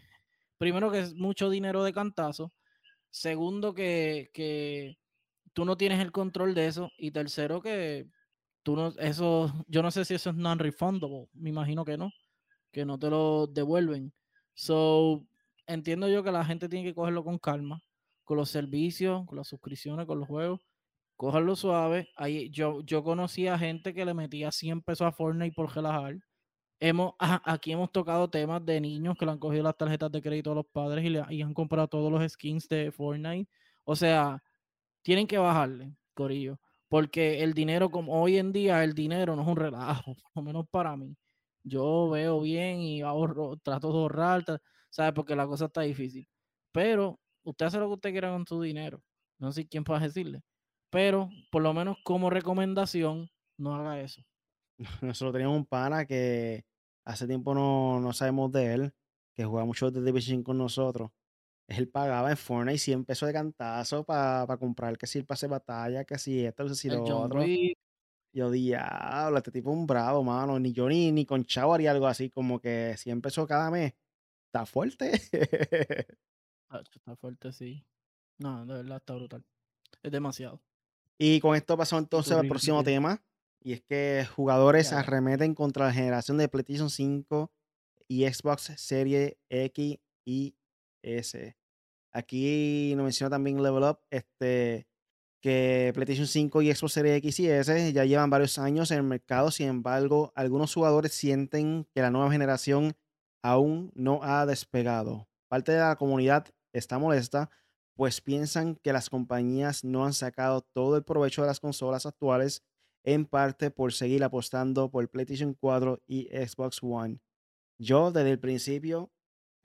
primero 0.64 0.90
que 0.90 1.00
es 1.00 1.14
mucho 1.14 1.50
dinero 1.50 1.84
de 1.84 1.92
cantazo, 1.92 2.50
segundo 3.10 3.74
que, 3.74 4.30
que 4.32 4.96
tú 5.52 5.66
no 5.66 5.76
tienes 5.76 6.00
el 6.00 6.10
control 6.10 6.54
de 6.54 6.68
eso 6.68 6.90
y 6.96 7.10
tercero 7.10 7.60
que 7.60 8.06
tú 8.62 8.74
no, 8.74 8.94
eso, 8.98 9.52
yo 9.68 9.82
no 9.82 9.90
sé 9.90 10.06
si 10.06 10.14
eso 10.14 10.30
es 10.30 10.36
non-refundable, 10.36 11.28
me 11.34 11.50
imagino 11.50 11.84
que 11.84 11.98
no, 11.98 12.10
que 12.72 12.86
no 12.86 12.98
te 12.98 13.10
lo 13.10 13.46
devuelven. 13.46 14.14
So, 14.54 15.26
entiendo 15.66 16.08
yo 16.08 16.24
que 16.24 16.32
la 16.32 16.46
gente 16.46 16.70
tiene 16.70 16.86
que 16.86 16.94
cogerlo 16.94 17.24
con 17.24 17.38
calma, 17.38 17.82
con 18.24 18.38
los 18.38 18.48
servicios, 18.48 19.26
con 19.26 19.36
las 19.36 19.48
suscripciones, 19.48 20.06
con 20.06 20.18
los 20.18 20.26
juegos. 20.26 20.60
Cójanlo 21.16 21.56
suave. 21.56 22.08
Ahí, 22.16 22.48
yo, 22.50 22.80
yo 22.80 23.04
conocí 23.04 23.48
a 23.48 23.58
gente 23.58 23.92
que 23.92 24.06
le 24.06 24.14
metía 24.14 24.50
100 24.50 24.80
pesos 24.80 25.06
a 25.06 25.12
Fortnite 25.12 25.54
por 25.54 25.74
relajar. 25.74 26.16
Hemos, 26.80 27.14
aquí 27.44 27.72
hemos 27.72 27.90
tocado 27.92 28.28
temas 28.28 28.64
de 28.64 28.80
niños 28.80 29.16
que 29.18 29.24
le 29.26 29.32
han 29.32 29.38
cogido 29.38 29.62
las 29.64 29.76
tarjetas 29.76 30.10
de 30.12 30.22
crédito 30.22 30.52
a 30.52 30.54
los 30.56 30.66
padres 30.66 31.04
y, 31.04 31.10
le, 31.10 31.20
han 31.20 31.54
comprado 31.54 31.88
todos 31.88 32.10
los 32.10 32.32
skins 32.32 32.68
de 32.68 32.92
Fortnite. 32.92 33.50
O 33.84 33.96
sea, 33.96 34.42
tienen 35.02 35.26
que 35.26 35.38
bajarle, 35.38 35.94
Corillo. 36.14 36.58
Porque 36.88 37.42
el 37.42 37.54
dinero, 37.54 37.90
como 37.90 38.20
hoy 38.22 38.38
en 38.38 38.52
día, 38.52 38.84
el 38.84 38.94
dinero 38.94 39.36
no 39.36 39.42
es 39.42 39.48
un 39.48 39.56
relajo, 39.56 40.14
por 40.22 40.30
lo 40.36 40.42
menos 40.42 40.68
para 40.70 40.96
mí. 40.96 41.16
Yo 41.64 42.10
veo 42.10 42.40
bien 42.40 42.80
y 42.80 43.02
ahorro, 43.02 43.56
trato 43.58 43.92
de 43.92 43.98
ahorrar, 43.98 44.44
¿sabes? 44.90 45.12
Porque 45.14 45.36
la 45.36 45.46
cosa 45.46 45.66
está 45.66 45.82
difícil. 45.82 46.28
Pero 46.72 47.20
usted 47.44 47.66
hace 47.66 47.78
lo 47.78 47.88
que 47.88 47.94
usted 47.94 48.10
quiera 48.12 48.30
con 48.30 48.46
su 48.46 48.60
dinero. 48.60 49.02
No 49.38 49.52
sé 49.52 49.66
quién 49.66 49.84
puede 49.84 50.00
decirle. 50.00 50.42
Pero 50.90 51.30
por 51.50 51.62
lo 51.62 51.74
menos 51.74 51.96
como 52.04 52.30
recomendación, 52.30 53.30
no 53.58 53.74
haga 53.74 54.00
eso. 54.00 54.22
Nosotros 55.02 55.32
teníamos 55.32 55.56
un 55.56 55.66
pana 55.66 56.06
que 56.06 56.64
hace 57.04 57.26
tiempo 57.26 57.54
no, 57.54 58.00
no 58.00 58.12
sabemos 58.12 58.50
de 58.52 58.74
él, 58.74 58.94
que 59.34 59.44
juega 59.44 59.64
mucho 59.64 59.90
de 59.90 60.02
Division 60.02 60.42
con 60.42 60.58
nosotros 60.58 61.10
él 61.66 61.88
pagaba 61.88 62.30
en 62.30 62.36
Fortnite 62.36 62.78
100 62.78 63.04
pesos 63.04 63.26
de 63.26 63.32
cantazo 63.32 64.04
para 64.04 64.56
comprar 64.58 64.98
que 64.98 65.06
si 65.06 65.18
el 65.18 65.24
pase 65.24 65.46
batalla, 65.46 66.04
que 66.04 66.18
si 66.18 66.44
esto, 66.44 66.66
que 66.66 66.74
si 66.74 66.90
lo 66.90 67.02
otro. 67.02 67.42
Yo 68.32 68.50
diablo, 68.50 69.38
este 69.38 69.52
tipo 69.52 69.70
es 69.70 69.76
un 69.76 69.86
bravo, 69.86 70.24
mano. 70.24 70.58
Ni 70.58 70.72
yo 70.72 70.88
ni, 70.88 71.12
ni 71.12 71.24
con 71.24 71.44
Chavo 71.44 71.72
haría 71.72 71.92
algo 71.92 72.08
así, 72.08 72.30
como 72.30 72.60
que 72.60 72.96
100 72.98 73.22
pesos 73.22 73.46
cada 73.46 73.70
mes. 73.70 73.94
Está 74.46 74.66
fuerte. 74.66 75.12
está 76.92 77.16
fuerte, 77.16 77.52
sí. 77.52 77.86
No, 78.38 78.66
de 78.66 78.74
verdad 78.74 78.96
está 78.96 79.14
brutal. 79.14 79.44
Es 80.02 80.10
demasiado. 80.10 80.60
Y 81.16 81.38
con 81.38 81.54
esto 81.54 81.76
pasó 81.76 81.96
entonces 81.96 82.32
al 82.32 82.48
próximo 82.48 82.82
tema. 82.82 83.22
Y 83.64 83.72
es 83.72 83.82
que 83.82 84.26
jugadores 84.36 84.92
arremeten 84.92 85.54
contra 85.54 85.86
la 85.86 85.92
generación 85.92 86.36
de 86.36 86.48
PlayStation 86.48 86.90
5 86.90 87.50
y 88.06 88.26
Xbox 88.26 88.74
Series 88.76 89.36
X 89.48 89.98
y 90.26 90.54
ese. 91.02 91.56
Aquí 92.12 92.92
nos 92.94 93.04
menciona 93.04 93.30
también 93.30 93.62
Level 93.62 93.84
Up, 93.84 94.00
este, 94.10 94.86
que 95.40 95.92
PlayStation 95.94 96.26
5 96.26 96.60
y 96.60 96.74
Xbox 96.74 96.92
Series 96.92 97.16
X 97.16 97.40
y 97.40 97.48
S 97.48 97.92
ya 97.94 98.04
llevan 98.04 98.28
varios 98.28 98.58
años 98.58 98.90
en 98.90 98.98
el 98.98 99.02
mercado, 99.04 99.50
sin 99.50 99.68
embargo, 99.68 100.32
algunos 100.36 100.74
jugadores 100.74 101.12
sienten 101.12 101.88
que 101.94 102.02
la 102.02 102.10
nueva 102.10 102.30
generación 102.30 102.94
aún 103.42 103.92
no 103.94 104.20
ha 104.22 104.44
despegado. 104.44 105.26
Parte 105.48 105.72
de 105.72 105.78
la 105.78 105.96
comunidad 105.96 106.46
está 106.74 106.98
molesta, 106.98 107.50
pues 107.94 108.20
piensan 108.20 108.76
que 108.76 108.92
las 108.92 109.08
compañías 109.08 109.84
no 109.84 110.04
han 110.04 110.12
sacado 110.12 110.60
todo 110.60 110.96
el 110.96 111.04
provecho 111.04 111.42
de 111.42 111.48
las 111.48 111.60
consolas 111.60 112.04
actuales, 112.04 112.62
en 113.04 113.26
parte 113.26 113.70
por 113.70 113.92
seguir 113.92 114.24
apostando 114.24 114.90
por 114.90 115.08
PlayStation 115.08 115.54
4 115.54 116.02
y 116.06 116.28
Xbox 116.28 116.82
One. 116.82 117.20
Yo 117.78 118.10
desde 118.10 118.30
el 118.30 118.40
principio, 118.40 119.12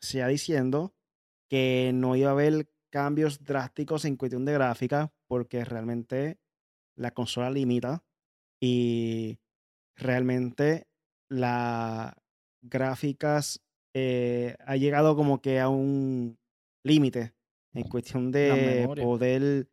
sea 0.01 0.27
diciendo 0.27 0.93
que 1.49 1.91
no 1.93 2.15
iba 2.15 2.29
a 2.29 2.33
haber 2.33 2.69
cambios 2.91 3.43
drásticos 3.43 4.05
en 4.05 4.17
cuestión 4.17 4.45
de 4.45 4.53
gráfica, 4.53 5.13
porque 5.27 5.63
realmente 5.63 6.39
la 6.95 7.11
consola 7.11 7.49
limita 7.49 8.03
y 8.61 9.39
realmente 9.95 10.87
las 11.29 12.13
gráficas 12.61 13.61
eh, 13.93 14.55
ha 14.65 14.75
llegado 14.75 15.15
como 15.15 15.41
que 15.41 15.59
a 15.59 15.69
un 15.69 16.37
límite 16.83 17.33
en 17.73 17.83
cuestión 17.87 18.31
de 18.31 18.89
poder 19.01 19.69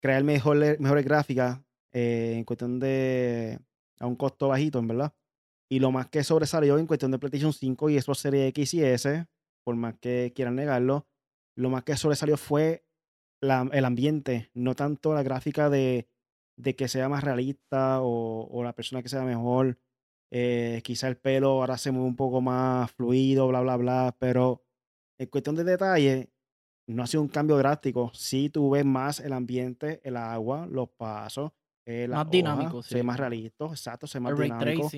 crear 0.00 0.22
mejores, 0.22 0.78
mejores 0.78 1.04
gráficas 1.04 1.65
eh, 1.98 2.34
en 2.36 2.44
cuestión 2.44 2.78
de 2.78 3.58
a 4.00 4.06
un 4.06 4.16
costo 4.16 4.48
bajito, 4.48 4.78
en 4.78 4.88
verdad. 4.88 5.14
Y 5.70 5.80
lo 5.80 5.90
más 5.90 6.08
que 6.08 6.22
sobresalió 6.24 6.78
en 6.78 6.86
cuestión 6.86 7.10
de 7.10 7.18
PlayStation 7.18 7.54
5 7.54 7.88
y 7.90 8.00
Xbox 8.00 8.18
Series 8.18 8.48
X 8.50 8.74
y 8.74 8.84
S 8.84 9.26
por 9.64 9.76
más 9.76 9.94
que 9.98 10.32
quieran 10.36 10.56
negarlo, 10.56 11.06
lo 11.56 11.70
más 11.70 11.84
que 11.84 11.96
sobresalió 11.96 12.36
fue 12.36 12.84
el 13.40 13.84
ambiente, 13.84 14.50
no 14.54 14.74
tanto 14.74 15.14
la 15.14 15.22
gráfica 15.22 15.70
de, 15.70 16.08
que 16.76 16.88
sea 16.88 17.08
más 17.08 17.24
realista 17.24 18.00
o, 18.02 18.62
la 18.62 18.74
persona 18.74 19.02
que 19.02 19.08
sea 19.08 19.22
mejor. 19.22 19.78
Eh, 20.30 20.82
quizá 20.84 21.08
el 21.08 21.16
pelo 21.16 21.48
ahora 21.50 21.78
se 21.78 21.92
mueve 21.92 22.08
un 22.08 22.16
poco 22.16 22.42
más 22.42 22.90
fluido, 22.92 23.48
bla, 23.48 23.62
bla, 23.62 23.76
bla, 23.78 24.16
pero 24.18 24.64
en 25.18 25.28
cuestión 25.28 25.56
de 25.56 25.64
detalle, 25.64 26.30
no 26.86 27.02
ha 27.02 27.06
sido 27.06 27.22
un 27.22 27.28
cambio 27.28 27.56
drástico. 27.56 28.10
Sí, 28.14 28.50
tú 28.50 28.70
ves 28.70 28.84
más 28.84 29.20
el 29.20 29.32
ambiente, 29.32 30.00
el 30.04 30.16
agua, 30.16 30.66
los 30.70 30.90
pasos, 30.90 31.52
eh, 31.86 32.08
más 32.08 32.28
dinámico, 32.28 32.82
se 32.82 32.96
ve 32.96 33.02
más 33.04 33.18
realista, 33.18 33.64
exacto, 33.66 34.08
se 34.08 34.18
ve 34.18 34.24
más 34.24 34.38
dinámico. 34.38 34.90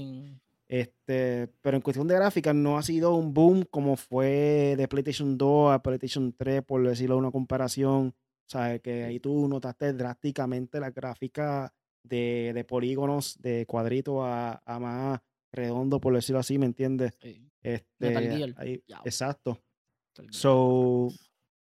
Este, 0.66 1.48
pero 1.62 1.76
en 1.76 1.82
cuestión 1.82 2.08
de 2.08 2.14
gráfica 2.14 2.52
no 2.52 2.76
ha 2.76 2.82
sido 2.82 3.14
un 3.14 3.32
boom 3.32 3.64
como 3.70 3.96
fue 3.96 4.74
de 4.76 4.88
PlayStation 4.88 5.36
2 5.36 5.72
a 5.72 5.82
PlayStation 5.82 6.32
3, 6.32 6.62
por 6.62 6.86
decirlo 6.86 7.18
una 7.18 7.30
comparación. 7.30 8.14
sabes 8.46 8.80
que 8.80 9.04
ahí 9.04 9.20
tú 9.20 9.48
notaste 9.48 9.92
drásticamente 9.92 10.80
la 10.80 10.90
gráfica 10.90 11.74
de, 12.02 12.64
polígonos, 12.66 13.38
de 13.40 13.66
cuadrito 13.66 14.24
a, 14.24 14.60
más 14.80 15.20
redondo, 15.52 16.00
por 16.00 16.14
decirlo 16.14 16.40
así, 16.40 16.58
¿me 16.58 16.66
entiendes? 16.66 17.18
Este, 17.62 18.54
exacto. 19.04 19.60
So, 20.30 21.08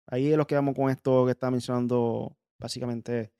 ahí 0.07 0.33
es 0.33 0.37
lo 0.37 0.47
que 0.47 0.57
vamos 0.57 0.75
con 0.75 0.91
esto 0.91 1.25
que 1.25 1.33
está 1.33 1.51
mencionando 1.51 2.37
básicamente 2.59 3.33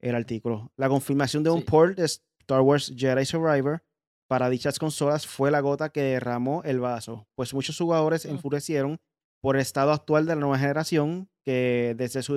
el 0.00 0.14
artículo. 0.14 0.72
La 0.76 0.88
confirmación 0.88 1.42
de 1.42 1.50
un 1.50 1.62
port 1.62 1.96
de 1.96 2.04
Star 2.04 2.60
Wars 2.60 2.92
Jedi 2.96 3.24
Survivor 3.24 3.82
para 4.26 4.50
dichas 4.50 4.78
consolas 4.78 5.26
fue 5.26 5.50
la 5.50 5.60
gota 5.60 5.90
que 5.90 6.02
derramó 6.02 6.62
el 6.64 6.80
vaso, 6.80 7.26
pues 7.34 7.54
muchos 7.54 7.78
jugadores 7.78 8.24
enfurecieron 8.24 8.98
por 9.40 9.56
el 9.56 9.62
estado 9.62 9.92
actual 9.92 10.26
de 10.26 10.34
la 10.34 10.40
nueva 10.40 10.58
generación, 10.58 11.28
que 11.44 11.94
desde 11.96 12.22
su 12.22 12.36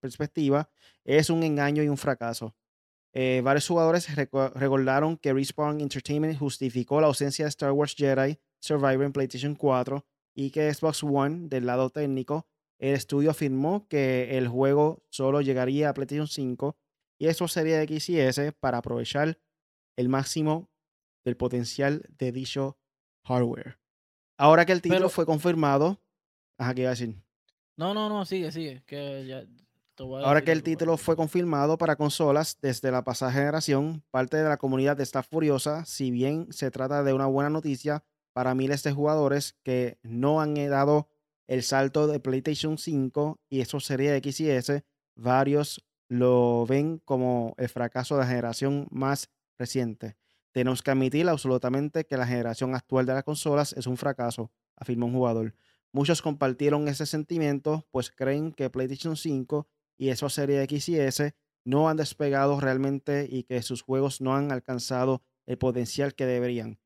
perspectiva 0.00 0.70
es 1.04 1.30
un 1.30 1.42
engaño 1.42 1.82
y 1.82 1.88
un 1.88 1.96
fracaso. 1.96 2.54
Eh, 3.12 3.40
varios 3.42 3.66
jugadores 3.66 4.14
recordaron 4.14 5.16
que 5.16 5.32
Respawn 5.32 5.80
Entertainment 5.80 6.38
justificó 6.38 7.00
la 7.00 7.08
ausencia 7.08 7.46
de 7.46 7.48
Star 7.48 7.72
Wars 7.72 7.94
Jedi 7.96 8.38
Survivor 8.60 9.04
en 9.04 9.12
PlayStation 9.12 9.54
4 9.54 10.04
y 10.34 10.50
que 10.50 10.72
Xbox 10.72 11.02
One, 11.02 11.48
del 11.48 11.66
lado 11.66 11.90
técnico, 11.90 12.46
el 12.78 12.94
estudio 12.94 13.30
afirmó 13.30 13.86
que 13.88 14.38
el 14.38 14.48
juego 14.48 15.02
solo 15.10 15.40
llegaría 15.40 15.88
a 15.88 15.94
PlayStation 15.94 16.28
5 16.28 16.76
y 17.18 17.26
eso 17.26 17.48
sería 17.48 17.76
de 17.76 17.82
X 17.84 18.08
y 18.10 18.20
S 18.20 18.52
para 18.52 18.78
aprovechar 18.78 19.38
el 19.96 20.08
máximo 20.08 20.70
del 21.24 21.36
potencial 21.36 22.04
de 22.18 22.32
dicho 22.32 22.78
hardware. 23.24 23.78
Ahora 24.36 24.64
que 24.64 24.72
el 24.72 24.80
título 24.80 25.08
fue 25.08 25.26
confirmado, 25.26 26.00
ajá, 26.56 26.74
¿qué 26.74 26.82
iba 26.82 26.90
a 26.90 26.92
decir? 26.92 27.16
No, 27.76 27.92
no, 27.94 28.08
no, 28.08 28.24
sigue, 28.24 28.52
sigue. 28.52 28.82
Que 28.86 29.46
Ahora 30.00 30.42
que 30.42 30.52
el 30.52 30.62
título 30.62 30.96
fue 30.96 31.16
confirmado 31.16 31.76
para 31.76 31.96
consolas 31.96 32.58
desde 32.60 32.92
la 32.92 33.02
pasada 33.02 33.32
generación, 33.32 34.04
parte 34.10 34.36
de 34.36 34.48
la 34.48 34.56
comunidad 34.56 35.00
está 35.00 35.24
furiosa, 35.24 35.84
si 35.84 36.12
bien 36.12 36.52
se 36.52 36.70
trata 36.70 37.02
de 37.02 37.12
una 37.12 37.26
buena 37.26 37.50
noticia 37.50 38.04
para 38.32 38.54
miles 38.54 38.84
de 38.84 38.92
jugadores 38.92 39.56
que 39.64 39.98
no 40.02 40.40
han 40.40 40.54
dado 40.70 41.08
el 41.48 41.62
salto 41.62 42.06
de 42.06 42.20
PlayStation 42.20 42.78
5 42.78 43.40
y 43.48 43.60
eso 43.60 43.80
sería 43.80 44.14
X 44.16 44.40
y 44.40 44.50
S, 44.50 44.84
varios 45.16 45.84
lo 46.08 46.64
ven 46.66 47.00
como 47.04 47.54
el 47.58 47.68
fracaso 47.68 48.14
de 48.14 48.20
la 48.20 48.28
generación 48.28 48.86
más 48.90 49.30
reciente. 49.58 50.16
Tenemos 50.52 50.82
que 50.82 50.90
admitir 50.90 51.28
absolutamente 51.28 52.04
que 52.04 52.16
la 52.16 52.26
generación 52.26 52.74
actual 52.74 53.06
de 53.06 53.14
las 53.14 53.24
consolas 53.24 53.72
es 53.72 53.86
un 53.86 53.96
fracaso, 53.96 54.52
afirmó 54.76 55.06
un 55.06 55.12
jugador. 55.12 55.54
Muchos 55.92 56.22
compartieron 56.22 56.86
ese 56.86 57.06
sentimiento, 57.06 57.86
pues 57.90 58.10
creen 58.10 58.52
que 58.52 58.70
PlayStation 58.70 59.16
5 59.16 59.66
y 59.96 60.10
eso 60.10 60.28
serie 60.28 60.62
X 60.62 60.88
y 60.90 61.00
S 61.00 61.34
no 61.64 61.88
han 61.88 61.96
despegado 61.96 62.60
realmente 62.60 63.26
y 63.30 63.44
que 63.44 63.62
sus 63.62 63.82
juegos 63.82 64.20
no 64.20 64.34
han 64.34 64.52
alcanzado 64.52 65.22
el 65.46 65.58
potencial 65.58 66.14
que 66.14 66.26
deberían. 66.26 66.78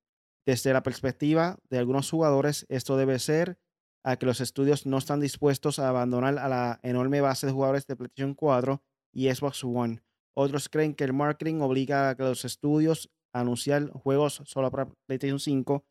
Desde 0.46 0.72
la 0.72 0.82
perspectiva 0.82 1.58
de 1.68 1.78
algunos 1.78 2.10
jugadores, 2.10 2.66
esto 2.68 2.96
debe 2.96 3.18
ser 3.18 3.58
a 4.04 4.16
que 4.16 4.26
los 4.26 4.40
estudios 4.40 4.86
no 4.86 4.98
están 4.98 5.20
dispuestos 5.20 5.78
a 5.78 5.88
abandonar 5.88 6.38
a 6.38 6.48
la 6.48 6.80
enorme 6.82 7.20
base 7.20 7.46
de 7.46 7.52
jugadores 7.52 7.86
de 7.86 7.96
PlayStation 7.96 8.34
4 8.34 8.82
y 9.12 9.32
Xbox 9.32 9.62
One. 9.64 10.02
Otros 10.34 10.68
creen 10.68 10.94
que 10.94 11.04
el 11.04 11.12
marketing 11.12 11.60
obliga 11.60 12.10
a 12.10 12.16
que 12.16 12.22
los 12.22 12.44
estudios 12.44 13.10
anunciar 13.32 13.90
juegos 13.90 14.42
solo 14.44 14.70
para 14.70 14.88
PlayStation 15.06 15.38
5 15.38 15.84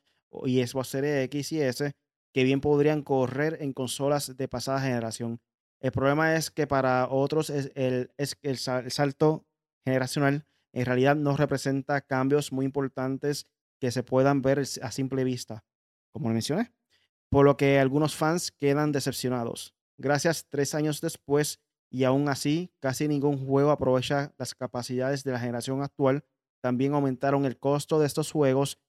y 0.46 0.66
Xbox 0.66 0.88
Series 0.90 1.26
X 1.26 1.52
y 1.52 1.62
S 1.62 1.92
que 2.34 2.44
bien 2.44 2.62
podrían 2.62 3.02
correr 3.02 3.58
en 3.62 3.74
consolas 3.74 4.38
de 4.38 4.48
pasada 4.48 4.82
generación. 4.82 5.42
El 5.82 5.92
problema 5.92 6.36
es 6.36 6.52
que 6.52 6.68
para 6.68 7.10
otros 7.10 7.50
es 7.50 7.72
el, 7.76 8.12
es 8.18 8.38
el, 8.42 8.58
salto 8.58 9.46
generacional 9.84 10.46
en 10.74 10.86
realidad 10.86 11.16
no 11.16 11.36
representa 11.36 12.02
cambios 12.02 12.52
muy 12.52 12.66
importantes 12.66 13.48
que 13.80 13.92
se 13.92 14.04
puedan 14.04 14.42
ver 14.42 14.60
a 14.60 14.92
simple 14.92 15.24
vista. 15.24 15.66
Como 16.14 16.30
mencioné, 16.30 16.72
por 17.32 17.46
lo 17.46 17.56
que 17.56 17.80
algunos 17.80 18.16
fans 18.16 18.52
quedan 18.52 18.92
decepcionados. 18.92 19.74
Gracias 19.98 20.48
tres 20.50 20.76
años 20.76 21.00
después, 21.00 21.62
y 21.90 22.04
aún 22.04 22.28
así, 22.28 22.74
casi 22.82 23.08
ningún 23.08 23.46
juego 23.46 23.72
aprovecha 23.72 24.34
las 24.38 24.54
capacidades 24.54 25.24
de 25.24 25.32
la 25.32 25.40
generación 25.40 25.82
actual. 25.82 26.26
También 26.62 26.94
aumentaron 26.94 27.46
el 27.46 27.58
costo 27.58 28.00
de 28.00 28.08
estos 28.08 28.32
juegos. 28.32 28.80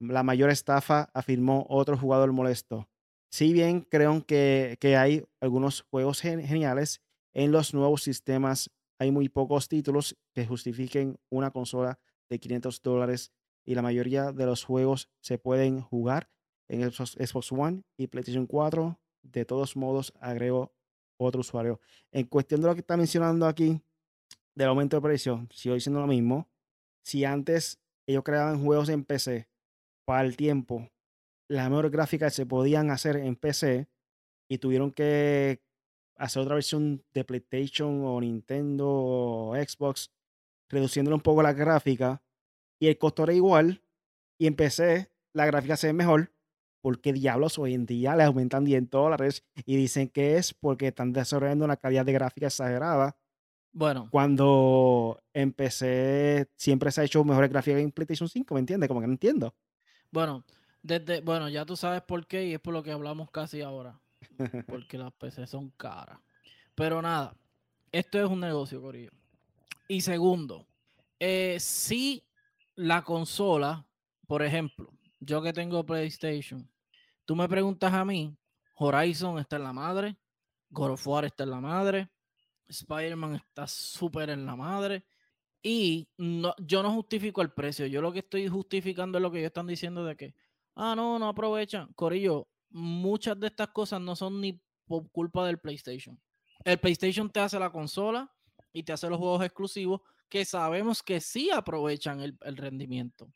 La 0.00 0.24
mayor 0.24 0.50
estafa, 0.50 1.08
afirmó 1.14 1.66
otro 1.68 1.96
jugador 1.96 2.32
molesto. 2.32 2.88
Si 3.30 3.52
bien 3.52 3.82
creo 3.82 4.26
que, 4.26 4.76
que 4.80 4.96
hay 4.96 5.24
algunos 5.40 5.82
juegos 5.82 6.20
geniales 6.20 7.00
en 7.32 7.52
los 7.52 7.74
nuevos 7.74 8.02
sistemas, 8.02 8.70
hay 8.98 9.12
muy 9.12 9.28
pocos 9.28 9.68
títulos 9.68 10.16
que 10.32 10.46
justifiquen 10.46 11.16
una 11.30 11.52
consola 11.52 12.00
de 12.28 12.40
500 12.40 12.82
dólares 12.82 13.32
y 13.64 13.76
la 13.76 13.82
mayoría 13.82 14.32
de 14.32 14.46
los 14.46 14.64
juegos 14.64 15.08
se 15.20 15.38
pueden 15.38 15.80
jugar 15.80 16.28
en 16.68 16.90
Xbox 16.90 17.52
One 17.52 17.82
y 17.96 18.06
PlayStation 18.06 18.46
4. 18.46 18.98
De 19.22 19.44
todos 19.44 19.76
modos, 19.76 20.12
agrego 20.20 20.74
otro 21.16 21.40
usuario. 21.40 21.80
En 22.12 22.26
cuestión 22.26 22.60
de 22.60 22.68
lo 22.68 22.74
que 22.74 22.80
está 22.80 22.96
mencionando 22.96 23.46
aquí, 23.46 23.80
del 24.54 24.68
aumento 24.68 24.96
de 24.96 25.02
precio, 25.02 25.46
sigo 25.50 25.74
diciendo 25.74 26.00
lo 26.00 26.06
mismo. 26.06 26.48
Si 27.02 27.24
antes 27.24 27.80
ellos 28.06 28.22
creaban 28.22 28.62
juegos 28.62 28.88
en 28.88 29.04
PC 29.04 29.48
para 30.04 30.22
el 30.22 30.36
tiempo, 30.36 30.90
las 31.48 31.68
mejores 31.68 31.90
gráficas 31.90 32.34
se 32.34 32.46
podían 32.46 32.90
hacer 32.90 33.16
en 33.16 33.36
PC 33.36 33.88
y 34.48 34.58
tuvieron 34.58 34.90
que 34.90 35.62
hacer 36.16 36.42
otra 36.42 36.54
versión 36.54 37.04
de 37.12 37.24
PlayStation 37.24 38.04
o 38.04 38.20
Nintendo 38.20 38.88
o 38.88 39.54
Xbox, 39.54 40.12
reduciéndole 40.68 41.16
un 41.16 41.20
poco 41.20 41.42
la 41.42 41.52
gráfica 41.52 42.22
y 42.78 42.88
el 42.88 42.98
costo 42.98 43.24
era 43.24 43.32
igual 43.32 43.82
y 44.38 44.46
en 44.46 44.54
PC 44.54 45.10
la 45.32 45.46
gráfica 45.46 45.76
se 45.76 45.88
ve 45.88 45.92
mejor, 45.92 46.32
porque 46.84 47.14
diablos 47.14 47.58
hoy 47.58 47.72
en 47.72 47.86
día 47.86 48.14
le 48.14 48.24
aumentan 48.24 48.62
10 48.62 48.90
dólares 48.90 49.42
y 49.64 49.74
dicen 49.74 50.10
que 50.10 50.36
es 50.36 50.52
porque 50.52 50.88
están 50.88 51.14
desarrollando 51.14 51.64
una 51.64 51.78
calidad 51.78 52.04
de 52.04 52.12
gráfica 52.12 52.48
exagerada. 52.48 53.16
Bueno. 53.72 54.08
Cuando 54.10 55.18
empecé, 55.32 56.50
siempre 56.56 56.92
se 56.92 57.00
ha 57.00 57.04
hecho 57.04 57.24
mejores 57.24 57.48
gráficas 57.48 57.80
en 57.80 57.90
PlayStation 57.90 58.28
5, 58.28 58.52
¿me 58.52 58.60
entiendes? 58.60 58.88
Como 58.88 59.00
que 59.00 59.06
no 59.06 59.14
entiendo. 59.14 59.54
Bueno, 60.10 60.44
desde, 60.82 61.22
bueno, 61.22 61.48
ya 61.48 61.64
tú 61.64 61.74
sabes 61.74 62.02
por 62.02 62.26
qué 62.26 62.48
y 62.48 62.52
es 62.52 62.60
por 62.60 62.74
lo 62.74 62.82
que 62.82 62.92
hablamos 62.92 63.30
casi 63.30 63.62
ahora. 63.62 63.98
Porque 64.68 64.98
las 64.98 65.14
PC 65.14 65.46
son 65.46 65.70
caras. 65.78 66.18
Pero 66.74 67.00
nada, 67.00 67.34
esto 67.92 68.22
es 68.22 68.28
un 68.28 68.40
negocio, 68.40 68.82
Corillo. 68.82 69.10
Y 69.88 70.02
segundo, 70.02 70.66
eh, 71.18 71.56
si 71.60 72.26
la 72.74 73.00
consola, 73.00 73.86
por 74.26 74.42
ejemplo, 74.42 74.92
yo 75.20 75.40
que 75.40 75.54
tengo 75.54 75.86
PlayStation, 75.86 76.68
Tú 77.24 77.34
me 77.36 77.48
preguntas 77.48 77.92
a 77.92 78.04
mí, 78.04 78.36
Horizon 78.76 79.38
está 79.38 79.56
en 79.56 79.64
la 79.64 79.72
madre, 79.72 80.16
God 80.70 80.92
of 80.92 81.06
War 81.06 81.24
está 81.24 81.44
en 81.44 81.50
la 81.50 81.60
madre, 81.60 82.10
Spider-Man 82.68 83.36
está 83.36 83.66
súper 83.66 84.30
en 84.30 84.44
la 84.46 84.56
madre. 84.56 85.04
Y 85.62 86.08
no, 86.18 86.54
yo 86.58 86.82
no 86.82 86.92
justifico 86.92 87.40
el 87.40 87.52
precio. 87.52 87.86
Yo 87.86 88.02
lo 88.02 88.12
que 88.12 88.18
estoy 88.18 88.48
justificando 88.48 89.16
es 89.16 89.22
lo 89.22 89.30
que 89.30 89.38
ellos 89.38 89.48
están 89.48 89.66
diciendo 89.66 90.04
de 90.04 90.16
que, 90.16 90.34
ah, 90.74 90.94
no, 90.94 91.18
no 91.18 91.28
aprovechan. 91.28 91.90
Corillo, 91.94 92.48
muchas 92.68 93.38
de 93.40 93.46
estas 93.46 93.68
cosas 93.68 94.00
no 94.00 94.14
son 94.14 94.40
ni 94.40 94.60
por 94.86 95.10
culpa 95.10 95.46
del 95.46 95.58
PlayStation. 95.58 96.20
El 96.64 96.78
PlayStation 96.78 97.30
te 97.30 97.40
hace 97.40 97.58
la 97.58 97.70
consola 97.70 98.30
y 98.72 98.82
te 98.82 98.92
hace 98.92 99.08
los 99.08 99.18
juegos 99.18 99.42
exclusivos 99.44 100.02
que 100.28 100.44
sabemos 100.44 101.02
que 101.02 101.20
sí 101.20 101.50
aprovechan 101.50 102.20
el, 102.20 102.56
rendimiento. 102.56 103.32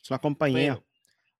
Es 0.00 0.10
una 0.10 0.18
compañía. 0.18 0.82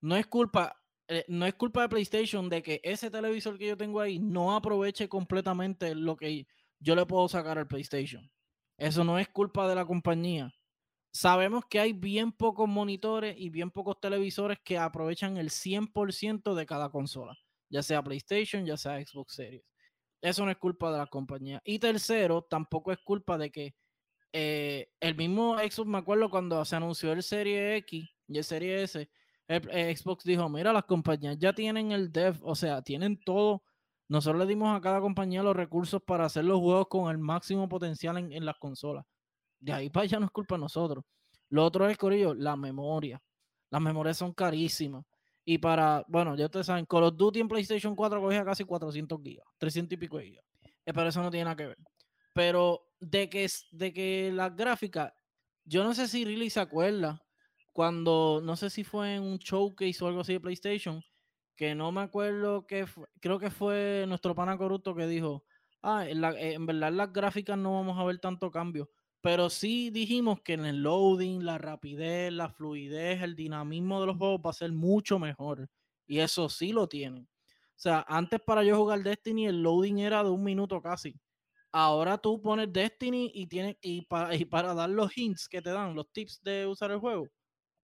no 0.00 0.16
es 0.16 0.26
culpa, 0.26 0.81
eh, 1.12 1.24
no 1.28 1.44
es 1.46 1.54
culpa 1.54 1.82
de 1.82 1.88
PlayStation 1.90 2.48
de 2.48 2.62
que 2.62 2.80
ese 2.82 3.10
televisor 3.10 3.58
que 3.58 3.68
yo 3.68 3.76
tengo 3.76 4.00
ahí 4.00 4.18
no 4.18 4.56
aproveche 4.56 5.08
completamente 5.08 5.94
lo 5.94 6.16
que 6.16 6.46
yo 6.80 6.94
le 6.96 7.04
puedo 7.04 7.28
sacar 7.28 7.58
al 7.58 7.68
PlayStation. 7.68 8.30
Eso 8.78 9.04
no 9.04 9.18
es 9.18 9.28
culpa 9.28 9.68
de 9.68 9.74
la 9.74 9.84
compañía. 9.84 10.52
Sabemos 11.12 11.64
que 11.68 11.78
hay 11.78 11.92
bien 11.92 12.32
pocos 12.32 12.66
monitores 12.66 13.36
y 13.38 13.50
bien 13.50 13.70
pocos 13.70 14.00
televisores 14.00 14.58
que 14.64 14.78
aprovechan 14.78 15.36
el 15.36 15.50
100% 15.50 16.54
de 16.54 16.64
cada 16.66 16.90
consola, 16.90 17.36
ya 17.68 17.82
sea 17.82 18.02
PlayStation, 18.02 18.64
ya 18.64 18.78
sea 18.78 19.04
Xbox 19.04 19.34
Series. 19.34 19.62
Eso 20.22 20.44
no 20.46 20.50
es 20.50 20.56
culpa 20.56 20.90
de 20.90 20.98
la 20.98 21.06
compañía. 21.06 21.60
Y 21.64 21.78
tercero, 21.78 22.42
tampoco 22.48 22.92
es 22.92 22.98
culpa 23.04 23.36
de 23.36 23.50
que 23.50 23.74
eh, 24.32 24.88
el 25.00 25.14
mismo 25.14 25.58
Xbox, 25.58 25.86
me 25.86 25.98
acuerdo 25.98 26.30
cuando 26.30 26.64
se 26.64 26.76
anunció 26.76 27.12
el 27.12 27.22
Serie 27.22 27.76
X 27.76 28.08
y 28.28 28.38
el 28.38 28.44
Serie 28.44 28.82
S, 28.82 29.10
Xbox 29.60 30.24
dijo, 30.24 30.48
mira, 30.48 30.72
las 30.72 30.84
compañías 30.84 31.38
ya 31.38 31.52
tienen 31.52 31.92
el 31.92 32.12
dev, 32.12 32.38
o 32.42 32.54
sea, 32.54 32.82
tienen 32.82 33.18
todo. 33.22 33.62
Nosotros 34.08 34.40
le 34.40 34.46
dimos 34.46 34.76
a 34.76 34.80
cada 34.80 35.00
compañía 35.00 35.42
los 35.42 35.56
recursos 35.56 36.02
para 36.02 36.26
hacer 36.26 36.44
los 36.44 36.58
juegos 36.58 36.86
con 36.88 37.10
el 37.10 37.18
máximo 37.18 37.68
potencial 37.68 38.18
en, 38.18 38.44
las 38.44 38.56
consolas. 38.58 39.04
De 39.58 39.72
ahí 39.72 39.90
para 39.90 40.04
allá 40.04 40.20
no 40.20 40.26
es 40.26 40.32
culpa 40.32 40.56
de 40.56 40.60
nosotros. 40.60 41.04
Lo 41.48 41.64
otro 41.64 41.88
es, 41.88 41.96
Corillo, 41.96 42.34
la 42.34 42.56
memoria. 42.56 43.22
Las 43.70 43.80
memorias 43.80 44.18
son 44.18 44.32
carísimas. 44.32 45.04
Y 45.44 45.58
para, 45.58 46.04
bueno, 46.08 46.36
ya 46.36 46.44
ustedes 46.44 46.66
saben, 46.66 46.86
Call 46.86 47.04
of 47.04 47.16
Duty 47.16 47.40
en 47.40 47.48
PlayStation 47.48 47.96
4 47.96 48.20
cogía 48.20 48.44
casi 48.44 48.64
400 48.64 49.20
gigas, 49.22 49.46
300 49.58 49.94
y 49.94 49.96
pico 49.96 50.18
gigas. 50.20 50.44
Eh, 50.84 50.92
pero 50.92 51.08
eso 51.08 51.22
no 51.22 51.30
tiene 51.30 51.44
nada 51.44 51.56
que 51.56 51.66
ver. 51.66 51.78
Pero 52.32 52.92
de 53.00 53.28
que, 53.28 53.48
de 53.72 53.92
que 53.92 54.30
las 54.32 54.54
gráficas, 54.54 55.12
yo 55.64 55.84
no 55.84 55.94
sé 55.94 56.06
si 56.06 56.24
Riley 56.24 56.50
se 56.50 56.60
acuerda 56.60 57.22
cuando, 57.72 58.40
no 58.42 58.56
sé 58.56 58.70
si 58.70 58.84
fue 58.84 59.14
en 59.16 59.22
un 59.22 59.38
showcase 59.38 60.04
o 60.04 60.08
algo 60.08 60.20
así 60.20 60.34
de 60.34 60.40
PlayStation, 60.40 61.02
que 61.56 61.74
no 61.74 61.92
me 61.92 62.02
acuerdo 62.02 62.66
que 62.66 62.86
creo 63.20 63.38
que 63.38 63.50
fue 63.50 64.04
nuestro 64.08 64.34
pana 64.34 64.56
corrupto 64.58 64.94
que 64.94 65.06
dijo, 65.06 65.44
ah, 65.82 66.08
en, 66.08 66.24
eh, 66.24 66.54
en 66.54 66.66
verdad 66.66 66.92
las 66.92 67.12
gráficas 67.12 67.58
no 67.58 67.74
vamos 67.74 67.98
a 67.98 68.04
ver 68.04 68.18
tanto 68.18 68.50
cambio, 68.50 68.90
pero 69.20 69.50
sí 69.50 69.90
dijimos 69.90 70.40
que 70.42 70.54
en 70.54 70.64
el 70.66 70.82
loading, 70.82 71.44
la 71.44 71.58
rapidez, 71.58 72.32
la 72.32 72.48
fluidez, 72.50 73.22
el 73.22 73.36
dinamismo 73.36 74.00
de 74.00 74.06
los 74.08 74.16
juegos 74.16 74.40
va 74.44 74.50
a 74.50 74.54
ser 74.54 74.72
mucho 74.72 75.18
mejor. 75.18 75.68
Y 76.06 76.18
eso 76.18 76.48
sí 76.48 76.72
lo 76.72 76.88
tienen. 76.88 77.28
O 77.76 77.78
sea, 77.82 78.04
antes 78.08 78.40
para 78.40 78.64
yo 78.64 78.76
jugar 78.76 79.02
Destiny 79.02 79.46
el 79.46 79.62
loading 79.62 79.98
era 79.98 80.24
de 80.24 80.30
un 80.30 80.42
minuto 80.42 80.80
casi. 80.82 81.14
Ahora 81.72 82.18
tú 82.18 82.40
pones 82.42 82.72
Destiny 82.72 83.30
y 83.34 83.46
tienes 83.46 83.76
y 83.82 84.02
para, 84.02 84.34
y 84.36 84.44
para 84.44 84.74
dar 84.74 84.90
los 84.90 85.16
hints 85.16 85.48
que 85.48 85.62
te 85.62 85.70
dan, 85.70 85.94
los 85.94 86.12
tips 86.12 86.42
de 86.42 86.66
usar 86.66 86.90
el 86.90 86.98
juego, 86.98 87.28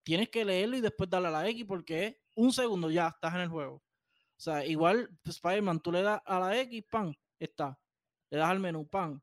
tienes 0.07 0.29
que 0.29 0.45
leerlo 0.45 0.77
y 0.77 0.79
después 0.79 1.09
darle 1.09 1.27
a 1.27 1.31
la 1.31 1.49
X 1.49 1.65
porque 1.67 2.21
un 2.33 2.53
segundo 2.53 2.89
ya 2.89 3.09
estás 3.09 3.35
en 3.35 3.41
el 3.41 3.49
juego. 3.49 3.75
O 3.75 4.39
sea, 4.39 4.65
igual 4.65 5.09
Spider-Man, 5.25 5.81
tú 5.81 5.91
le 5.91 6.01
das 6.01 6.21
a 6.23 6.39
la 6.39 6.57
X, 6.61 6.81
pan, 6.89 7.13
está. 7.37 7.77
Le 8.29 8.37
das 8.37 8.49
al 8.49 8.61
menú, 8.61 8.87
pan. 8.87 9.21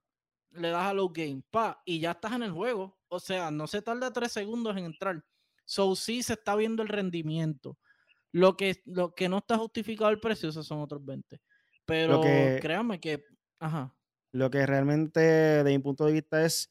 Le 0.50 0.68
das 0.68 0.84
a 0.84 0.92
los 0.92 1.10
game, 1.10 1.42
pa, 1.50 1.80
y 1.86 2.00
ya 2.00 2.10
estás 2.10 2.32
en 2.32 2.42
el 2.42 2.50
juego. 2.50 2.98
O 3.08 3.18
sea, 3.18 3.50
no 3.50 3.66
se 3.66 3.80
tarda 3.80 4.12
tres 4.12 4.32
segundos 4.32 4.76
en 4.76 4.84
entrar. 4.84 5.24
So, 5.64 5.96
sí 5.96 6.22
se 6.22 6.34
está 6.34 6.54
viendo 6.54 6.82
el 6.82 6.90
rendimiento. 6.90 7.78
Lo 8.30 8.54
que, 8.54 8.82
lo 8.84 9.14
que 9.14 9.30
no 9.30 9.38
está 9.38 9.56
justificado 9.56 10.10
el 10.10 10.20
precio, 10.20 10.50
esos 10.50 10.66
son 10.66 10.80
otros 10.80 11.02
20. 11.02 11.40
Pero 11.86 12.20
créanme 12.60 13.00
que, 13.00 13.24
ajá. 13.58 13.96
Lo 14.32 14.50
que 14.50 14.66
realmente, 14.66 15.20
de 15.20 15.70
mi 15.70 15.78
punto 15.78 16.04
de 16.04 16.12
vista, 16.12 16.44
es 16.44 16.70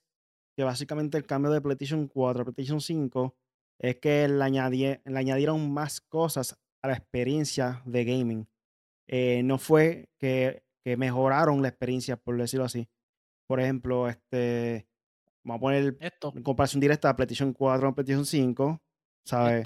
que 0.56 0.64
básicamente 0.64 1.18
el 1.18 1.26
cambio 1.26 1.50
de 1.50 1.62
PlayStation 1.62 2.08
4 2.08 2.44
a 2.44 2.46
PlayStation 2.46 2.80
5 2.80 3.36
es 3.80 3.98
que 3.98 4.28
le, 4.28 4.44
añadieron 4.44 5.72
más 5.72 6.02
cosas 6.02 6.58
a 6.82 6.88
la 6.88 6.94
experiencia 6.94 7.82
de 7.86 8.06
gaming. 8.06 8.48
Eh, 9.08 9.42
no 9.44 9.58
fue 9.58 10.10
que, 10.18 10.64
mejoraron 10.86 11.62
la 11.62 11.70
experiencia, 11.70 12.18
por 12.18 12.38
decirlo 12.38 12.66
así. 12.66 12.90
Por 13.48 13.62
ejemplo, 13.62 14.10
este, 14.10 14.86
vamos 15.44 15.60
a 15.60 15.62
poner 15.62 15.98
Esto. 16.00 16.34
en 16.36 16.44
comparación 16.44 16.82
directa 16.82 17.10
a 17.10 17.16
PlayStation 17.16 17.54
4 17.54 17.88
a 17.88 17.96
PlayStation 17.96 18.26
5, 18.26 18.82
¿sabes? 19.26 19.66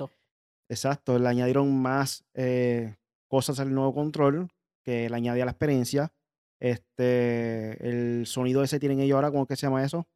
Exacto, 0.69 1.17
le 1.17 1.27
añadieron 1.27 1.81
más 1.81 2.25
eh, 2.33 2.97
cosas 3.27 3.59
al 3.59 3.73
nuevo 3.73 3.93
control 3.93 4.49
que 4.83 5.09
le 5.09 5.15
añadía 5.15 5.45
la 5.45 5.51
experiencia. 5.51 6.13
Este, 6.59 7.87
el 7.87 8.25
sonido 8.25 8.63
ese 8.63 8.79
tienen 8.79 8.99
ellos 8.99 9.15
ahora, 9.15 9.31
¿cómo 9.31 9.45
que 9.45 9.55
se 9.55 9.67
llama 9.67 9.83
eso? 9.83 10.07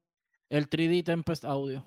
El 0.50 0.70
3D 0.70 1.06
Tempest 1.06 1.46
Audio. 1.46 1.86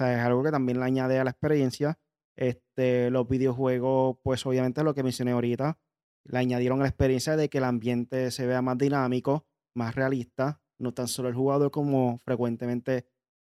Sea, 0.00 0.18
es 0.18 0.24
algo 0.24 0.42
que 0.42 0.50
también 0.50 0.78
le 0.80 0.86
añade 0.86 1.18
a 1.18 1.24
la 1.24 1.30
experiencia. 1.30 1.98
Este, 2.34 3.10
los 3.10 3.28
videojuegos, 3.28 4.16
pues 4.22 4.46
obviamente 4.46 4.82
lo 4.82 4.94
que 4.94 5.02
mencioné 5.02 5.32
ahorita, 5.32 5.78
le 6.24 6.38
añadieron 6.38 6.80
a 6.80 6.84
la 6.84 6.88
experiencia 6.88 7.36
de 7.36 7.50
que 7.50 7.58
el 7.58 7.64
ambiente 7.64 8.30
se 8.30 8.46
vea 8.46 8.62
más 8.62 8.78
dinámico, 8.78 9.46
más 9.74 9.94
realista, 9.94 10.62
no 10.78 10.94
tan 10.94 11.06
solo 11.06 11.28
el 11.28 11.34
jugador 11.34 11.70
como 11.70 12.16
frecuentemente 12.24 13.04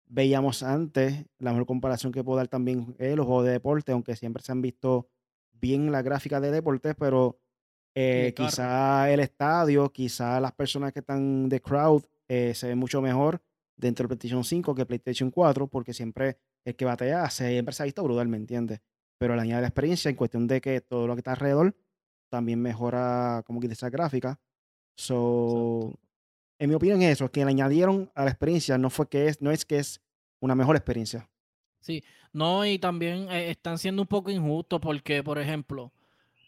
veíamos 0.06 0.62
antes. 0.62 1.26
La 1.38 1.50
mejor 1.50 1.66
comparación 1.66 2.12
que 2.12 2.22
puedo 2.22 2.36
dar 2.36 2.46
también 2.46 2.94
es 3.00 3.16
los 3.16 3.26
juegos 3.26 3.46
de 3.46 3.52
deporte, 3.52 3.90
aunque 3.90 4.14
siempre 4.14 4.44
se 4.44 4.52
han 4.52 4.62
visto 4.62 5.08
bien 5.52 5.90
las 5.90 6.04
gráficas 6.04 6.40
de 6.42 6.52
deporte, 6.52 6.94
pero 6.94 7.40
eh, 7.96 8.32
quizá 8.36 9.10
el 9.10 9.18
estadio, 9.18 9.90
quizá 9.90 10.40
las 10.40 10.52
personas 10.52 10.92
que 10.92 11.00
están 11.00 11.48
de 11.48 11.60
crowd 11.60 12.04
eh, 12.28 12.54
se 12.54 12.68
ven 12.68 12.78
mucho 12.78 13.02
mejor 13.02 13.42
dentro 13.76 14.04
de 14.04 14.08
PlayStation 14.08 14.44
5 14.44 14.74
que 14.74 14.86
PlayStation 14.86 15.30
4, 15.30 15.68
porque 15.68 15.92
siempre 15.92 16.38
el 16.64 16.74
que 16.76 16.84
batea 16.84 17.28
siempre 17.30 17.74
se 17.74 17.82
ha 17.82 17.86
visto 17.86 18.02
brutal, 18.02 18.28
¿me 18.28 18.36
entiendes? 18.36 18.80
Pero 19.18 19.34
le 19.36 19.42
añade 19.42 19.62
la 19.62 19.68
experiencia 19.68 20.08
en 20.08 20.16
cuestión 20.16 20.46
de 20.46 20.60
que 20.60 20.80
todo 20.80 21.06
lo 21.06 21.14
que 21.14 21.20
está 21.20 21.32
alrededor 21.32 21.76
también 22.28 22.60
mejora 22.60 23.42
como 23.46 23.60
que 23.60 23.66
esa 23.66 23.90
gráfica. 23.90 24.40
So, 24.96 25.98
en 26.58 26.68
mi 26.68 26.74
opinión 26.74 27.02
es 27.02 27.12
eso, 27.12 27.30
que 27.30 27.44
le 27.44 27.50
añadieron 27.50 28.10
a 28.14 28.24
la 28.24 28.30
experiencia, 28.30 28.78
no 28.78 28.90
fue 28.90 29.08
que 29.08 29.28
es, 29.28 29.40
no 29.40 29.50
es 29.50 29.64
que 29.64 29.78
es 29.78 30.00
una 30.40 30.54
mejor 30.54 30.76
experiencia. 30.76 31.28
Sí, 31.80 32.02
no, 32.32 32.66
y 32.66 32.78
también 32.78 33.30
eh, 33.30 33.50
están 33.50 33.78
siendo 33.78 34.02
un 34.02 34.08
poco 34.08 34.30
injustos 34.30 34.80
porque, 34.80 35.22
por 35.22 35.38
ejemplo, 35.38 35.92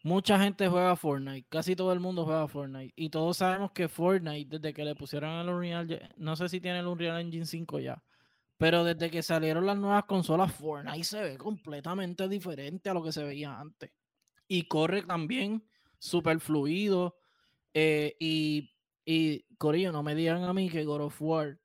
mucha 0.03 0.39
gente 0.39 0.69
juega 0.69 0.97
Fortnite, 0.97 1.47
casi 1.49 1.77
todo 1.77 1.93
el 1.93 2.01
mundo 2.01 2.25
juega 2.25 2.49
Fortnite, 2.49 2.93
y 2.97 3.11
todos 3.11 3.39
sabemos 3.39 3.73
que 3.73 3.89
Fortnite, 3.89 4.59
desde 4.59 4.75
que 4.75 4.85
le 4.85 4.95
pusieron 4.95 5.31
el 5.31 5.49
Unreal, 5.49 6.13
no 6.17 6.37
sé 6.37 6.49
si 6.49 6.61
tiene 6.61 6.81
el 6.81 6.87
Unreal 6.87 7.21
Engine 7.21 7.47
5 7.47 7.81
ya, 7.81 8.03
pero 8.59 8.83
desde 8.83 9.11
que 9.11 9.23
salieron 9.23 9.67
las 9.67 9.79
nuevas 9.79 10.05
consolas, 10.05 10.53
Fortnite 10.53 11.05
se 11.05 11.23
ve 11.23 11.39
completamente 11.39 12.29
diferente 12.29 12.91
a 12.91 12.95
lo 12.95 13.03
que 13.03 13.13
se 13.13 13.23
veía 13.23 13.59
antes. 13.59 13.93
Y 14.49 14.65
corre 14.65 15.03
también 15.03 15.65
súper 15.99 16.41
fluido. 16.41 17.17
Eh, 17.73 18.17
y, 18.19 18.73
y, 19.05 19.45
Corillo, 19.59 19.93
no 19.93 20.03
me 20.03 20.17
digan 20.17 20.43
a 20.43 20.53
mí 20.53 20.69
que 20.71 20.85
God 20.85 21.03
of 21.03 21.23
War, 21.23 21.61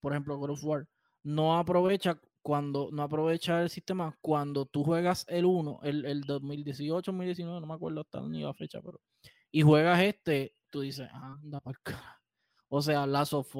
por 0.00 0.12
ejemplo, 0.12 0.36
God 0.36 0.50
of 0.50 0.64
War, 0.64 0.88
no 1.24 1.58
aprovecha 1.58 2.20
cuando 2.46 2.90
no 2.92 3.02
aprovecha 3.02 3.60
el 3.60 3.70
sistema 3.70 4.16
cuando 4.20 4.66
tú 4.66 4.84
juegas 4.84 5.26
el 5.28 5.46
1, 5.46 5.80
el, 5.82 6.04
el 6.04 6.20
2018, 6.20 7.10
2019, 7.10 7.60
no 7.60 7.66
me 7.66 7.74
acuerdo 7.74 8.02
hasta 8.02 8.20
ni 8.20 8.40
la 8.40 8.54
fecha, 8.54 8.80
pero 8.80 9.00
y 9.50 9.62
juegas 9.62 10.00
este, 10.00 10.54
tú 10.70 10.82
dices, 10.82 11.08
anda 11.12 11.58
para 11.58 11.76
acá. 11.76 12.22
O 12.68 12.80
sea, 12.80 13.04
Last 13.04 13.32
of 13.32 13.52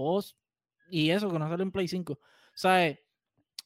y 0.89 1.11
eso 1.11 1.29
que 1.29 1.37
no 1.37 1.49
sale 1.49 1.65
en 1.65 1.73
Play 1.73 1.89
5. 1.89 2.17
¿Sabes? 2.55 3.01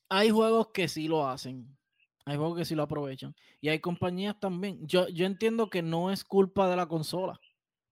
Hay 0.09 0.31
juegos 0.31 0.69
que 0.69 0.89
sí 0.89 1.07
lo 1.07 1.29
hacen. 1.29 1.77
Hay 2.25 2.39
juegos 2.39 2.57
que 2.57 2.65
sí 2.65 2.75
lo 2.75 2.85
aprovechan. 2.85 3.37
Y 3.61 3.69
hay 3.69 3.79
compañías 3.79 4.41
también. 4.41 4.87
Yo, 4.87 5.07
yo 5.09 5.27
entiendo 5.27 5.69
que 5.69 5.83
no 5.83 6.11
es 6.11 6.25
culpa 6.25 6.67
de 6.71 6.77
la 6.77 6.87
consola. 6.87 7.39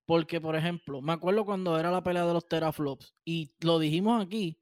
Porque, 0.06 0.40
por 0.40 0.56
ejemplo, 0.56 1.02
me 1.02 1.12
acuerdo 1.12 1.44
cuando 1.44 1.78
era 1.78 1.90
la 1.90 2.02
pelea 2.02 2.24
de 2.24 2.32
los 2.32 2.48
teraflops. 2.48 3.12
Y 3.22 3.52
lo 3.60 3.78
dijimos 3.78 4.24
aquí. 4.24 4.58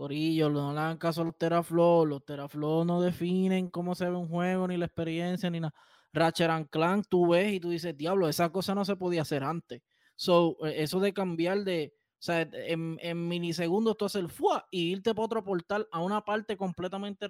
Corillo, 0.00 0.48
no 0.48 0.72
le 0.72 0.80
hagan 0.80 0.96
caso 0.96 1.20
a 1.20 1.24
los 1.26 1.36
teraflops. 1.36 2.08
Los 2.08 2.24
teraflops 2.24 2.86
no 2.86 3.02
definen 3.02 3.68
cómo 3.68 3.94
se 3.94 4.06
ve 4.06 4.16
un 4.16 4.28
juego, 4.28 4.66
ni 4.66 4.78
la 4.78 4.86
experiencia, 4.86 5.50
ni 5.50 5.60
nada. 5.60 5.74
Ratchet 6.14 6.48
and 6.48 6.70
Clank, 6.70 7.04
tú 7.10 7.28
ves 7.28 7.52
y 7.52 7.60
tú 7.60 7.68
dices, 7.68 7.94
diablo, 7.94 8.26
esa 8.26 8.50
cosa 8.50 8.74
no 8.74 8.82
se 8.86 8.96
podía 8.96 9.20
hacer 9.22 9.44
antes. 9.44 9.82
So, 10.16 10.56
e, 10.66 10.82
eso 10.84 11.00
de 11.00 11.12
cambiar 11.12 11.64
de, 11.64 11.92
o 12.18 12.22
sea, 12.22 12.40
en, 12.40 12.98
en 13.02 13.28
milisegundos 13.28 13.98
tú 13.98 14.06
haces 14.06 14.22
el 14.22 14.30
FUA 14.30 14.68
y 14.70 14.92
irte 14.92 15.14
para 15.14 15.26
otro 15.26 15.44
portal 15.44 15.86
a 15.92 16.00
una 16.00 16.24
parte 16.24 16.56
completamente, 16.56 17.28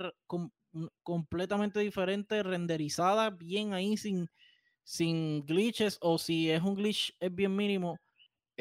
completamente 1.03 1.81
diferente, 1.81 2.41
renderizada, 2.45 3.31
bien 3.31 3.75
ahí, 3.75 3.97
sin, 3.97 4.29
sin 4.85 5.45
glitches, 5.45 5.99
o 6.01 6.19
si 6.19 6.53
es 6.53 6.63
un 6.63 6.77
glitch, 6.77 7.17
es 7.19 7.35
bien 7.35 7.57
mínimo. 7.57 7.99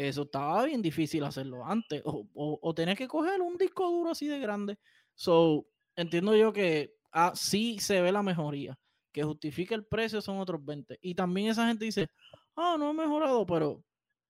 Eso 0.08 0.24
estaba 0.24 0.66
bien 0.66 0.82
difícil 0.82 1.24
hacerlo 1.24 1.66
antes. 1.66 2.02
O, 2.06 2.28
o, 2.62 2.74
tenés 2.74 2.98
que 2.98 3.08
coger 3.08 3.42
un 3.42 3.58
disco 3.58 3.90
duro 3.90 4.12
así 4.12 4.28
de 4.28 4.40
grande. 4.40 4.78
So, 5.16 5.68
entiendo 5.96 6.36
yo 6.36 6.54
que 6.54 6.96
ah, 7.12 7.34
se 7.36 8.02
ve 8.02 8.12
la 8.12 8.24
mejoría. 8.24 8.78
Que 9.12 9.24
justifica 9.24 9.76
el 9.76 9.86
precio 9.86 10.22
son 10.22 10.40
otros 10.40 10.64
20. 10.64 11.00
Y 11.02 11.16
también 11.16 11.50
esa 11.50 11.68
gente 11.68 11.86
dice, 11.86 12.08
ah, 12.56 12.78
no 12.80 12.90
ha 12.90 12.94
mejorado, 12.94 13.46
pero 13.46 13.84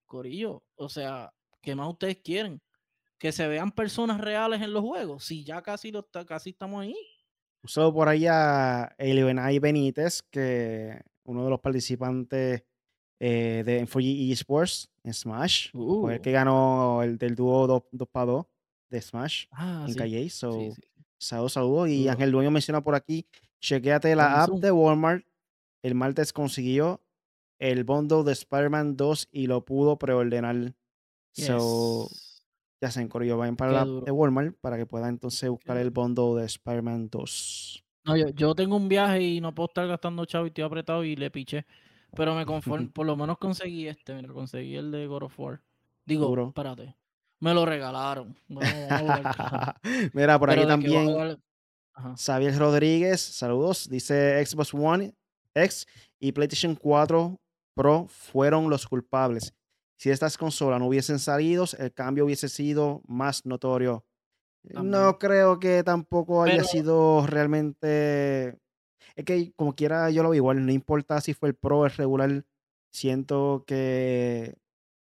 Corillo, 0.05 0.63
o 0.75 0.89
sea, 0.89 1.31
¿Qué 1.61 1.75
más 1.75 1.89
ustedes 1.89 2.17
quieren? 2.23 2.61
Que 3.17 3.31
se 3.31 3.47
vean 3.47 3.71
personas 3.71 4.21
reales 4.21 4.61
en 4.61 4.73
los 4.73 4.81
juegos. 4.81 5.25
Si 5.25 5.43
ya 5.43 5.61
casi, 5.61 5.91
lo, 5.91 6.07
casi 6.25 6.51
estamos 6.51 6.81
ahí. 6.81 6.95
Usado 7.61 7.93
por 7.93 8.07
ahí 8.07 8.25
a 8.27 8.95
Elibenay 8.97 9.59
Benítez, 9.59 10.21
que 10.21 11.01
uno 11.23 11.43
de 11.43 11.49
los 11.49 11.59
participantes 11.59 12.63
eh, 13.19 13.63
de 13.65 13.85
Fuji 13.85 14.31
Esports 14.31 14.89
en 15.03 15.13
Smash. 15.13 15.71
Fue 15.71 16.13
el 16.13 16.19
uh. 16.19 16.21
que 16.21 16.31
ganó 16.31 17.03
el 17.03 17.17
del 17.17 17.35
dúo 17.35 17.67
2 17.67 18.09
para 18.11 18.25
2 18.25 18.45
de 18.89 19.01
Smash 19.01 19.45
ah, 19.51 19.85
en 19.87 19.93
Calle. 19.95 20.29
So, 20.29 20.73
Saludos, 21.19 21.53
saludos. 21.53 21.89
Y 21.89 22.07
Ángel 22.07 22.31
Dueño 22.31 22.49
menciona 22.49 22.81
por 22.81 22.95
aquí: 22.95 23.25
chequeate 23.59 24.15
la 24.15 24.43
app 24.43 24.51
de 24.51 24.71
Walmart. 24.71 25.25
El 25.83 25.95
martes 25.95 26.33
consiguió 26.33 27.01
el 27.59 27.83
bundle 27.83 28.23
de 28.23 28.31
Spider-Man 28.31 28.95
2 28.95 29.29
y 29.31 29.47
lo 29.47 29.63
pudo 29.65 29.97
preordenar. 29.97 30.73
So, 31.33 32.09
ya 32.81 32.89
se 32.89 33.01
encorrió, 33.01 33.37
vayan 33.37 33.55
para 33.55 33.71
la 33.71 33.85
de 33.85 34.11
Walmart 34.11 34.55
para 34.59 34.77
que 34.77 34.85
puedan 34.85 35.09
entonces 35.09 35.49
buscar 35.49 35.77
el 35.77 35.89
bundle 35.89 36.41
de 36.41 36.45
Spider-Man 36.45 37.09
2. 37.09 37.83
No, 38.05 38.15
yo, 38.15 38.55
tengo 38.55 38.77
un 38.77 38.87
viaje 38.87 39.21
y 39.21 39.41
no 39.41 39.53
puedo 39.53 39.67
estar 39.67 39.87
gastando 39.87 40.25
chavo 40.25 40.45
y 40.45 40.47
estoy 40.47 40.63
apretado 40.63 41.03
y 41.03 41.15
le 41.15 41.29
piché. 41.29 41.65
Pero 42.15 42.35
me 42.35 42.45
conformo, 42.45 42.89
por 42.93 43.05
lo 43.05 43.15
menos 43.15 43.37
conseguí 43.37 43.87
este, 43.87 44.13
mira, 44.13 44.33
conseguí 44.33 44.75
el 44.75 44.91
de 44.91 45.07
God 45.07 45.23
of 45.23 45.39
War. 45.39 45.61
Digo, 46.05 46.47
espérate. 46.47 46.95
Me 47.39 47.53
lo 47.53 47.65
regalaron. 47.65 48.35
mira, 50.13 50.39
por 50.39 50.51
aquí 50.51 50.65
también. 50.65 51.39
Xavier 52.17 52.57
Rodríguez, 52.57 53.21
saludos. 53.21 53.89
Dice 53.89 54.43
Xbox 54.45 54.73
One 54.73 55.13
X 55.53 55.85
y 56.19 56.31
PlayStation 56.31 56.75
4 56.75 57.39
Pro 57.75 58.07
fueron 58.09 58.69
los 58.69 58.87
culpables. 58.87 59.53
Si 59.97 60.09
estas 60.09 60.37
consolas 60.37 60.79
no 60.79 60.87
hubiesen 60.87 61.19
salido, 61.19 61.65
el 61.77 61.93
cambio 61.93 62.25
hubiese 62.25 62.49
sido 62.49 63.01
más 63.05 63.45
notorio. 63.45 64.05
No 64.63 65.17
creo 65.17 65.59
que 65.59 65.83
tampoco 65.83 66.43
haya 66.43 66.63
sido 66.63 67.25
realmente. 67.25 68.57
Es 69.15 69.25
que, 69.25 69.53
como 69.55 69.75
quiera, 69.75 70.09
yo 70.09 70.23
lo 70.23 70.29
veo 70.29 70.37
igual. 70.37 70.65
No 70.65 70.71
importa 70.71 71.19
si 71.21 71.33
fue 71.33 71.49
el 71.49 71.55
Pro 71.55 71.79
o 71.79 71.85
el 71.85 71.91
regular. 71.91 72.45
Siento 72.91 73.63
que 73.67 74.55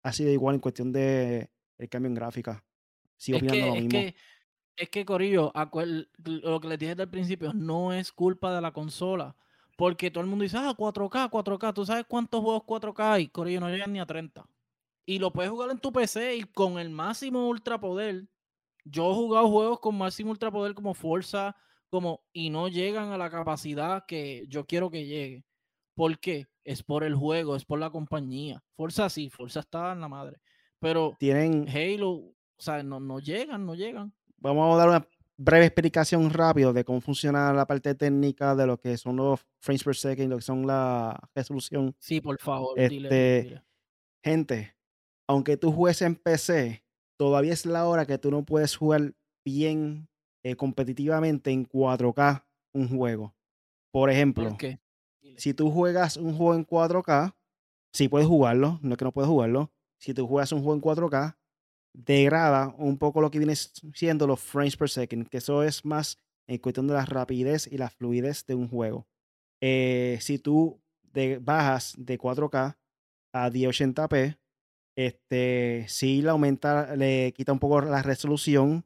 ha 0.03 0.13
sido 0.13 0.31
igual 0.31 0.57
en 0.57 0.61
cuestión 0.61 0.93
de 0.93 1.51
el 1.79 1.89
cambio 1.89 2.09
en 2.09 2.15
gráfica. 2.15 2.65
Sigo 3.17 3.39
opinando 3.39 3.67
lo 3.67 3.75
mismo. 3.75 3.99
Es 3.99 4.13
que, 4.13 4.17
es 4.77 4.89
que, 4.91 5.05
Corillo, 5.05 5.53
lo 6.23 6.61
que 6.61 6.69
les 6.69 6.79
dije 6.79 6.91
desde 6.91 7.03
el 7.05 7.11
principio, 7.11 7.53
no 7.53 7.93
es 7.93 8.13
culpa 8.13 8.55
de 8.55 8.61
la 8.61 8.73
consola. 8.73 9.37
Porque 9.77 10.11
todo 10.11 10.23
el 10.23 10.31
mundo 10.31 10.45
dice, 10.45 10.57
ah, 10.57 10.75
4K, 10.77 11.31
4K. 11.31 11.75
¿Tú 11.75 11.85
sabes 11.85 12.05
cuántos 12.07 12.41
juegos 12.41 12.63
4K 12.63 13.13
hay? 13.13 13.29
Corillo, 13.29 13.61
no 13.61 13.69
llegan 13.69 13.93
ni 13.93 13.99
a 13.99 14.07
30 14.07 14.47
y 15.07 15.19
lo 15.19 15.33
puedes 15.33 15.51
jugar 15.51 15.71
en 15.71 15.79
tu 15.79 15.93
PC 15.93 16.37
y 16.37 16.45
con 16.45 16.79
el 16.79 16.91
máximo 16.91 17.49
ultra 17.49 17.79
poder. 17.79 18.27
Yo 18.85 19.11
he 19.11 19.15
jugado 19.15 19.49
juegos 19.49 19.81
con 19.81 19.97
máximo 19.97 20.31
ultra 20.31 20.51
poder 20.51 20.75
como 20.75 20.95
Forza, 20.95 21.57
como 21.95 22.25
y 22.33 22.51
no 22.51 22.67
llegan 22.67 23.13
a 23.13 23.17
la 23.17 23.31
capacidad 23.31 24.05
que 24.05 24.47
yo 24.49 24.67
quiero 24.67 24.91
que 24.91 25.07
llegue. 25.07 25.45
¿Por 25.95 26.19
qué? 26.19 26.49
Es 26.65 26.83
por 26.83 27.05
el 27.05 27.15
juego, 27.15 27.55
es 27.55 27.65
por 27.65 27.79
la 27.79 27.91
compañía. 27.91 28.61
Forza 28.75 29.09
sí, 29.09 29.31
Forza 29.31 29.61
está 29.61 29.93
en 29.93 30.01
la 30.01 30.09
madre. 30.09 30.39
Pero 30.81 31.15
tienen 31.21 31.69
Halo, 31.69 32.11
o 32.11 32.35
sea, 32.59 32.83
no, 32.83 32.99
no 32.99 33.21
llegan, 33.21 33.65
no 33.65 33.77
llegan. 33.77 34.13
Vamos 34.39 34.75
a 34.75 34.77
dar 34.77 34.89
una 34.89 35.09
breve 35.37 35.67
explicación 35.67 36.31
rápido 36.31 36.73
de 36.73 36.85
cómo 36.85 37.01
funciona 37.01 37.53
la 37.53 37.65
parte 37.65 37.95
técnica 37.95 38.57
de 38.57 38.67
lo 38.67 38.77
que 38.81 38.97
son 38.97 39.15
los 39.15 39.47
frames 39.61 39.85
per 39.85 39.95
second, 39.95 40.31
lo 40.31 40.37
que 40.39 40.43
son 40.43 40.67
la 40.67 41.17
resolución. 41.33 41.95
Sí, 42.01 42.21
por 42.21 42.41
favor. 42.41 42.77
Este, 42.77 43.63
Gente, 44.25 44.75
aunque 45.29 45.57
tú 45.57 45.71
juegues 45.71 46.03
en 46.03 46.17
PC, 46.17 46.85
todavía 47.17 47.53
es 47.53 47.67
la 47.67 47.87
hora 47.87 48.05
que 48.05 48.19
tú 48.19 48.33
no 48.33 48.45
puedes 48.45 48.75
jugar 48.75 49.15
bien 49.45 50.09
eh, 50.45 50.57
competitivamente 50.57 51.51
en 51.51 51.67
4K 51.67 52.45
un 52.75 52.89
juego. 52.89 53.35
Por 53.91 54.11
ejemplo, 54.11 54.57
si 55.37 55.55
tú 55.55 55.71
juegas 55.71 56.17
un 56.17 56.37
juego 56.37 56.55
en 56.55 56.67
4K, 56.67 57.35
sí 57.93 58.09
puedes 58.09 58.29
jugarlo, 58.29 58.79
no 58.83 58.93
es 58.93 58.99
que 58.99 59.05
no 59.05 59.13
puedes 59.13 59.29
jugarlo. 59.29 59.73
Si 59.99 60.13
tú 60.13 60.27
juegas 60.27 60.53
un 60.53 60.63
juego 60.63 60.75
en 60.75 60.83
4K, 60.83 61.37
degrada 61.95 62.75
un 62.77 62.99
poco 62.99 63.21
lo 63.21 63.31
que 63.31 63.39
viene 63.39 63.55
siendo 63.57 64.27
los 64.27 64.41
frames 64.41 64.77
per 64.77 64.91
second, 64.91 65.29
que 65.29 65.39
eso 65.39 65.63
es 65.63 65.85
más 65.85 66.19
en 66.47 66.59
cuestión 66.59 66.87
de 66.89 66.95
la 66.95 67.07
rapidez 67.07 67.67
y 67.71 67.79
la 67.79 67.89
fluidez 67.89 68.45
de 68.45 68.55
un 68.55 68.69
juego. 68.69 69.07
Eh, 69.63 70.19
si 70.21 70.39
tú 70.39 70.83
bajas 71.41 71.95
de 71.97 72.19
4K 72.19 72.77
a 73.33 73.51
1080p, 73.51 74.37
este, 74.97 75.87
sí 75.89 76.21
le 76.21 76.31
aumenta, 76.31 76.97
le 76.97 77.33
quita 77.33 77.53
un 77.53 77.59
poco 77.61 77.81
la 77.81 78.03
resolución 78.03 78.85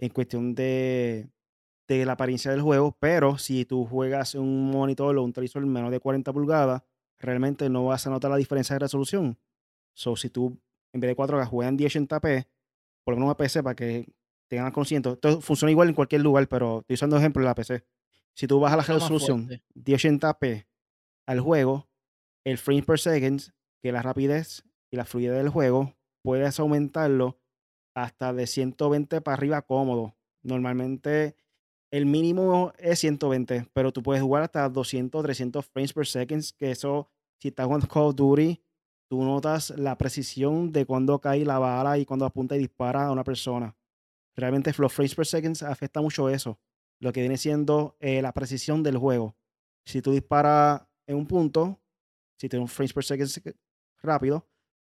en 0.00 0.08
cuestión 0.08 0.54
de, 0.54 1.28
de 1.86 2.06
la 2.06 2.12
apariencia 2.12 2.50
del 2.50 2.62
juego, 2.62 2.96
pero 2.98 3.38
si 3.38 3.64
tú 3.64 3.84
juegas 3.84 4.34
un 4.34 4.70
monitor 4.70 5.16
o 5.16 5.22
un 5.22 5.32
televisor 5.32 5.64
menos 5.66 5.90
de 5.90 6.00
40 6.00 6.32
pulgadas, 6.32 6.82
realmente 7.18 7.68
no 7.68 7.84
vas 7.84 8.06
a 8.06 8.10
notar 8.10 8.30
la 8.30 8.36
diferencia 8.38 8.74
de 8.74 8.80
resolución. 8.80 9.38
So, 9.94 10.16
si 10.16 10.30
tú 10.30 10.58
en 10.92 11.00
vez 11.00 11.10
de 11.10 11.16
4K 11.16 11.46
juegas 11.46 11.72
en 11.72 11.78
1080p, 11.78 12.46
por 13.04 13.14
lo 13.14 13.16
menos 13.16 13.26
una 13.26 13.36
PC 13.36 13.62
para 13.62 13.76
que 13.76 14.06
tengan 14.48 14.72
consciente. 14.72 15.10
Esto 15.10 15.40
funciona 15.40 15.70
igual 15.70 15.88
en 15.88 15.94
cualquier 15.94 16.22
lugar, 16.22 16.48
pero 16.48 16.80
estoy 16.80 16.94
usando 16.94 17.16
ejemplo 17.16 17.40
en 17.40 17.46
la 17.46 17.54
PC. 17.54 17.84
Si 18.34 18.46
tú 18.46 18.58
bajas 18.58 18.88
la 18.88 18.94
resolución 18.94 19.48
1080p 19.74 20.66
al 21.26 21.40
juego, 21.40 21.88
el 22.44 22.58
frame 22.58 22.82
per 22.82 22.98
second, 22.98 23.40
que 23.82 23.92
la 23.92 24.02
rapidez 24.02 24.64
y 24.90 24.96
la 24.96 25.04
fluidez 25.04 25.36
del 25.36 25.48
juego, 25.48 25.94
puedes 26.22 26.58
aumentarlo 26.58 27.39
hasta 27.94 28.32
de 28.32 28.46
120 28.46 29.20
para 29.20 29.34
arriba 29.36 29.62
cómodo. 29.62 30.14
Normalmente 30.42 31.36
el 31.90 32.06
mínimo 32.06 32.72
es 32.78 33.00
120, 33.00 33.66
pero 33.72 33.92
tú 33.92 34.02
puedes 34.02 34.22
jugar 34.22 34.42
hasta 34.42 34.68
200, 34.68 35.22
300 35.22 35.66
frames 35.66 35.92
per 35.92 36.06
second, 36.06 36.44
que 36.56 36.70
eso 36.70 37.10
si 37.40 37.48
estás 37.48 37.66
jugando 37.66 37.88
Call 37.88 38.04
of 38.04 38.14
Duty, 38.14 38.62
tú 39.08 39.24
notas 39.24 39.70
la 39.70 39.96
precisión 39.96 40.72
de 40.72 40.84
cuando 40.86 41.18
cae 41.20 41.44
la 41.44 41.58
bala 41.58 41.98
y 41.98 42.04
cuando 42.04 42.26
apunta 42.26 42.54
y 42.54 42.58
dispara 42.58 43.06
a 43.06 43.12
una 43.12 43.24
persona. 43.24 43.76
Realmente 44.36 44.72
los 44.76 44.92
frames 44.92 45.14
per 45.14 45.26
second 45.26 45.56
afecta 45.64 46.00
mucho 46.00 46.28
eso, 46.28 46.60
lo 47.00 47.12
que 47.12 47.20
viene 47.20 47.38
siendo 47.38 47.96
eh, 47.98 48.22
la 48.22 48.32
precisión 48.32 48.82
del 48.82 48.98
juego. 48.98 49.36
Si 49.84 50.02
tú 50.02 50.12
disparas 50.12 50.82
en 51.06 51.16
un 51.16 51.26
punto, 51.26 51.80
si 52.38 52.48
tienes 52.48 52.64
un 52.64 52.68
frames 52.68 52.92
per 52.92 53.04
second 53.04 53.56
rápido, 54.02 54.46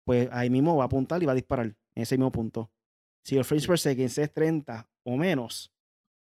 pues 0.03 0.29
ahí 0.31 0.49
mismo 0.49 0.75
va 0.75 0.83
a 0.83 0.87
apuntar 0.87 1.23
y 1.23 1.25
va 1.25 1.31
a 1.31 1.35
disparar 1.35 1.65
en 1.67 2.03
ese 2.03 2.17
mismo 2.17 2.31
punto. 2.31 2.69
Si 3.23 3.37
el 3.37 3.45
frames 3.45 3.67
per 3.67 3.79
second 3.79 4.19
es 4.19 4.33
30 4.33 4.87
o 5.03 5.17
menos, 5.17 5.71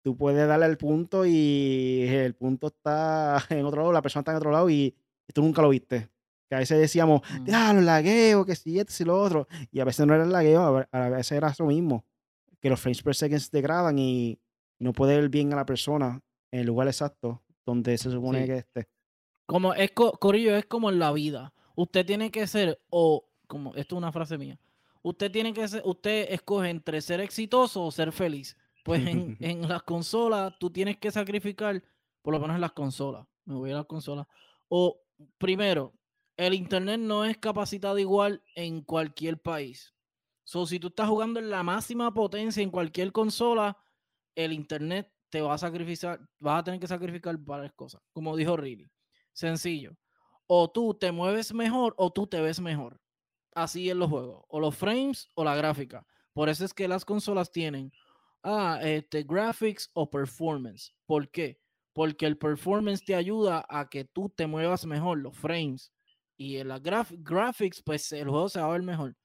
tú 0.02 0.16
puedes 0.16 0.46
darle 0.46 0.66
al 0.66 0.76
punto 0.76 1.24
y 1.24 2.04
el 2.08 2.34
punto 2.34 2.68
está 2.68 3.42
en 3.50 3.64
otro 3.64 3.82
lado, 3.82 3.92
la 3.92 4.02
persona 4.02 4.20
está 4.20 4.32
en 4.32 4.38
otro 4.38 4.50
lado 4.50 4.68
y, 4.68 4.94
tú 5.32 5.42
nunca 5.42 5.62
lo 5.62 5.68
viste. 5.68 6.08
Que 6.48 6.54
a 6.54 6.58
veces 6.58 6.78
decíamos, 6.78 7.20
ah, 7.52 7.72
los 7.74 7.84
lagueos, 7.84 8.46
que 8.46 8.56
si 8.56 8.78
esto, 8.78 8.92
si 8.92 9.04
lo 9.04 9.20
otro. 9.20 9.46
Y 9.70 9.80
a 9.80 9.84
veces 9.84 10.06
no 10.06 10.14
era 10.14 10.24
el 10.24 10.32
lagueo, 10.32 10.86
a 10.90 11.08
veces 11.10 11.32
era 11.32 11.54
lo 11.58 11.66
mismo. 11.66 12.06
Que 12.60 12.70
los 12.70 12.80
frames 12.80 13.02
per 13.02 13.14
second 13.14 13.40
se 13.40 13.50
degradan 13.52 13.98
y 13.98 14.38
no 14.78 14.94
puede 14.94 15.20
ver 15.20 15.28
bien 15.28 15.52
a 15.52 15.56
la 15.56 15.66
persona 15.66 16.22
en 16.50 16.60
el 16.60 16.66
lugar 16.66 16.88
exacto 16.88 17.42
donde 17.66 17.98
se 17.98 18.10
supone 18.10 18.46
que 18.46 18.56
esté. 18.56 18.88
Como 19.44 19.74
es, 19.74 19.90
Corillo, 19.92 20.56
es 20.56 20.64
como 20.64 20.88
en 20.88 20.98
la 20.98 21.12
vida. 21.12 21.52
Usted 21.74 22.06
tiene 22.06 22.30
que 22.30 22.46
ser, 22.46 22.80
o 22.88 23.28
como 23.46 23.74
esto 23.74 23.94
es 23.94 23.98
una 23.98 24.10
frase 24.10 24.38
mía, 24.38 24.58
usted 25.02 25.30
tiene 25.30 25.52
que 25.52 25.66
ser, 25.68 25.82
usted 25.84 26.26
escoge 26.30 26.70
entre 26.70 27.00
ser 27.00 27.20
exitoso 27.20 27.84
o 27.84 27.90
ser 27.90 28.12
feliz. 28.12 28.56
Pues 28.84 29.06
en, 29.06 29.36
en 29.40 29.68
las 29.68 29.82
consolas 29.82 30.54
tú 30.58 30.70
tienes 30.70 30.96
que 30.96 31.10
sacrificar, 31.10 31.82
por 32.22 32.34
lo 32.34 32.40
menos 32.40 32.56
en 32.56 32.60
las 32.60 32.72
consolas, 32.72 33.26
me 33.44 33.54
voy 33.54 33.70
a 33.70 33.76
las 33.76 33.86
consolas. 33.86 34.26
O 34.68 35.00
primero, 35.38 35.94
el 36.36 36.54
internet 36.54 37.00
no 37.00 37.24
es 37.24 37.36
capacitado 37.36 37.98
igual 37.98 38.42
en 38.54 38.82
cualquier 38.82 39.40
país. 39.40 39.94
So, 40.44 40.64
si 40.64 40.78
tú 40.78 40.86
estás 40.86 41.08
jugando 41.08 41.40
en 41.40 41.50
la 41.50 41.62
máxima 41.62 42.14
potencia 42.14 42.62
en 42.62 42.70
cualquier 42.70 43.12
consola, 43.12 43.76
el 44.34 44.52
internet 44.52 45.12
te 45.30 45.42
va 45.42 45.54
a 45.54 45.58
sacrificar, 45.58 46.20
vas 46.38 46.60
a 46.60 46.64
tener 46.64 46.80
que 46.80 46.86
sacrificar 46.86 47.36
varias 47.36 47.72
cosas, 47.72 48.00
como 48.12 48.36
dijo 48.36 48.56
Riley. 48.56 48.88
Sencillo. 49.32 49.96
O 50.46 50.70
tú 50.70 50.94
te 50.94 51.12
mueves 51.12 51.52
mejor 51.52 51.94
o 51.98 52.10
tú 52.10 52.26
te 52.26 52.40
ves 52.40 52.60
mejor. 52.60 53.00
Así 53.54 53.90
en 53.90 53.98
los 53.98 54.10
juegos. 54.10 54.44
O 54.48 54.60
los 54.60 54.76
frames 54.76 55.28
o 55.34 55.44
la 55.44 55.56
gráfica. 55.56 56.06
Por 56.32 56.48
eso 56.48 56.64
es 56.64 56.72
que 56.72 56.88
las 56.88 57.04
consolas 57.04 57.50
tienen 57.50 57.92
ah, 58.42 58.78
este, 58.82 59.22
graphics 59.22 59.90
o 59.94 60.08
performance. 60.08 60.94
¿Por 61.06 61.30
qué? 61.30 61.60
Porque 61.92 62.26
el 62.26 62.38
performance 62.38 63.04
te 63.04 63.14
ayuda 63.14 63.66
a 63.68 63.88
que 63.88 64.04
tú 64.04 64.28
te 64.28 64.46
muevas 64.46 64.86
mejor, 64.86 65.18
los 65.18 65.36
frames. 65.36 65.92
Y 66.36 66.58
en 66.58 66.68
la 66.68 66.78
graphics, 66.78 67.82
pues 67.82 68.12
el 68.12 68.28
juego 68.28 68.48
se 68.48 68.60
va 68.60 68.66
a 68.66 68.72
ver 68.72 68.82
mejor. 68.82 69.16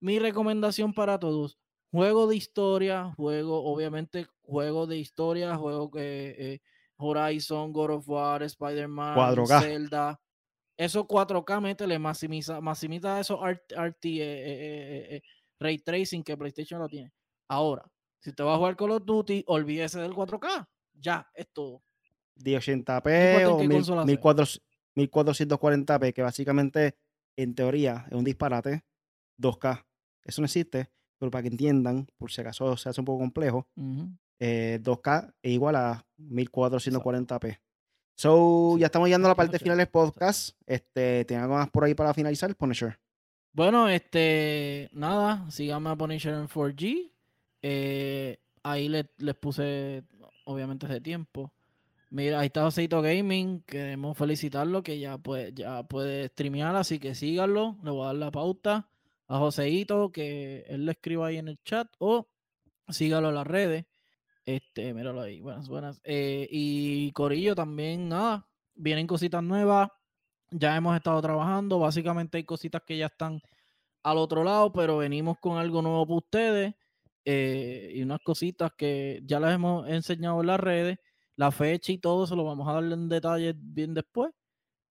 Mi 0.00 0.18
recomendación 0.18 0.92
para 0.92 1.18
todos, 1.18 1.58
juego 1.90 2.26
de 2.26 2.36
historia, 2.36 3.14
juego, 3.16 3.64
obviamente, 3.64 4.26
juego 4.42 4.86
de 4.86 4.98
historia, 4.98 5.56
juego 5.56 5.90
que 5.90 6.34
eh, 6.38 6.60
Horizon, 6.98 7.72
God 7.72 7.90
of 7.90 8.08
War, 8.08 8.42
Spider-Man, 8.42 9.46
Zelda. 9.46 10.20
Esos 10.78 11.04
4K, 11.06 11.60
métele, 11.60 11.98
maximiza, 11.98 12.60
maximiza 12.60 13.18
eso 13.18 13.40
RT, 13.44 14.04
eh, 14.04 15.16
eh, 15.16 15.22
Ray 15.58 15.78
Tracing 15.78 16.22
que 16.22 16.36
PlayStation 16.36 16.80
lo 16.80 16.88
tiene. 16.88 17.12
Ahora, 17.48 17.84
si 18.20 18.32
te 18.32 18.44
vas 18.44 18.54
a 18.54 18.58
jugar 18.58 18.76
Call 18.76 18.92
of 18.92 19.04
Duty, 19.04 19.42
olvídese 19.48 19.98
del 19.98 20.12
4K. 20.12 20.68
Ya, 20.94 21.28
es 21.34 21.48
todo. 21.52 21.82
De 22.36 22.56
80p 22.56 23.44
o 23.48 23.58
1440p, 24.94 26.12
que 26.12 26.22
básicamente, 26.22 26.96
en 27.36 27.56
teoría, 27.56 28.06
es 28.08 28.16
un 28.16 28.22
disparate. 28.22 28.84
2K. 29.36 29.84
Eso 30.22 30.42
no 30.42 30.44
existe, 30.44 30.92
pero 31.18 31.32
para 31.32 31.42
que 31.42 31.48
entiendan, 31.48 32.06
por 32.16 32.30
si 32.30 32.40
acaso 32.40 32.76
se 32.76 32.88
hace 32.88 33.00
un 33.00 33.04
poco 33.04 33.18
complejo, 33.18 33.68
2K 33.76 35.26
eh, 35.26 35.32
es 35.42 35.52
igual 35.52 35.74
a 35.74 36.06
1440p. 36.20 37.58
So, 38.18 38.76
ya 38.78 38.86
estamos 38.86 39.06
llegando 39.06 39.28
a 39.28 39.30
la 39.30 39.36
parte 39.36 39.60
final 39.60 39.78
del 39.78 39.86
podcast. 39.86 40.56
Este, 40.66 41.24
¿Tienen 41.24 41.44
algo 41.44 41.54
más 41.54 41.70
por 41.70 41.84
ahí 41.84 41.94
para 41.94 42.12
finalizar, 42.12 42.52
Punisher? 42.56 42.98
Bueno, 43.52 43.88
este, 43.88 44.90
nada, 44.92 45.48
síganme 45.52 45.90
a 45.90 45.94
Punisher 45.94 46.34
en 46.34 46.48
4G. 46.48 47.12
Eh, 47.62 48.40
ahí 48.64 48.88
les, 48.88 49.06
puse, 49.36 50.02
obviamente, 50.46 50.86
hace 50.86 51.00
tiempo. 51.00 51.52
Mira, 52.10 52.40
ahí 52.40 52.46
está 52.46 52.62
Joseito 52.62 53.00
Gaming. 53.02 53.62
Queremos 53.62 54.18
felicitarlo 54.18 54.82
que 54.82 54.98
ya 54.98 55.16
puede, 55.16 55.52
ya 55.52 55.84
puede 55.84 56.26
streamear, 56.26 56.74
así 56.74 56.98
que 56.98 57.14
síganlo. 57.14 57.76
Le 57.84 57.92
voy 57.92 58.02
a 58.02 58.06
dar 58.06 58.16
la 58.16 58.32
pauta 58.32 58.88
a 59.28 59.38
Joseito 59.38 60.10
que 60.10 60.64
él 60.66 60.86
le 60.86 60.90
escriba 60.90 61.28
ahí 61.28 61.36
en 61.36 61.46
el 61.46 61.62
chat 61.62 61.86
o 61.98 62.26
sígalo 62.88 63.28
en 63.28 63.36
las 63.36 63.46
redes. 63.46 63.84
Este, 64.48 64.94
míralo 64.94 65.20
ahí. 65.20 65.42
Buenas, 65.42 65.68
buenas. 65.68 66.00
Eh, 66.04 66.48
y 66.50 67.12
Corillo 67.12 67.54
también, 67.54 68.08
nada. 68.08 68.48
Vienen 68.74 69.06
cositas 69.06 69.42
nuevas. 69.42 69.90
Ya 70.50 70.74
hemos 70.74 70.96
estado 70.96 71.20
trabajando. 71.20 71.78
Básicamente 71.78 72.38
hay 72.38 72.44
cositas 72.44 72.82
que 72.86 72.96
ya 72.96 73.06
están 73.06 73.42
al 74.02 74.16
otro 74.16 74.44
lado, 74.44 74.72
pero 74.72 74.96
venimos 74.96 75.36
con 75.38 75.58
algo 75.58 75.82
nuevo 75.82 76.06
para 76.06 76.16
ustedes. 76.16 76.74
Eh, 77.26 77.92
y 77.96 78.02
unas 78.02 78.20
cositas 78.20 78.72
que 78.74 79.20
ya 79.26 79.38
les 79.38 79.52
hemos 79.52 79.86
enseñado 79.86 80.40
en 80.40 80.46
las 80.46 80.60
redes, 80.60 80.98
la 81.36 81.50
fecha 81.50 81.92
y 81.92 81.98
todo, 81.98 82.26
se 82.26 82.34
lo 82.34 82.44
vamos 82.44 82.66
a 82.68 82.72
darle 82.72 82.94
en 82.94 83.10
detalle 83.10 83.54
bien 83.54 83.92
después. 83.92 84.32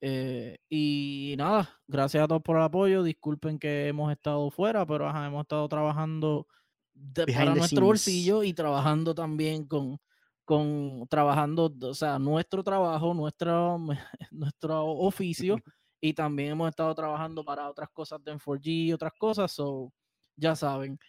Eh, 0.01 0.59
y 0.69 1.33
nada, 1.35 1.81
gracias 1.87 2.23
a 2.23 2.27
todos 2.27 2.43
por 2.43 2.57
el 2.57 2.63
apoyo. 2.63 3.01
Disculpen 3.01 3.57
que 3.57 3.87
hemos 3.87 4.11
estado 4.11 4.51
fuera, 4.51 4.85
pero 4.85 5.09
hemos 5.09 5.41
estado 5.41 5.67
trabajando 5.67 6.45
para 7.25 7.55
nuestro 7.55 7.85
bolsillo 7.85 8.43
y 8.43 8.53
trabajando 8.53 9.13
también 9.15 9.65
con, 9.65 9.97
con 10.45 11.07
trabajando, 11.09 11.73
o 11.81 11.93
sea, 11.93 12.19
nuestro 12.19 12.63
trabajo, 12.63 13.13
nuestro, 13.13 13.79
nuestro 14.31 14.85
oficio. 14.85 15.57
y 16.01 16.13
también 16.13 16.51
hemos 16.51 16.69
estado 16.69 16.93
trabajando 16.93 17.43
para 17.43 17.69
otras 17.69 17.89
cosas 17.89 18.23
de 18.23 18.33
M4G 18.33 18.65
y 18.65 18.93
otras 18.93 19.13
cosas. 19.17 19.51
So, 19.51 19.91
ya 20.35 20.55
saben, 20.55 20.99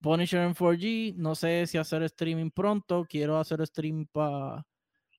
Punisher 0.00 0.40
en 0.40 0.54
4G. 0.54 1.14
No 1.16 1.34
sé 1.34 1.66
si 1.66 1.78
hacer 1.78 2.02
streaming 2.04 2.50
pronto. 2.50 3.04
Quiero 3.08 3.38
hacer 3.38 3.64
stream 3.66 4.06
para 4.10 4.64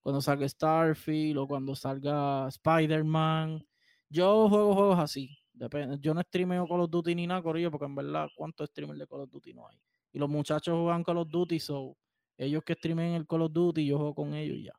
cuando 0.01 0.21
salga 0.21 0.49
Starfield 0.49 1.37
o 1.37 1.47
cuando 1.47 1.75
salga 1.75 2.47
Spider-Man. 2.47 3.63
Yo 4.09 4.49
juego 4.49 4.73
juegos 4.73 4.99
así. 4.99 5.37
Depende. 5.53 5.97
Yo 6.01 6.13
no 6.13 6.21
streameo 6.21 6.67
Call 6.67 6.81
of 6.81 6.89
Duty 6.89 7.13
ni 7.13 7.27
nada, 7.27 7.43
Corillo, 7.43 7.69
porque 7.69 7.85
en 7.85 7.95
verdad, 7.95 8.27
¿cuántos 8.35 8.69
streamers 8.69 8.99
de 8.99 9.07
Call 9.07 9.21
of 9.21 9.29
Duty 9.29 9.53
no 9.53 9.67
hay? 9.67 9.77
Y 10.13 10.19
los 10.19 10.29
muchachos 10.29 10.77
juegan 10.77 11.03
Call 11.03 11.17
of 11.17 11.29
Duty, 11.29 11.59
so 11.59 11.97
ellos 12.37 12.63
que 12.63 12.73
streamen 12.73 13.13
el 13.13 13.27
Call 13.27 13.43
of 13.43 13.53
Duty, 13.53 13.85
yo 13.85 13.97
juego 13.97 14.15
con 14.15 14.33
ellos 14.33 14.57
y 14.57 14.63
ya. 14.63 14.73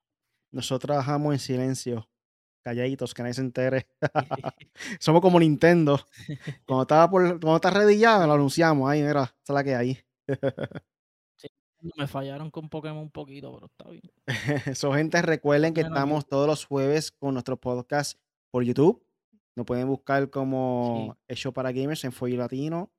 Nosotros 0.51 0.89
trabajamos 0.89 1.33
en 1.33 1.39
silencio, 1.39 2.09
calladitos, 2.63 3.15
que 3.15 3.23
nadie 3.23 3.35
se 3.35 3.41
entere. 3.41 3.89
Somos 5.01 5.23
como 5.23 5.41
Nintendo. 5.41 5.99
Cuando 6.67 6.83
estaba 6.83 7.09
por, 7.11 7.23
cuando 7.41 7.57
está 7.57 7.71
ready 7.71 7.99
ya, 7.99 8.27
lo 8.27 8.35
anunciamos. 8.35 8.91
Ahí, 8.91 9.03
mira, 9.03 9.23
esa 9.23 9.35
es 9.49 9.55
la 9.55 9.65
que 9.65 9.75
hay. 9.75 9.99
Me 11.97 12.07
fallaron 12.07 12.51
con 12.51 12.69
Pokémon 12.69 13.03
un 13.03 13.11
poquito, 13.11 13.53
pero 13.53 13.67
está 13.67 13.91
bien. 13.91 14.75
so, 14.77 14.93
gente, 14.93 15.21
recuerden 15.21 15.75
que 15.75 15.81
estamos 15.81 16.27
todos 16.27 16.47
los 16.47 16.65
jueves 16.65 17.11
con 17.11 17.35
nuestro 17.35 17.57
podcast 17.57 18.21
por 18.53 18.63
YouTube. 18.63 19.05
Nos 19.57 19.67
pueden 19.67 19.89
buscar 19.89 20.31
como 20.31 21.17
Hecho 21.27 21.53
para 21.53 21.73
Gamers 21.73 22.05
en 22.05 22.13
Folio 22.13 22.39
Latino. 22.39 22.93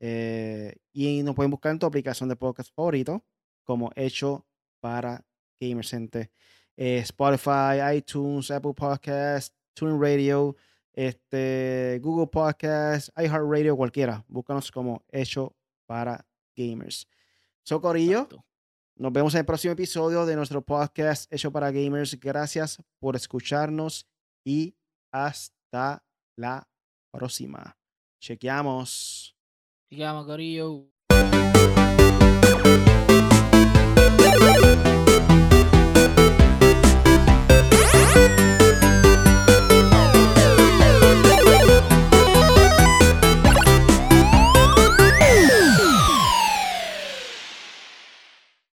Eh, 0.00 0.76
y 0.92 1.22
nos 1.22 1.34
pueden 1.34 1.50
buscar 1.50 1.72
en 1.72 1.78
tu 1.78 1.86
aplicación 1.86 2.28
de 2.28 2.36
podcast 2.36 2.74
favorito 2.74 3.24
como 3.64 3.90
Hecho 3.96 4.46
para 4.80 5.24
Gamers, 5.60 5.90
gente. 5.90 6.30
Eh, 6.76 6.98
Spotify, 6.98 7.96
iTunes, 7.96 8.50
Apple 8.50 8.74
Podcasts, 8.74 9.54
TuneIn 9.74 10.00
Radio, 10.00 10.56
este, 10.92 11.98
Google 12.02 12.28
Podcasts, 12.28 13.12
iHeartRadio, 13.16 13.76
cualquiera. 13.76 14.24
Búscanos 14.28 14.70
como 14.70 15.04
Hecho 15.10 15.56
para 15.86 16.26
Gamers. 16.56 17.06
Socorillo. 17.62 18.28
Nos 18.96 19.12
vemos 19.12 19.34
en 19.34 19.40
el 19.40 19.46
próximo 19.46 19.74
episodio 19.74 20.26
de 20.26 20.34
nuestro 20.34 20.60
podcast 20.60 21.32
hecho 21.32 21.52
para 21.52 21.70
gamers. 21.70 22.18
Gracias 22.18 22.82
por 22.98 23.14
escucharnos 23.14 24.08
y 24.44 24.74
hasta 25.12 26.04
la 26.36 26.68
próxima. 27.12 27.78
Chequeamos. 28.20 29.37
Chequeamos, 29.90 30.26
Corillo. 30.26 30.86